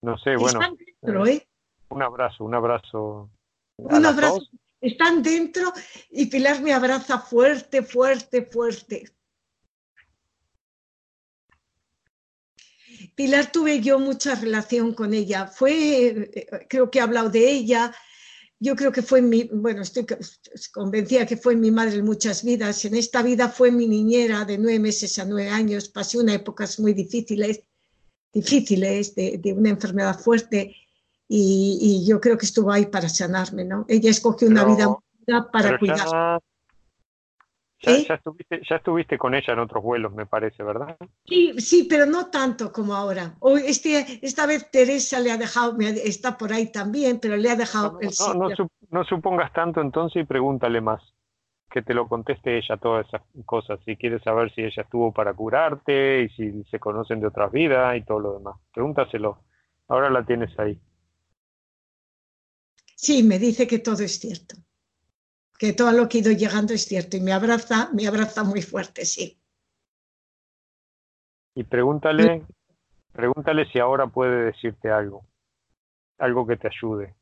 [0.02, 0.60] no sé, bueno.
[1.02, 1.48] Dentro, eh, ¿eh?
[1.91, 3.30] Un abrazo, un abrazo.
[3.77, 4.41] Un abrazo
[4.81, 5.73] están dentro
[6.10, 9.11] y Pilar me abraza fuerte, fuerte, fuerte.
[13.15, 15.47] Pilar tuve yo mucha relación con ella.
[15.47, 16.31] Fue,
[16.69, 17.93] creo que he hablado de ella.
[18.61, 20.06] Yo creo que fue mi, bueno, estoy
[20.73, 22.84] convencida que fue mi madre en muchas vidas.
[22.85, 25.89] En esta vida fue mi niñera de nueve meses a nueve años.
[25.89, 27.64] Pasé unas épocas muy difíciles,
[28.34, 30.76] difíciles de una enfermedad fuerte
[31.31, 33.85] y, yo creo que estuvo ahí para sanarme, ¿no?
[33.88, 34.97] Ella escogió una vida
[35.51, 36.41] para cuidar.
[37.81, 38.06] ¿Eh?
[38.10, 40.97] Ya, estuviste, ya, estuviste, con ella en otros vuelos, me parece, ¿verdad?
[41.26, 43.35] Sí, sí, pero no tanto como ahora.
[43.39, 47.56] Hoy, este, esta vez Teresa le ha dejado, está por ahí también, pero le ha
[47.56, 48.10] dejado no, el
[48.60, 51.01] no, no, supongas tanto entonces y pregúntale más.
[51.72, 53.80] Que te lo conteste ella todas esas cosas.
[53.85, 57.95] Si quieres saber si ella estuvo para curarte y si se conocen de otras vidas
[57.95, 58.56] y todo lo demás.
[58.73, 59.38] Pregúntaselo.
[59.88, 60.80] Ahora la tienes ahí.
[63.01, 64.57] Sí, me dice que todo es cierto,
[65.57, 68.61] que todo lo que ha ido llegando es cierto y me abraza, me abraza muy
[68.61, 69.39] fuerte, sí.
[71.55, 72.45] Y pregúntale,
[73.13, 75.26] pregúntale si ahora puede decirte algo,
[76.17, 77.15] algo que te ayude.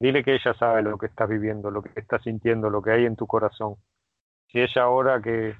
[0.00, 3.04] Dile que ella sabe lo que estás viviendo, lo que estás sintiendo, lo que hay
[3.04, 3.76] en tu corazón.
[4.48, 5.54] Si ella ahora que,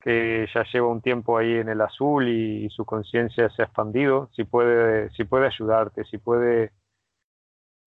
[0.00, 3.64] que ya lleva un tiempo ahí en el azul y, y su conciencia se ha
[3.64, 6.70] expandido, si puede, si puede ayudarte, si puede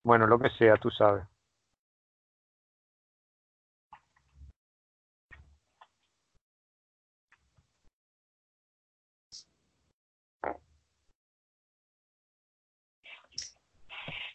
[0.03, 1.23] bueno, lo que sea, tú sabes.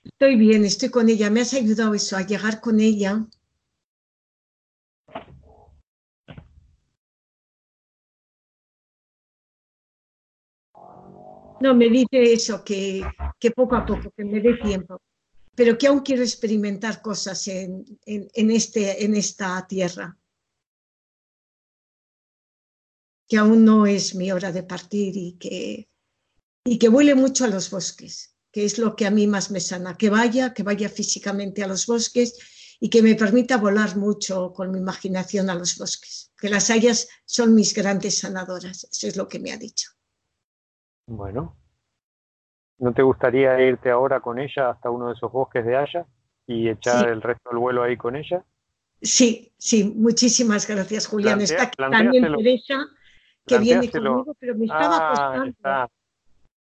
[0.02, 1.28] Estoy bien, estoy con ella.
[1.30, 3.26] Me has ayudado eso, a llegar con ella.
[11.60, 13.10] No, me dice eso, que,
[13.40, 14.98] que poco a poco, que me dé tiempo
[15.54, 20.18] pero que aún quiero experimentar cosas en, en, este, en esta tierra.
[23.28, 25.88] Que aún no es mi hora de partir y que,
[26.64, 29.60] y que vuele mucho a los bosques, que es lo que a mí más me
[29.60, 32.36] sana, que vaya, que vaya físicamente a los bosques
[32.80, 37.08] y que me permita volar mucho con mi imaginación a los bosques, que las hayas
[37.24, 39.90] son mis grandes sanadoras, eso es lo que me ha dicho.
[41.06, 41.63] Bueno,
[42.84, 46.04] ¿no te gustaría irte ahora con ella hasta uno de esos bosques de Haya
[46.46, 47.12] y echar Sí.
[47.12, 48.44] el resto del vuelo ahí con ella?
[49.00, 51.38] Sí, sí, muchísimas gracias, Julián.
[51.38, 52.36] Plantea- Está aquí también.
[52.36, 52.86] Teresa,
[53.46, 55.88] que viene conmigo, pero me estaba Ah, está.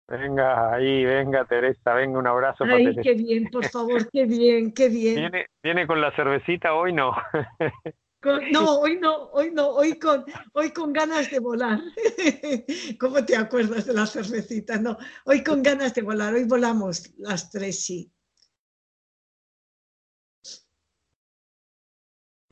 [0.09, 3.01] Venga, ahí, venga Teresa, venga, un abrazo para Ay, Teresa.
[3.03, 5.15] qué bien, por favor, qué bien, qué bien.
[5.15, 7.13] ¿Viene, ¿Viene con la cervecita hoy no?
[8.21, 10.23] Con- no, hoy no, hoy no, hoy con,
[10.53, 11.79] hoy con ganas de volar.
[12.99, 14.77] ¿Cómo te acuerdas de la cervecita?
[14.77, 14.95] No,
[15.25, 18.11] hoy con ganas de volar, hoy volamos las tres, sí.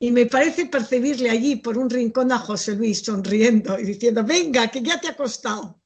[0.00, 4.68] Y me parece percibirle allí por un rincón a José Luis sonriendo y diciendo, venga,
[4.68, 5.80] que ya te ha costado.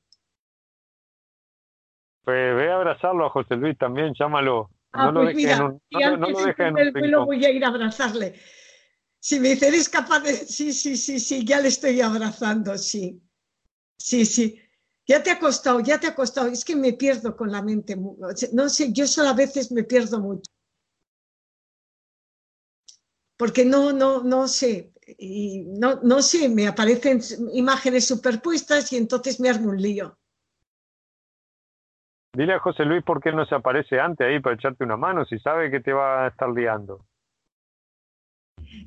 [2.24, 4.70] Pues ve a abrazarlo a José Luis también, llámalo.
[4.92, 6.46] Ah, no lo pues dejes mira, en un, y no, lo- no antes lo de
[6.46, 7.26] dejes en un el vuelo rincón.
[7.26, 8.34] voy a ir a abrazarle.
[9.24, 10.34] Si me dice, eres capaz de...
[10.34, 13.22] Sí, sí, sí, sí, ya le estoy abrazando, sí.
[13.96, 14.60] Sí, sí.
[15.06, 16.48] Ya te ha costado, ya te ha costado.
[16.48, 17.96] Es que me pierdo con la mente.
[17.96, 20.52] No sé, yo solo a veces me pierdo mucho.
[23.38, 24.92] Porque no, no, no sé.
[25.16, 27.22] Y no, no sé, me aparecen
[27.54, 30.18] imágenes superpuestas y entonces me armo un lío.
[32.34, 35.24] Dile a José Luis por qué no se aparece antes ahí para echarte una mano,
[35.24, 37.06] si sabe que te va a estar liando.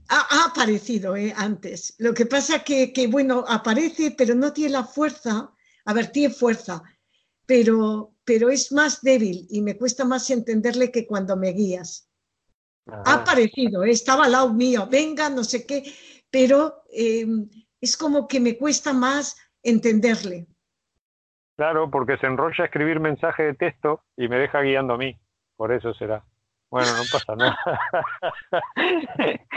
[0.10, 1.96] Ha, ha aparecido eh, antes.
[2.00, 5.52] Lo que pasa que, que, bueno, aparece, pero no tiene la fuerza.
[5.86, 6.84] A ver, tiene fuerza,
[7.46, 12.10] pero, pero es más débil y me cuesta más entenderle que cuando me guías.
[12.88, 15.84] Ha aparecido, eh, estaba al lado mío, venga, no sé qué,
[16.30, 17.26] pero eh,
[17.82, 20.48] es como que me cuesta más entenderle.
[21.58, 25.18] Claro, porque se enrolla a escribir mensaje de texto y me deja guiando a mí.
[25.56, 26.24] Por eso será.
[26.70, 27.58] Bueno, no pasa nada.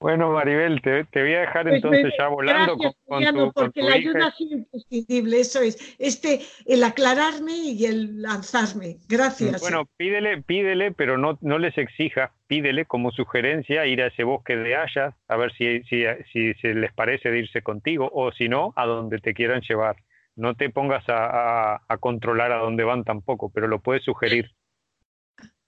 [0.00, 3.16] Bueno, Maribel, te, te voy a dejar Pues entonces me- ya volando Gracias, con, con
[3.16, 4.10] Juliano, tu, con porque tu la hija.
[4.10, 5.94] ayuda ha sido imprescindible, eso es.
[5.98, 8.96] Este, el aclararme y el lanzarme.
[9.08, 9.60] Gracias.
[9.60, 14.56] Bueno, pídele, pídele, pero no, no les exija, pídele como sugerencia ir a ese bosque
[14.56, 18.48] de hayas, a ver si, si, si, si les parece de irse contigo, o si
[18.48, 19.96] no, a donde te quieran llevar.
[20.34, 24.50] No te pongas a, a, a controlar a dónde van tampoco, pero lo puedes sugerir.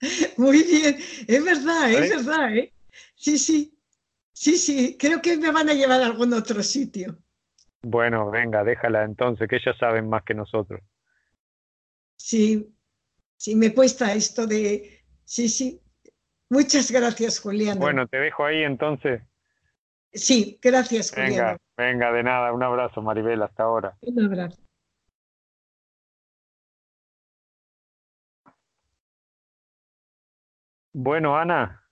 [0.36, 0.96] Muy bien,
[1.26, 2.72] es verdad, es verdad, ¿eh?
[3.14, 3.78] Sí, sí,
[4.32, 7.18] sí, sí, creo que me van a llevar a algún otro sitio.
[7.82, 10.80] Bueno, venga, déjala entonces, que ellas saben más que nosotros.
[12.16, 12.74] Sí,
[13.36, 15.04] sí, me cuesta esto de...
[15.24, 15.80] Sí, sí.
[16.48, 17.80] Muchas gracias, Juliano.
[17.80, 19.22] Bueno, te dejo ahí entonces.
[20.12, 21.34] Sí, gracias, Juliano.
[21.34, 23.96] Venga, venga, de nada, un abrazo, Maribel, hasta ahora.
[24.00, 24.63] Un abrazo.
[30.94, 31.84] Bueno, Ana,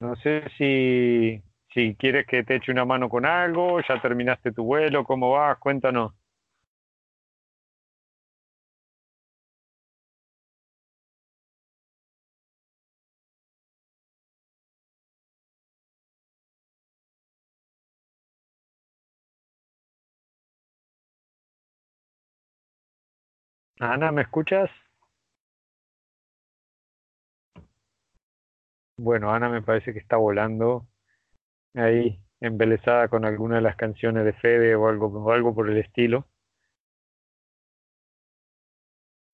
[0.00, 1.42] no sé si,
[1.74, 5.58] si quieres que te eche una mano con algo, ya terminaste tu vuelo, ¿cómo vas?
[5.58, 6.12] Cuéntanos.
[23.80, 24.68] Ana, ¿me escuchas?
[28.98, 30.86] Bueno, Ana me parece que está volando
[31.74, 35.78] ahí, embelesada con alguna de las canciones de Fede o algo, o algo por el
[35.78, 36.26] estilo.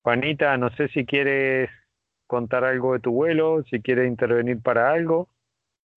[0.03, 1.69] Juanita, no sé si quieres
[2.27, 5.29] contar algo de tu vuelo, si quieres intervenir para algo.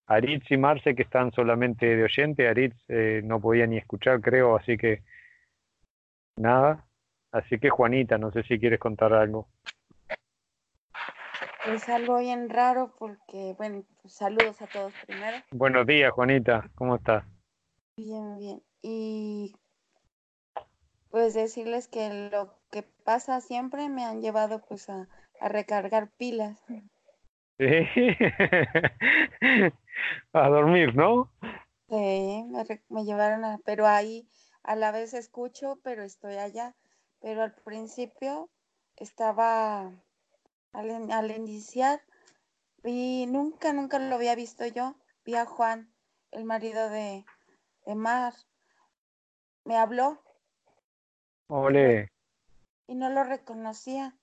[0.06, 4.56] Aritz y Marce, que están solamente de oyente, Aritz eh, no podía ni escuchar, creo,
[4.56, 5.02] así que
[6.36, 6.84] nada.
[7.32, 9.48] Así que Juanita, no sé si quieres contar algo.
[11.74, 15.36] Es algo bien raro porque, bueno, pues saludos a todos primero.
[15.50, 17.24] Buenos días, Juanita, ¿cómo estás?
[17.96, 18.62] Bien, bien.
[18.82, 19.54] Y
[21.10, 25.08] pues decirles que lo que pasa siempre me han llevado pues a,
[25.40, 26.58] a recargar pilas.
[27.58, 27.58] Sí.
[30.32, 31.30] A dormir, ¿no?
[31.88, 34.28] Sí, me, me llevaron a, pero ahí
[34.62, 36.74] a la vez escucho, pero estoy allá.
[37.20, 38.50] Pero al principio
[38.96, 39.90] estaba
[40.72, 42.02] al, al iniciar,
[42.82, 45.92] vi, nunca, nunca lo había visto yo, vi a Juan,
[46.30, 47.24] el marido de,
[47.86, 48.34] de Mar,
[49.64, 50.22] me habló
[51.48, 52.10] Ole,
[52.86, 54.16] y no lo reconocía.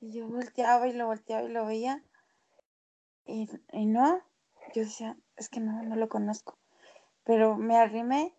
[0.00, 2.02] Y yo volteaba y lo volteaba y lo veía.
[3.24, 4.22] Y, y no,
[4.74, 6.58] yo decía, es que no, no lo conozco.
[7.24, 8.34] Pero me arrimé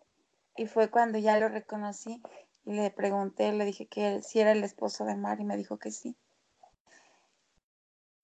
[0.56, 2.22] y fue cuando ya lo reconocí
[2.66, 5.78] y le pregunté, le dije que si era el esposo de Mar y me dijo
[5.78, 6.16] que sí.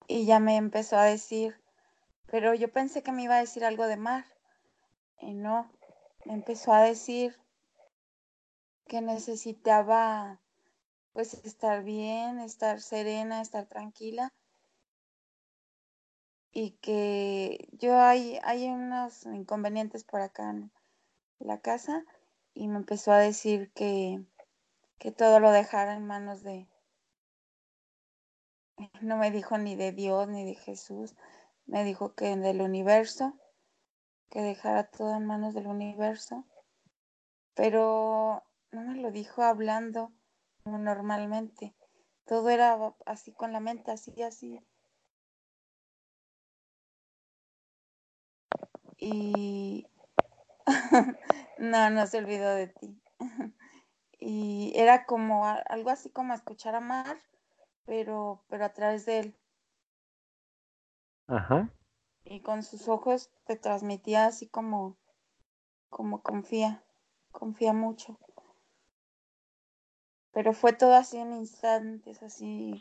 [0.06, 1.56] Y ya me empezó a decir,
[2.26, 4.24] pero yo pensé que me iba a decir algo de Mar.
[5.20, 5.70] Y no,
[6.24, 7.36] me empezó a decir
[8.86, 10.40] que necesitaba
[11.12, 14.32] pues estar bien, estar serena, estar tranquila
[16.54, 20.70] y que yo hay, hay unos inconvenientes por acá en
[21.40, 22.04] la casa
[22.54, 24.24] y me empezó a decir que,
[24.98, 26.68] que todo lo dejara en manos de,
[29.00, 31.14] no me dijo ni de Dios ni de Jesús,
[31.66, 33.38] me dijo que del universo,
[34.30, 36.44] que dejara todo en manos del universo,
[37.54, 38.42] pero
[38.72, 40.12] no me lo dijo hablando
[40.62, 41.74] como normalmente,
[42.26, 44.60] todo era así con la mente, así, así.
[48.98, 49.86] Y
[51.58, 52.98] no, no se olvidó de ti.
[54.18, 57.18] y era como algo así como escuchar a Mar,
[57.86, 59.36] pero, pero a través de él.
[61.28, 61.68] ajá.
[62.24, 64.98] Y con sus ojos te transmitía así como,
[65.90, 66.84] como confía,
[67.32, 68.18] confía mucho.
[70.32, 72.78] Pero fue todo así en instantes, así.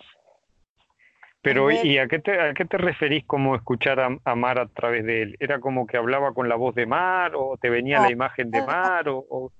[1.42, 4.68] Pero, ¿y a qué te, a qué te referís como escuchar a, a Mar a
[4.68, 5.36] través de él?
[5.40, 8.50] ¿Era como que hablaba con la voz de Mar o te venía No, la imagen
[8.50, 9.52] de Mar o, o-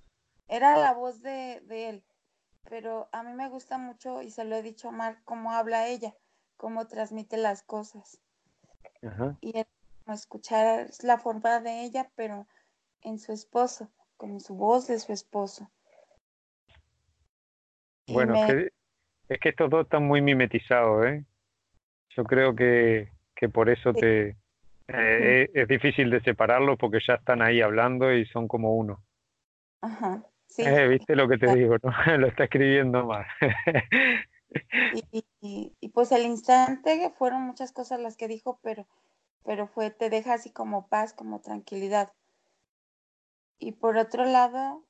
[0.48, 2.04] Era la voz de, de él,
[2.70, 5.88] pero a mí me gusta mucho y se lo he dicho a Mar cómo habla
[5.88, 6.16] ella,
[6.58, 8.20] cómo transmite las cosas.
[9.04, 9.38] Ajá.
[9.42, 9.70] Y era
[10.04, 12.48] como escuchar la forma de ella, pero
[13.02, 15.70] en su esposo, como su voz de su esposo.
[18.08, 18.70] Y Bueno, es me- que,
[19.30, 21.26] es que estos dos están muy mimetizados, ¿eh?
[22.16, 24.02] Yo creo que, que por eso Sí.
[24.02, 24.30] te,
[24.88, 29.04] eh, es, es difícil de separarlos porque ya están ahí hablando y son como uno.
[29.82, 30.24] Ajá,
[30.56, 30.64] sí.
[30.64, 31.60] Eh, ¿viste lo que te Claro.
[31.60, 31.92] digo, no?
[32.20, 33.10] Lo está escribiendo
[34.94, 35.04] y-
[35.42, 38.88] y- y, pues el instante fueron muchas cosas las que dijo, pero,
[39.44, 42.14] pero fue, te deja así como paz, como tranquilidad.
[43.60, 44.84] Y por otro lado,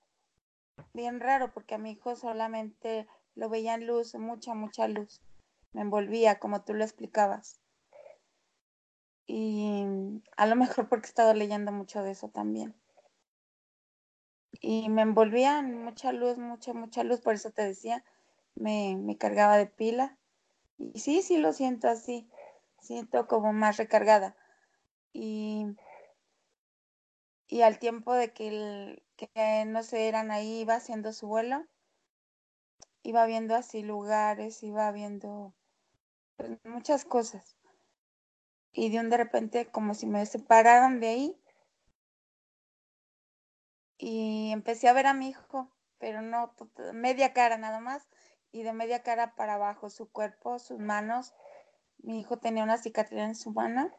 [0.93, 5.21] bien raro, porque a mi hijo solamente lo veía en luz, mucha, mucha luz.
[5.73, 7.59] Me envolvía, como tú lo explicabas.
[9.25, 9.85] Y
[10.37, 12.75] a lo mejor porque he estado leyendo mucho de eso también.
[14.65, 18.05] Y me envolvía en mucha luz, mucha, mucha luz, por eso te decía,
[18.55, 20.17] me, me cargaba de pila.
[20.77, 22.29] Y sí, sí lo siento así,
[22.79, 24.37] siento como más recargada.
[25.11, 25.65] Y,
[27.49, 31.65] y al tiempo de que, que no sé, eran ahí, iba haciendo su vuelo,
[33.01, 35.53] iba viendo así lugares, iba viendo
[36.37, 37.57] pues, muchas cosas.
[38.71, 41.42] Y de un de repente como si me separaran de ahí
[43.97, 46.53] y empecé a ver a mi hijo, pero no
[46.93, 48.07] media cara nada más
[48.51, 51.33] y de media cara para abajo su cuerpo, sus manos.
[51.97, 53.91] Mi hijo tenía una cicatriz en su mano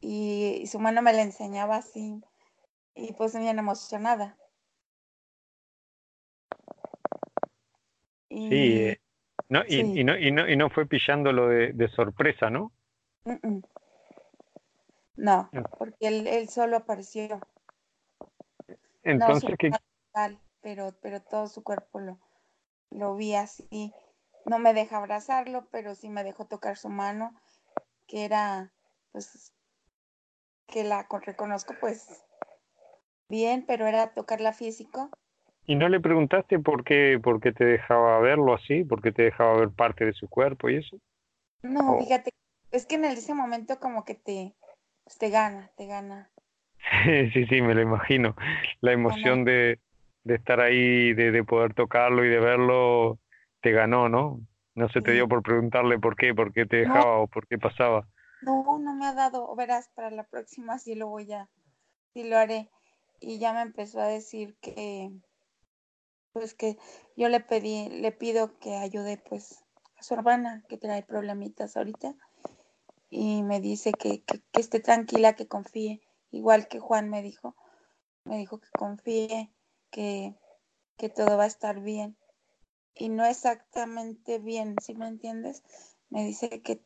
[0.00, 2.20] y, su mano me la enseñaba así
[2.94, 4.36] y pues bien emocionada.
[8.28, 9.00] Y Sí, eh,
[9.48, 10.00] no, y, Sí.
[10.00, 12.72] y no, y no, y no fue pillándolo de, de sorpresa, ¿no?
[13.24, 13.62] mm, mm.
[15.16, 15.62] no, Ah.
[15.78, 17.40] porque él, él solo apareció.
[19.12, 22.18] No, Entonces, ¿qué, mano tal, pero, pero todo su cuerpo lo,
[22.90, 23.94] lo vi así.
[24.46, 27.34] No me deja abrazarlo, pero sí me dejó tocar su mano,
[28.08, 28.72] que era,
[29.12, 29.52] pues,
[30.68, 32.06] que la con- reconozco, pues,
[33.30, 35.08] bien, pero era tocarla físico.
[35.66, 38.84] ¿Y no le preguntaste por qué, por qué te dejaba verlo así?
[38.84, 40.98] ¿Por qué te dejaba ver parte de su cuerpo y eso?
[41.62, 41.96] No, Oh.
[41.96, 42.32] fíjate,
[42.70, 44.54] es que en ese momento como que te,
[45.04, 46.30] pues, te gana, te gana.
[47.32, 48.34] Sí, sí, me lo imagino.
[48.80, 49.80] La emoción de,
[50.24, 53.18] de estar ahí, de, de poder tocarlo y de verlo,
[53.60, 54.40] te ganó, ¿no?
[54.74, 56.92] No se te dio por preguntarle por qué, por qué te No.
[56.92, 58.06] dejaba o por qué pasaba.
[58.42, 61.48] No, no me ha dado, verás, para la próxima sí lo voy a,
[62.14, 62.70] sí lo haré.
[63.20, 65.10] Y ya me empezó a decir que,
[66.32, 66.76] pues que
[67.16, 69.64] yo le pedí, le pido que ayude pues
[69.98, 72.14] a su hermana que trae problemitas ahorita.
[73.10, 76.00] Y me dice que, que, que esté tranquila, que confíe,
[76.30, 77.56] igual que Juan me dijo,
[78.24, 79.50] me dijo que confíe,
[79.90, 80.34] que,
[80.96, 82.16] que todo va a estar bien.
[82.94, 85.62] Y no exactamente bien, ¿sí me entiendes?
[86.10, 86.80] Me dice que,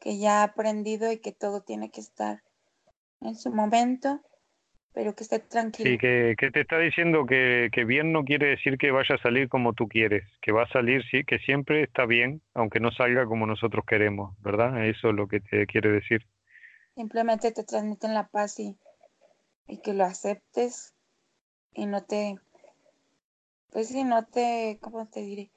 [0.00, 2.42] que ya ha aprendido y que todo tiene que estar
[3.20, 4.20] en su momento,
[4.92, 5.90] pero que esté tranquilo.
[5.90, 9.22] Sí, que, que te está diciendo que, que, bien no quiere decir que vaya a
[9.22, 12.90] salir como tú quieres, que va a salir, sí, que siempre está bien, aunque no
[12.92, 14.86] salga como nosotros queremos, ¿verdad?
[14.86, 16.26] Eso es lo que te quiere decir.
[16.94, 18.76] Simplemente te transmiten la paz y,
[19.66, 20.94] y que lo aceptes
[21.72, 22.36] y no te,
[23.72, 25.50] pues sí, no te, ¿cómo te diré?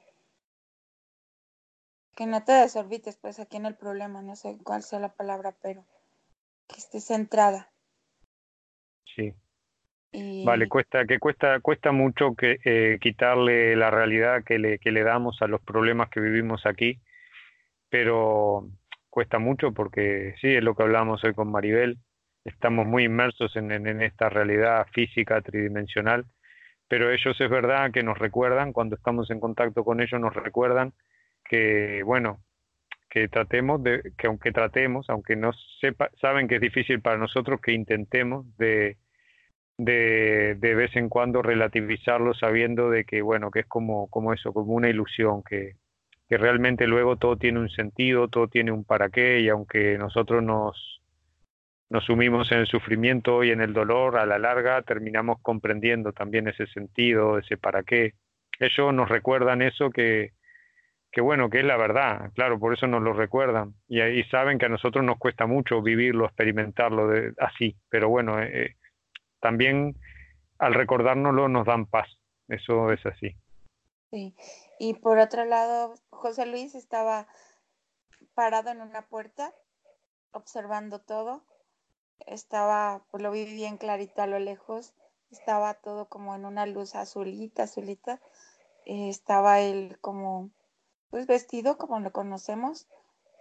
[2.15, 5.55] Que no te desorbites, pues aquí en el problema, no sé cuál sea la palabra,
[5.61, 5.85] pero
[6.67, 7.69] que estés centrada.
[9.15, 9.35] Sí.
[10.11, 10.43] Y...
[10.45, 15.03] Vale, cuesta, que cuesta, cuesta mucho que eh, quitarle la realidad que le, que le
[15.03, 16.99] damos a los problemas que vivimos aquí,
[17.89, 18.67] pero
[19.17, 21.97] cuesta mucho porque sí, es lo que hablamos hoy con Maribel,
[22.45, 26.25] estamos muy inmersos en, en, esta realidad física tridimensional,
[26.87, 30.93] pero ellos es verdad que nos recuerdan, cuando estamos en contacto con ellos, nos recuerdan
[31.43, 32.43] que, bueno,
[33.09, 37.59] que tratemos de, que aunque tratemos, aunque no sepa, saben que es difícil para nosotros,
[37.59, 38.97] que intentemos de,
[39.79, 44.53] de, de vez en cuando relativizarlo sabiendo de que, bueno, que es como, como eso,
[44.53, 45.73] como una ilusión, que,
[46.27, 50.43] que realmente luego todo tiene un sentido, todo tiene un para qué, y aunque nosotros
[50.43, 51.01] nos,
[51.89, 56.47] nos sumimos en el sufrimiento y en el dolor, a la larga terminamos comprendiendo también
[56.47, 58.13] ese sentido, ese para qué.
[58.59, 60.33] Ellos nos recuerdan eso que,
[61.11, 63.73] que bueno, que es la verdad, claro, por eso nos lo recuerdan.
[63.87, 68.41] Y ahí saben que a nosotros nos cuesta mucho vivirlo, experimentarlo de, así, pero bueno,
[68.41, 68.75] eh,
[69.39, 69.95] también
[70.59, 72.09] al recordárnoslo nos dan paz,
[72.49, 73.35] eso es así.
[74.09, 74.35] Sí,
[74.79, 77.27] y por otro lado, José Luis estaba
[78.33, 79.53] parado en una puerta,
[80.31, 81.43] observando todo,
[82.25, 84.93] estaba, pues lo vi bien clarito a lo lejos,
[85.31, 88.19] estaba todo como en una luz azulita, azulita,
[88.85, 90.51] eh, estaba él como,
[91.09, 92.87] pues vestido como lo conocemos,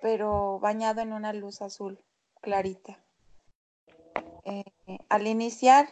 [0.03, 1.99] pero bañado en una luz azul
[2.41, 2.99] clarita.
[4.45, 4.65] Eh,
[5.09, 5.89] al iniciar,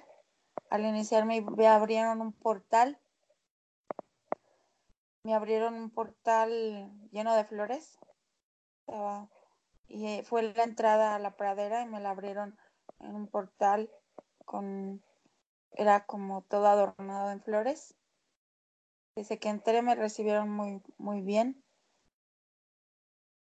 [0.71, 2.99] al iniciar me, abrieron un portal,
[5.25, 7.99] me abrieron un portal lleno de flores,
[9.89, 12.59] y fue la entrada a la pradera y me la abrieron
[13.01, 13.91] en un portal
[14.45, 15.03] con,
[15.73, 17.95] era como todo adornado en flores.
[19.17, 21.63] Desde que entré me recibieron muy, muy bien.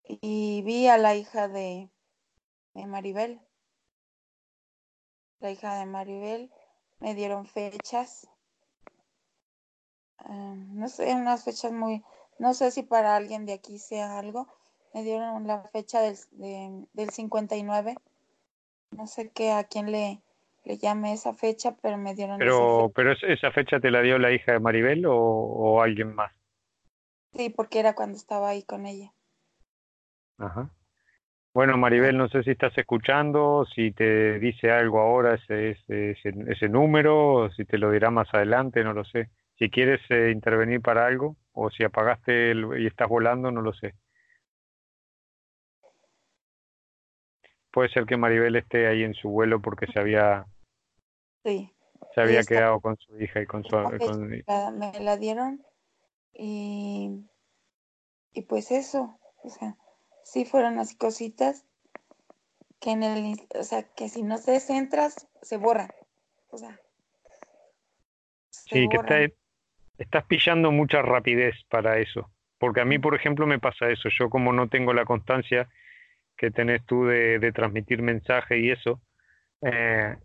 [0.03, 1.91] Y vi a la hija de,
[2.73, 3.41] de Maribel.
[5.39, 6.51] La hija de Maribel
[6.99, 8.29] me dieron fechas.
[10.27, 12.03] Uh, no sé, unas fechas muy,
[12.39, 14.47] no sé si para alguien de aquí sea algo.
[14.93, 17.95] Me dieron la fecha del, de, del 59
[18.91, 20.21] no sé qué a quién le,
[20.63, 22.93] le llame esa fecha, pero me dieron pero, esa fecha.
[22.95, 26.31] Pero esa fecha te la dio la hija de Maribel o, o alguien más?
[27.33, 29.13] Sí, porque era cuando estaba ahí con ella.
[30.37, 30.69] Ajá.
[31.53, 36.33] Bueno, Maribel, no sé si estás escuchando, si te dice algo ahora ese, ese, ese,
[36.47, 39.29] ese número, si te lo dirá más adelante, no lo sé.
[39.57, 43.73] Si quieres eh, intervenir para algo, o si apagaste el, y estás volando, no lo
[43.73, 43.95] sé.
[47.77, 50.47] puede ser que Maribel esté ahí en su vuelo porque se había
[51.43, 51.71] sí,
[52.15, 54.27] se había quedado con su hija y con su con...
[54.27, 55.63] me la dieron
[56.33, 57.23] y
[58.33, 59.77] y pues eso o sea
[60.23, 61.67] sí fueron así cositas
[62.79, 65.91] que en el o sea que si no se centras se borran.
[66.49, 66.79] O sea
[68.49, 69.05] sí borran.
[69.05, 69.35] que está,
[69.97, 72.29] estás pillando mucha rapidez para eso
[72.59, 75.67] porque a mí por ejemplo me pasa eso yo como no tengo la constancia
[76.37, 79.01] que tenés tú de, de transmitir mensaje y eso,
[79.61, 80.15] eh,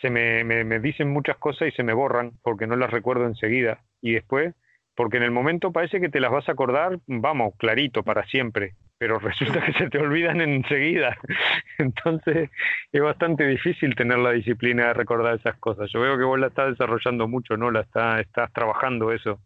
[0.00, 3.26] se me, me, me, dicen muchas cosas y se me borran porque no las recuerdo
[3.26, 3.82] enseguida.
[4.00, 4.54] Y después,
[4.94, 8.74] porque en el momento parece que te las vas a acordar, vamos, clarito, para siempre,
[9.00, 11.16] pero resulta que se te olvidan enseguida.
[11.78, 12.50] Entonces
[12.92, 15.90] es bastante difícil tener la disciplina de recordar esas cosas.
[15.90, 17.70] Yo veo que vos la estás desarrollando mucho, ¿no?
[17.70, 19.40] La está, estás trabajando eso,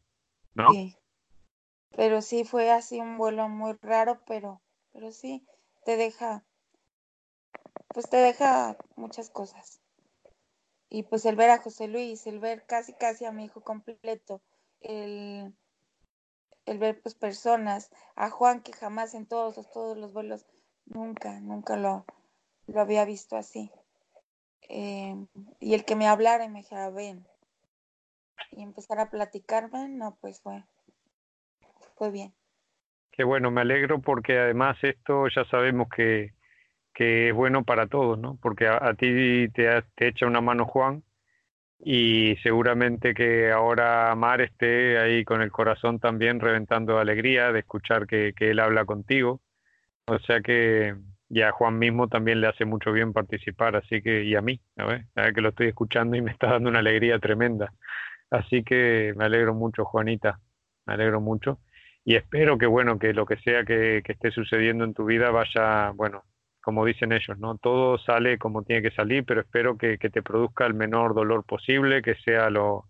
[0.54, 0.70] ¿no?
[0.72, 0.96] Sí.
[1.96, 4.60] Pero sí fue así un vuelo muy raro, pero,
[4.92, 5.46] pero sí
[5.84, 6.42] te deja,
[7.90, 9.80] pues te deja muchas cosas.
[10.90, 14.42] Y pues el ver a José Luis, el ver casi casi a mi hijo completo,
[14.80, 15.54] el,
[16.66, 20.46] el ver pues personas, a Juan que jamás en todos los, todos los vuelos,
[20.86, 22.04] nunca, nunca lo,
[22.66, 23.70] lo había visto así.
[24.68, 25.14] Eh,
[25.60, 27.26] y el que me hablara y me dijera, ven,
[28.50, 30.64] y empezar a platicarme, no, pues fue,
[31.96, 32.34] fue bien.
[33.12, 36.34] Qué bueno, me alegro porque además esto ya sabemos que,
[36.92, 38.38] que es bueno para todos, ¿no?
[38.42, 41.04] Porque a, a ti te, te, echa una mano Juan
[41.84, 47.60] y seguramente que ahora Mar esté ahí con el corazón también reventando de alegría de
[47.60, 49.42] escuchar que, él habla contigo.
[50.06, 50.94] O sea que
[51.28, 54.60] y a Juan mismo también le hace mucho bien participar, así que, y a mí,
[54.76, 57.72] a ver, a ver que lo estoy escuchando y me está dando una alegría tremenda.
[58.30, 60.40] Así que me alegro mucho, Juanita,
[60.86, 61.60] me alegro mucho.
[62.04, 65.30] Y espero que, bueno, que lo que sea que, que esté sucediendo en tu vida
[65.30, 66.24] vaya, bueno,
[66.64, 67.58] como dicen ellos, ¿no?
[67.58, 71.44] Todo sale como tiene que salir, pero espero que, que te produzca el menor dolor
[71.44, 72.88] posible, que sea lo,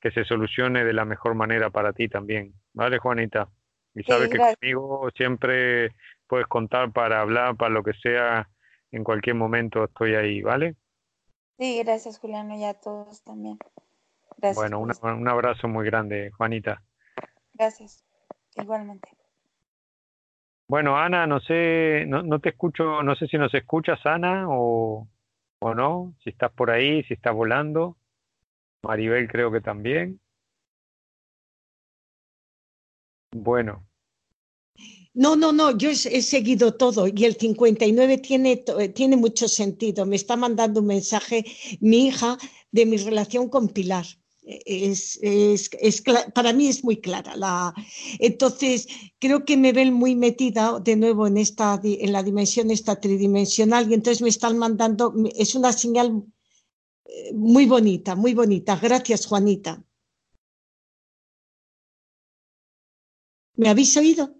[0.00, 2.52] que se solucione de la mejor manera para ti también.
[2.74, 3.48] ¿Vale, Juanita?
[3.94, 5.92] Y sabes que conmigo siempre
[6.26, 8.48] puedes contar para hablar, para lo que sea,
[8.92, 10.76] en cualquier momento estoy ahí, ¿vale?
[11.58, 13.58] Sí, gracias Juliano y a todos también.
[14.36, 14.56] Gracias.
[14.56, 16.82] Bueno, un abrazo muy grande, Juanita.
[17.54, 18.04] Gracias,
[18.54, 19.08] igualmente.
[20.68, 25.08] Bueno, Ana, no sé, no, te escucho, no sé si nos escuchas, Ana, o,
[25.60, 27.96] o no, si estás por ahí, si estás volando.
[28.82, 30.20] Maribel creo que también.
[33.32, 33.86] Bueno,
[35.16, 40.04] no, no, no, yo he, seguido todo y el 59 tiene, eh, tiene mucho sentido.
[40.04, 41.42] Me está mandando un mensaje
[41.80, 42.36] mi hija
[42.70, 44.04] de mi relación con Pilar.
[44.46, 47.34] Es, es, es, para mí es muy clara.
[47.34, 47.74] La,
[48.20, 48.86] entonces,
[49.18, 53.90] creo que me ven muy metida de nuevo en, esta, en la dimensión esta tridimensional
[53.90, 56.22] y entonces me están mandando, es una señal
[57.06, 58.78] eh, muy bonita, muy bonita.
[58.80, 59.82] Gracias, Juanita.
[63.56, 64.32] ¿Me habéis oído?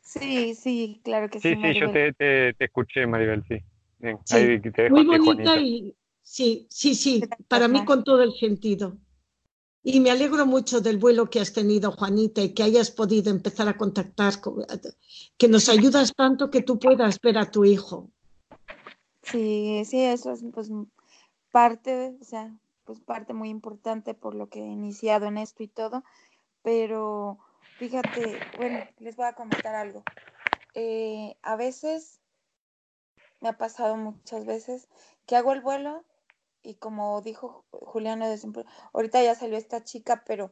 [0.00, 1.48] Sí, sí, claro que sí.
[1.48, 3.58] Sí, sí, yo te, te, escuché, Maribel, sí.
[3.98, 5.94] Bien, Ahí te dejo Muy bonita y
[6.26, 8.98] sí, sí, sí, para mí con todo el sentido.
[9.82, 13.68] Y me alegro mucho del vuelo que has tenido, Juanita, y que hayas podido empezar
[13.68, 14.66] a contactar, con,
[15.38, 18.10] que nos ayudas tanto que tú puedas ver a tu hijo.
[19.22, 20.70] Sí, sí, eso es pues
[21.52, 22.52] parte, o sea,
[22.84, 26.02] pues parte muy importante por lo que he iniciado en esto y todo,
[26.62, 27.38] pero
[27.78, 30.02] Fíjate, bueno, les voy a comentar algo.
[30.72, 32.20] Eh, a veces,
[33.40, 34.88] me ha pasado muchas veces,
[35.26, 36.02] que hago el vuelo
[36.66, 40.50] y como dijo Juliano de siempre, ahorita ya salió esta chica, pero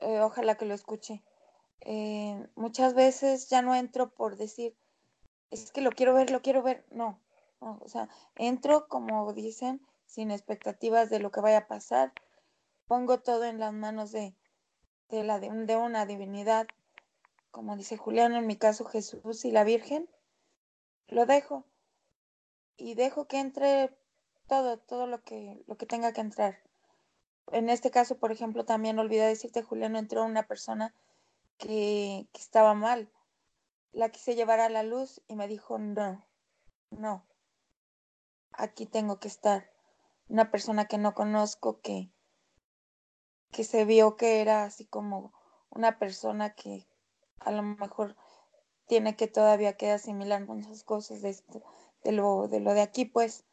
[0.00, 1.22] eh, ojalá que lo escuche.
[1.80, 4.76] Eh, muchas veces ya no entro por decir,
[5.50, 6.84] es que lo quiero ver, lo quiero ver.
[6.90, 7.18] No,
[7.60, 12.12] o sea, entro como dicen, sin expectativas de lo que vaya a pasar.
[12.86, 14.34] Pongo todo en las manos de,
[15.08, 16.66] de, de una divinidad,
[17.50, 20.10] como dice Julián, en mi caso Jesús y la Virgen,
[21.06, 21.64] lo dejo
[22.76, 23.96] y dejo que entre
[24.46, 26.58] todo, todo lo que, lo que tenga que entrar.
[27.52, 30.94] En este caso, por ejemplo, también olvidé decirte, Julián, entró una persona
[31.58, 33.10] que, estaba mal.
[33.92, 36.24] La quise llevar a la luz y me dijo, no,
[36.90, 37.24] no,
[38.52, 39.70] aquí tengo que estar.
[40.28, 42.10] Una persona que no conozco, que,
[43.50, 45.32] que se vio que era así como
[45.70, 46.86] una persona que
[47.40, 48.16] a lo mejor
[48.86, 51.62] tiene que todavía que asimilar muchas cosas de esto,
[52.02, 53.44] de lo, de lo de aquí, pues,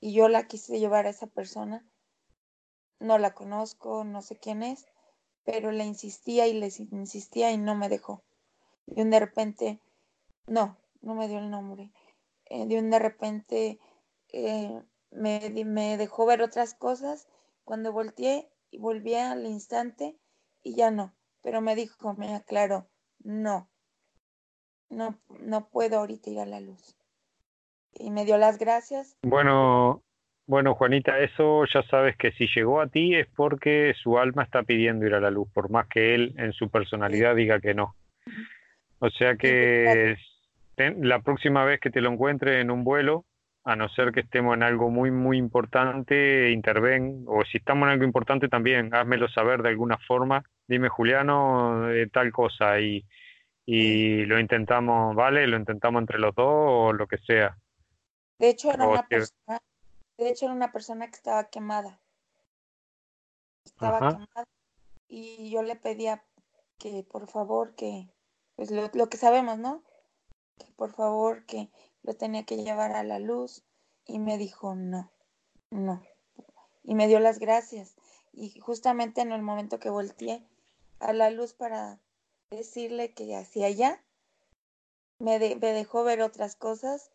[0.00, 1.86] y yo la quise llevar a esa persona.
[3.00, 4.86] No la conozco, no sé quién es,
[5.44, 8.24] pero le insistía y le insistía y no me dejó.
[8.86, 9.80] Y de repente,
[10.46, 11.92] no, no me dio el nombre.
[12.46, 13.78] Eh, de un de repente
[14.32, 17.28] eh, me, me dejó ver otras cosas.
[17.64, 20.18] Cuando volteé, y volví al instante
[20.62, 21.14] y ya no.
[21.42, 22.88] Pero me dijo, me aclaró,
[23.20, 23.70] no,
[24.90, 26.97] no, no puedo ahorita ir a la luz.
[27.92, 29.16] Y me dio las gracias.
[29.22, 30.02] Bueno,
[30.46, 34.62] bueno, Juanita, eso ya sabes que si llegó a ti es porque su alma está
[34.62, 37.94] pidiendo ir a la luz, por más que él en su personalidad diga que no.
[38.98, 40.16] O sea que
[40.76, 43.26] la próxima vez que te lo encuentre en un vuelo,
[43.64, 47.92] a no ser que estemos en algo muy, muy importante, interven, o si estamos en
[47.92, 53.04] algo importante también, házmelo saber de alguna forma, dime Juliano, tal cosa, y,
[53.66, 55.46] y lo intentamos, ¿vale?
[55.46, 57.58] Lo intentamos entre los dos o lo que sea.
[58.38, 59.60] De hecho, era, una, persona,
[60.16, 62.00] de hecho, era una persona que estaba quemada.
[63.64, 64.48] Estaba quemada.
[65.08, 66.24] Y yo le pedía
[66.78, 68.08] que por favor, que,
[68.54, 69.82] pues lo, lo que sabemos, ¿no?
[70.58, 71.70] Que por favor, que
[72.02, 73.64] lo tenía que llevar a la luz
[74.06, 75.10] y me dijo no,
[75.70, 76.02] no.
[76.84, 77.96] Y me dio las gracias.
[78.32, 80.46] Y justamente en el momento que volteé
[81.00, 82.00] a la luz para
[82.50, 84.02] decirle que hacia allá,
[85.18, 87.10] me, me dejó ver otras cosas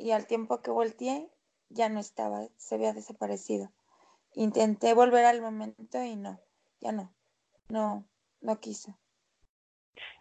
[0.00, 1.28] y al tiempo que volteé
[1.68, 3.70] ya no estaba, se había desaparecido.
[4.34, 6.40] Intenté volver al momento y no,
[6.80, 7.12] ya no,
[7.68, 8.04] no,
[8.40, 8.96] no quiso.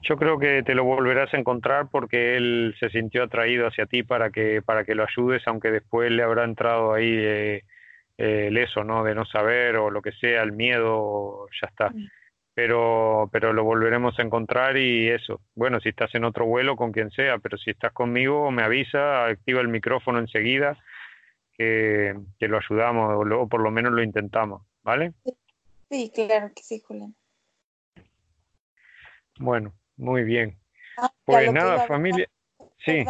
[0.01, 4.03] Yo creo que te lo volverás a encontrar porque él se sintió atraído hacia ti
[4.03, 7.63] para que para que lo ayudes, aunque después le habrá entrado ahí eh,
[8.17, 9.03] eh, el eso, ¿no?
[9.03, 11.89] De no saber o lo que sea, el miedo, ya está.
[11.89, 12.07] Mm.
[12.59, 15.39] Pero, pero lo volveremos a encontrar y eso.
[15.55, 19.27] Bueno, si estás en otro vuelo, con quien sea, pero si estás conmigo, me avisa,
[19.27, 20.77] activa el micrófono enseguida,
[21.53, 25.13] que, lo ayudamos, o, lo, por lo menos lo intentamos, ¿vale?
[25.89, 27.15] Sí, claro que sí, Julián.
[29.39, 30.59] Bueno, muy bien.
[30.97, 32.27] Ah, pues nada, familia.
[32.79, 33.05] Sí.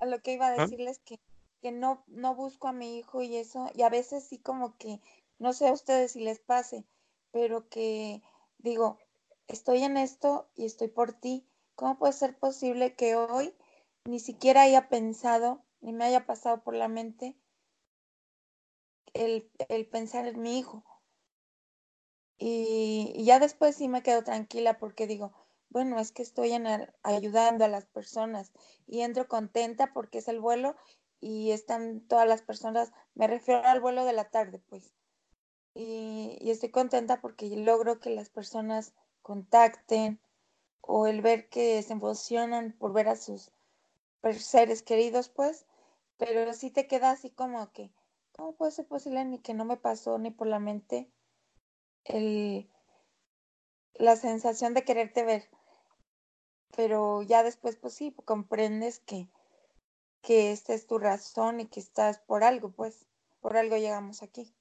[0.00, 0.56] a lo que iba a ¿Ah?
[0.64, 1.18] decirles que,
[1.62, 5.00] que no, no busco a mi hijo y eso, y a veces sí como que,
[5.38, 6.84] no sé a ustedes si les pase,
[7.32, 8.20] pero que
[8.58, 8.98] digo,
[9.48, 11.46] estoy en esto y estoy por ti.
[11.74, 13.54] ¿Cómo puede ser posible que hoy
[14.04, 17.36] ni siquiera haya pensado, ni me haya pasado por la mente
[19.12, 19.50] el,
[19.90, 20.84] pensar en mi hijo?
[22.38, 25.32] Y, ya después sí me quedo tranquila porque digo,
[25.70, 26.66] bueno, es que estoy en
[27.02, 28.52] ayudando a las personas
[28.86, 30.76] y entro contenta porque es el vuelo
[31.20, 34.94] y están todas las personas, me refiero al vuelo de la tarde, pues,
[35.76, 40.18] y, estoy contenta porque logro que las personas contacten
[40.80, 43.50] o el ver que se emocionan por ver a sus
[44.38, 45.66] seres queridos, pues,
[46.16, 47.92] pero sí te queda así como que,
[48.32, 51.10] ¿cómo puede ser posible ni que no me pasó ni por la mente
[52.04, 52.70] el,
[53.94, 55.50] la sensación de quererte ver?
[56.74, 59.28] Pero ya después, pues sí, comprendes que,
[60.22, 63.06] que esta es tu razón y que estás por algo, pues,
[63.40, 64.54] por algo llegamos aquí.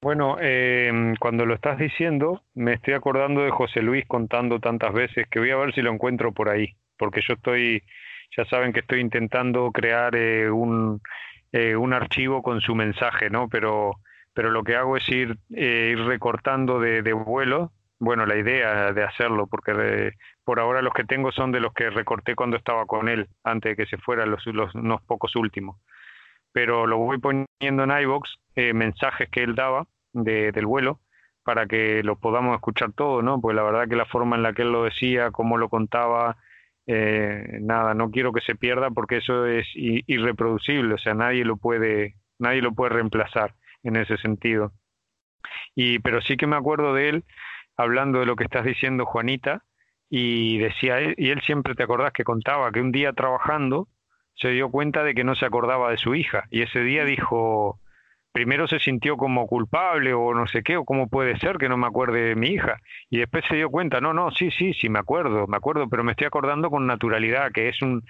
[0.00, 5.26] Bueno, eh, cuando lo estás diciendo, me estoy acordando de José Luis contando tantas veces
[5.28, 7.82] que voy a ver si lo encuentro por ahí, porque yo estoy,
[8.36, 11.00] ya saben que estoy intentando crear eh, un,
[11.52, 13.48] eh, un archivo con su mensaje, ¿no?
[13.48, 13.94] Pero,
[14.34, 18.92] pero lo que hago es ir, eh, ir recortando de, de vuelo, bueno, la idea
[18.92, 20.12] de hacerlo, porque
[20.44, 23.72] por ahora los que tengo son de los que recorté cuando estaba con él, antes
[23.72, 25.78] de que se fueran los, los unos pocos últimos.
[26.52, 27.90] Pero lo voy poniendo en
[28.56, 31.00] iVox, mensajes que él daba, del vuelo
[31.44, 33.40] para que lo podamos escuchar todo, ¿no?
[33.40, 36.36] Pues la verdad que la forma en la que él lo decía, cómo lo contaba,
[36.88, 41.56] eh, nada, no quiero que se pierda porque eso es irreproducible, o sea, nadie lo
[41.56, 43.54] puede, nadie lo puede reemplazar
[43.84, 44.72] en ese sentido.
[45.76, 47.24] Y, pero sí que me acuerdo de él
[47.76, 49.62] hablando de lo que estás diciendo, Juanita,
[50.08, 53.88] y decía, y él siempre te acordás que contaba que un día trabajando
[54.34, 57.80] se dio cuenta de que no se acordaba de su hija, y ese día dijo,
[58.36, 61.78] primero se sintió como culpable o no sé qué, o cómo puede ser que no
[61.78, 62.82] me acuerde de mi hija.
[63.08, 66.04] Y después se dio cuenta, no, no, sí, sí, sí, me acuerdo, me acuerdo, pero
[66.04, 68.02] me estoy acordando con naturalidad, que es un,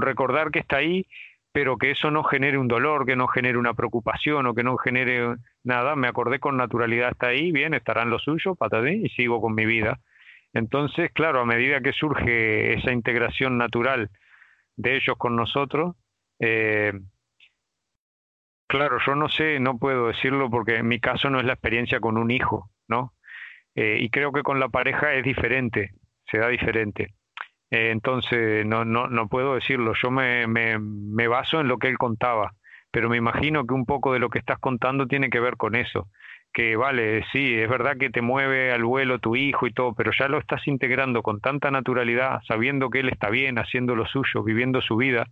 [0.00, 1.08] recordar que está ahí,
[1.50, 4.76] pero que eso no genere un dolor, que no genere una preocupación o que no
[4.76, 5.34] genere
[5.64, 5.96] nada.
[5.96, 9.66] Me acordé con naturalidad, está ahí, bien, estarán los suyos, patadín, y sigo con mi
[9.66, 9.98] vida.
[10.52, 14.10] Entonces, claro, a medida que surge esa integración natural
[14.76, 15.96] de ellos con nosotros,
[16.38, 16.92] eh,
[18.72, 22.00] Claro, yo no sé, no puedo decirlo porque en mi caso no es la experiencia
[22.00, 23.12] con un hijo, ¿no?
[23.74, 25.90] Eh, y creo que con la pareja es diferente,
[26.24, 27.12] se da diferente.
[27.70, 31.88] Eh, entonces, no, no, no puedo decirlo, yo me, me, me baso en lo que
[31.88, 32.54] él contaba,
[32.90, 35.74] pero me imagino que un poco de lo que estás contando tiene que ver con
[35.74, 36.08] eso
[36.54, 40.12] que vale, sí, es verdad que te mueve al vuelo tu hijo y todo, pero
[40.18, 44.42] ya lo estás integrando con tanta naturalidad, sabiendo que él está bien, haciendo lo suyo,
[44.42, 45.26] viviendo su vida,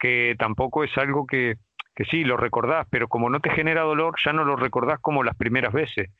[0.00, 1.56] que tampoco es algo que,
[2.04, 5.36] sí, lo recordás, pero como no te genera dolor, ya no lo recordás como las
[5.36, 6.10] primeras veces.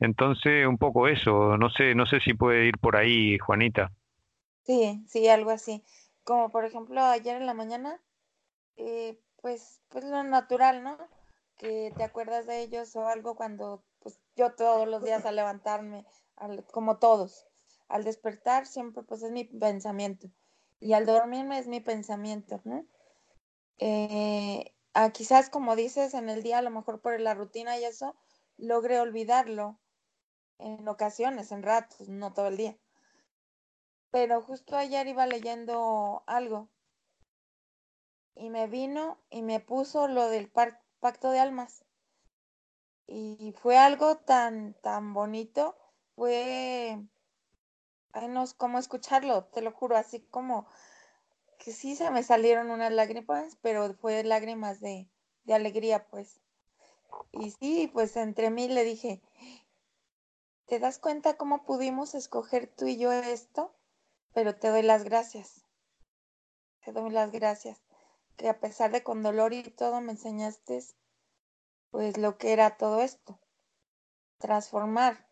[0.00, 3.92] Entonces, un poco eso, no sé, no sé si puede ir por ahí, Juanita.
[4.64, 5.84] Sí, sí, algo así.
[6.24, 8.00] Como por ejemplo ayer en la mañana,
[8.76, 10.96] eh, pues, pues lo natural, ¿no?
[11.58, 16.06] Que te acuerdas de ellos o algo cuando, pues yo todos los días al levantarme,
[16.72, 17.46] como todos,
[17.88, 20.28] al despertar siempre pues es mi pensamiento
[20.80, 22.84] y al dormirme es mi pensamiento, ¿no?
[23.78, 24.73] Eh,
[25.12, 28.16] quizás como dices, en el día a lo mejor por la rutina y eso,
[28.56, 29.78] logré olvidarlo
[30.58, 32.78] en ocasiones, en ratos, no todo el día.
[34.10, 36.68] Pero justo ayer iba leyendo algo
[38.36, 41.84] y me vino y me puso lo del pacto de almas.
[43.06, 45.76] Y fue algo tan, tan bonito,
[46.14, 46.98] fue,
[48.12, 50.66] ay, no cómo escucharlo, te lo juro, así como
[51.64, 55.08] que sí se me salieron unas lágrimas, pero fue lágrimas de,
[55.44, 56.42] de alegría, pues.
[57.32, 59.22] Y sí, pues entre mí le dije,
[60.66, 63.74] ¿te das cuenta cómo pudimos escoger tú y yo esto?
[64.34, 65.64] Pero te doy las gracias.
[66.84, 67.80] Te doy las gracias.
[68.36, 70.84] Que a pesar de con dolor y todo me enseñaste
[71.90, 73.40] pues lo que era todo esto.
[74.36, 75.26] Transformar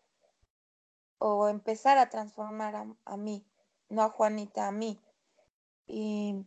[1.19, 3.45] o empezar a transformar a, a mí,
[3.89, 4.99] no a Juanita, a mí.
[5.87, 6.45] Y,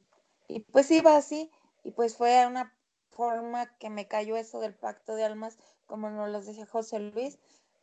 [0.48, 1.50] y pues iba así,
[1.84, 2.72] y pues fue una
[3.10, 7.38] forma que me cayó eso del pacto de almas, como nos los decía José Luis,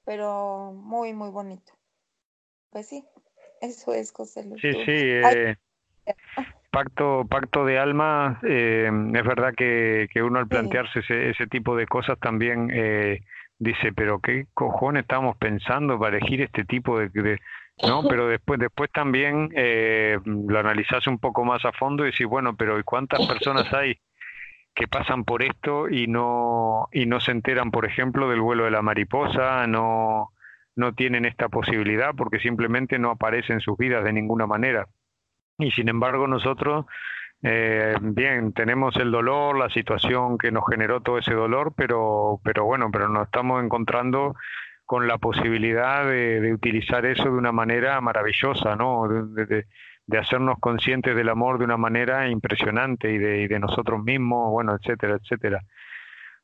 [0.05, 1.73] pero muy, muy bonito.
[2.69, 3.03] Pues sí,
[3.61, 4.61] eso es José Luis.
[4.61, 4.91] Sí, sí.
[4.91, 5.55] Eh,
[6.71, 11.75] pacto, pacto de alma, eh, es verdad que, que, uno al plantearse ese, ese, tipo
[11.75, 13.21] de cosas también eh,
[13.59, 17.39] dice, pero qué cojones estamos pensando para elegir este tipo de, de
[17.81, 22.27] no, pero después, después también eh, lo analizás un poco más a fondo y decís,
[22.27, 23.99] bueno, pero ¿y cuántas personas hay
[24.75, 28.71] que pasan por esto y no, y no se enteran, por ejemplo, del vuelo de
[28.71, 30.31] la mariposa, no,
[30.75, 34.87] no tienen esta posibilidad porque simplemente no aparece en sus vidas de ninguna manera?
[35.59, 36.87] Y sin embargo nosotros,
[37.43, 42.65] eh, bien, tenemos el dolor, la situación que nos generó todo ese dolor, pero, pero
[42.65, 44.35] bueno, pero nos estamos encontrando
[44.85, 49.07] con la posibilidad de, utilizar eso de una manera maravillosa, ¿no?
[49.07, 49.65] De,
[50.17, 55.17] hacernos conscientes del amor de una manera impresionante y de, de nosotros mismos, bueno, etcétera,
[55.21, 55.61] etcétera.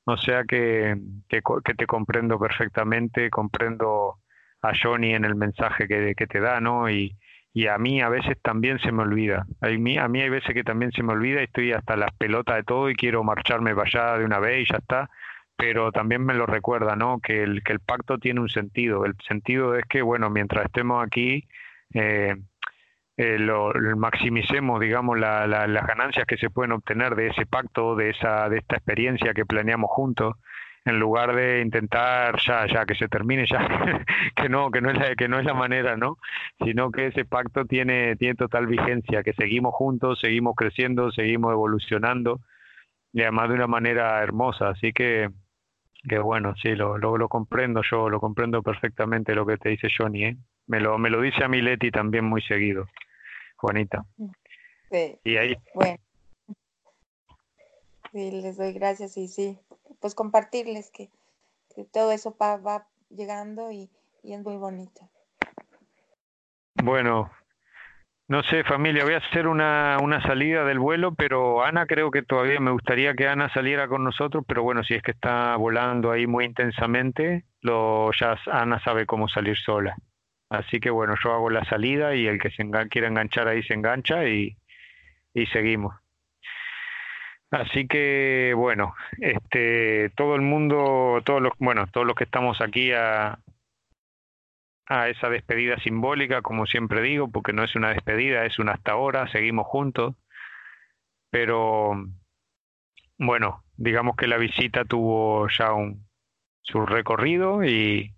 [0.06, 0.96] O sea que,
[1.28, 1.42] que,
[1.76, 4.16] te comprendo perfectamente, comprendo
[4.62, 6.90] a Johnny en el mensaje que, que te da, ¿no?
[6.90, 7.16] Y,
[7.54, 9.46] y a mí a veces también se me olvida.
[9.62, 12.12] A mí, a mí hay veces que también se me olvida y estoy hasta las
[12.18, 15.10] pelotas de todo y quiero marcharme para allá de una vez y ya está
[15.60, 17.20] pero también me lo recuerda, ¿no?
[17.20, 19.04] Que el, que el pacto tiene un sentido.
[19.04, 21.50] El sentido es que, bueno, mientras estemos aquí,
[21.94, 22.34] eh,
[23.18, 28.12] eh, lo, maximicemos, digamos, la, las ganancias que se pueden obtener de ese pacto, de
[28.12, 30.36] esa, de esta experiencia que planeamos juntos,
[30.86, 33.60] en lugar de intentar ya, ya que se termine ya,
[34.38, 36.20] que no, que no es la, que no es la manera, ¿no?
[36.64, 42.40] Sino que ese pacto tiene, tiene total vigencia, que seguimos juntos, seguimos creciendo, seguimos evolucionando
[43.12, 45.30] y además de una manera hermosa, así que
[46.08, 49.90] que bueno, sí, lo, lo, lo, comprendo yo, lo comprendo perfectamente lo que te dice
[49.96, 50.38] Johnny, ¿eh?
[50.68, 52.86] Me lo, me lo dice a mi Leti también muy seguido,
[53.58, 54.06] Juanita.
[54.92, 55.20] Sí.
[55.24, 55.56] Y ahí.
[55.74, 55.98] Bueno.
[58.12, 59.60] Sí, les doy gracias y sí,
[60.00, 61.10] pues compartirles que,
[61.76, 63.90] que todo eso va, va llegando y,
[64.24, 65.10] y es muy bonito.
[66.84, 67.30] Bueno,
[68.30, 72.22] no sé, familia, voy a hacer una, una salida del vuelo, pero Ana creo que
[72.22, 76.12] todavía me gustaría que Ana saliera con nosotros, pero bueno, si es que está volando
[76.12, 79.96] ahí muy intensamente, lo, ya Ana sabe cómo salir sola.
[80.48, 83.74] Así que bueno, yo hago la salida y el que se quiera enganchar ahí se
[83.74, 84.56] engancha y,
[85.34, 85.96] y seguimos.
[87.50, 92.92] Así que bueno, este, todo el mundo, todos los, bueno, todos los que estamos aquí
[92.92, 93.40] a,
[94.90, 98.94] a esa despedida simbólica, como siempre digo, porque no es una despedida, es una hasta
[98.94, 100.16] ahora, seguimos juntos.
[101.30, 101.94] Pero
[103.20, 106.08] bueno, digamos que la visita tuvo ya un,
[106.62, 108.16] su recorrido y,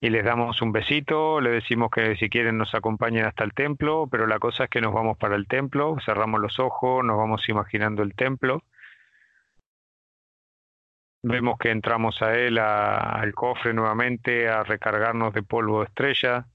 [0.00, 4.08] y les damos un besito, le decimos que si quieren nos acompañen hasta el templo,
[4.10, 7.46] pero la cosa es que nos vamos para el templo, cerramos los ojos, nos vamos
[7.48, 8.62] imaginando el templo
[11.28, 16.46] Vemos que entramos a él, al cofre nuevamente, a recargarnos de polvo de estrella.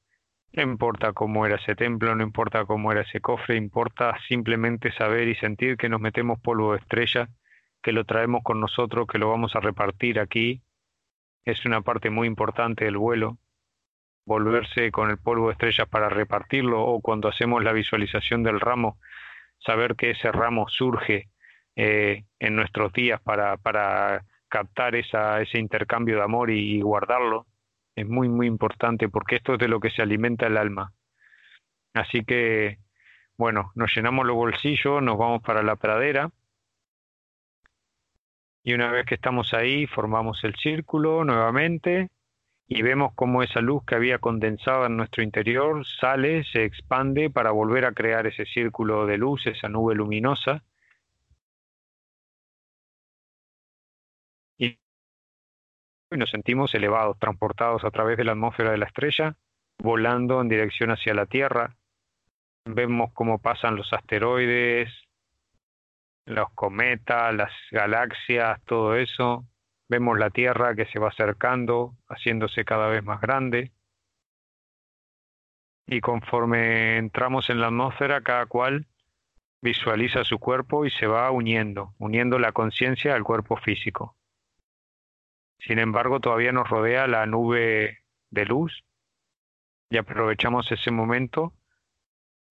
[0.53, 5.27] No importa cómo era ese templo, no importa cómo era ese cofre, importa simplemente saber
[5.27, 7.27] y sentir que nos metemos polvo de estrella,
[7.83, 10.61] que lo traemos con nosotros, que lo vamos a repartir aquí.
[11.43, 13.39] Es una parte muy importante del vuelo,
[14.25, 18.99] volverse con el polvo de estrella para repartirlo o cuando hacemos la visualización del ramo,
[19.59, 21.27] saber que ese ramo surge
[21.75, 27.47] eh, en nuestros días para, para captar esa, ese intercambio de amor y, guardarlo
[27.95, 30.93] es muy, muy importante porque esto es de lo que se alimenta el alma.
[31.93, 32.77] Así que,
[33.37, 36.29] bueno, nos llenamos los bolsillos, nos vamos para la pradera
[38.63, 42.09] y una vez que estamos ahí formamos el círculo nuevamente
[42.67, 47.51] y vemos cómo esa luz que había condensado en nuestro interior sale, se expande para
[47.51, 50.63] volver a crear ese círculo de luz, esa nube luminosa
[56.11, 59.37] y nos sentimos elevados, transportados a través de la atmósfera de la estrella,
[59.79, 61.77] volando en dirección hacia la Tierra.
[62.65, 64.89] Vemos cómo pasan los asteroides,
[66.25, 69.45] los cometas, las galaxias, todo eso.
[69.89, 73.71] Vemos la Tierra que se va acercando, haciéndose cada vez más grande.
[75.87, 78.85] Y conforme entramos en la atmósfera, cada cual
[79.61, 84.15] visualiza su cuerpo y se va uniendo, uniendo la conciencia al cuerpo físico.
[85.65, 88.83] Sin embargo, todavía nos rodea la nube de luz
[89.89, 91.53] y aprovechamos ese momento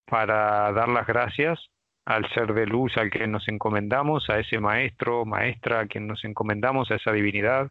[0.04, 1.70] para dar las gracias
[2.04, 6.24] al ser de luz al que nos encomendamos, a ese maestro, maestra a quien nos
[6.24, 7.70] encomendamos, a esa divinidad.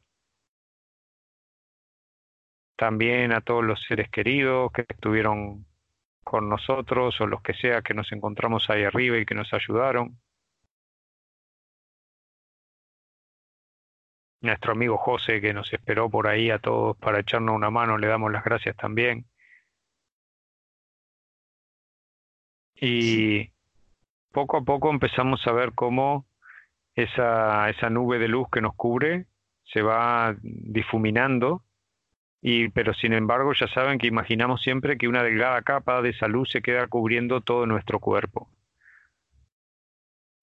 [2.77, 5.65] También a todos los seres queridos que estuvieron
[6.23, 10.17] con nosotros o los que sea que nos encontramos ahí arriba y que nos ayudaron.
[14.41, 18.07] Nuestro amigo José que nos esperó por ahí a todos para echarnos una mano, le
[18.07, 19.25] damos las gracias también.
[22.75, 23.51] Y
[24.31, 26.25] poco a poco empezamos a ver cómo
[26.95, 29.25] esa, esa nube de luz que nos cubre
[29.65, 31.63] se va difuminando,
[32.41, 36.27] y, pero sin embargo ya saben que imaginamos siempre que una delgada capa de esa
[36.27, 38.49] luz se queda cubriendo todo nuestro cuerpo.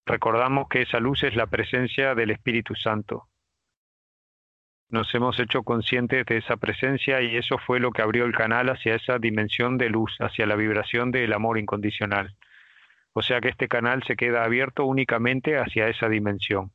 [0.05, 3.27] Recordamos que esa luz es la presencia del Espíritu Santo.
[4.89, 8.69] Nos hemos hecho conscientes de esa presencia y eso fue lo que abrió el canal
[8.69, 12.35] hacia esa dimensión de luz, hacia la vibración del amor incondicional.
[13.11, 16.71] O sea que este canal se queda abierto únicamente hacia esa dimensión.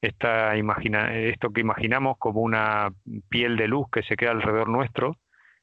[0.00, 2.90] Esta imagina, esto que imaginamos como una
[3.28, 5.16] piel de luz que se queda alrededor nuestro,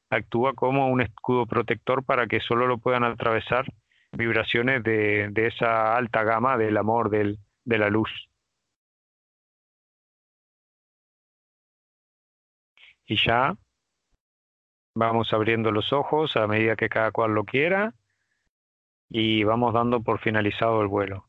[0.08, 3.66] actúa como un escudo protector para que solo lo puedan atravesar
[4.12, 8.10] vibraciones de, esa alta gama del amor, de la luz.
[13.06, 13.56] Y ya
[14.96, 17.94] vamos abriendo los ojos a medida que cada cual lo quiera
[19.10, 21.28] y vamos dando por finalizado el vuelo.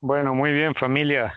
[0.00, 1.34] Bueno, muy bien familia.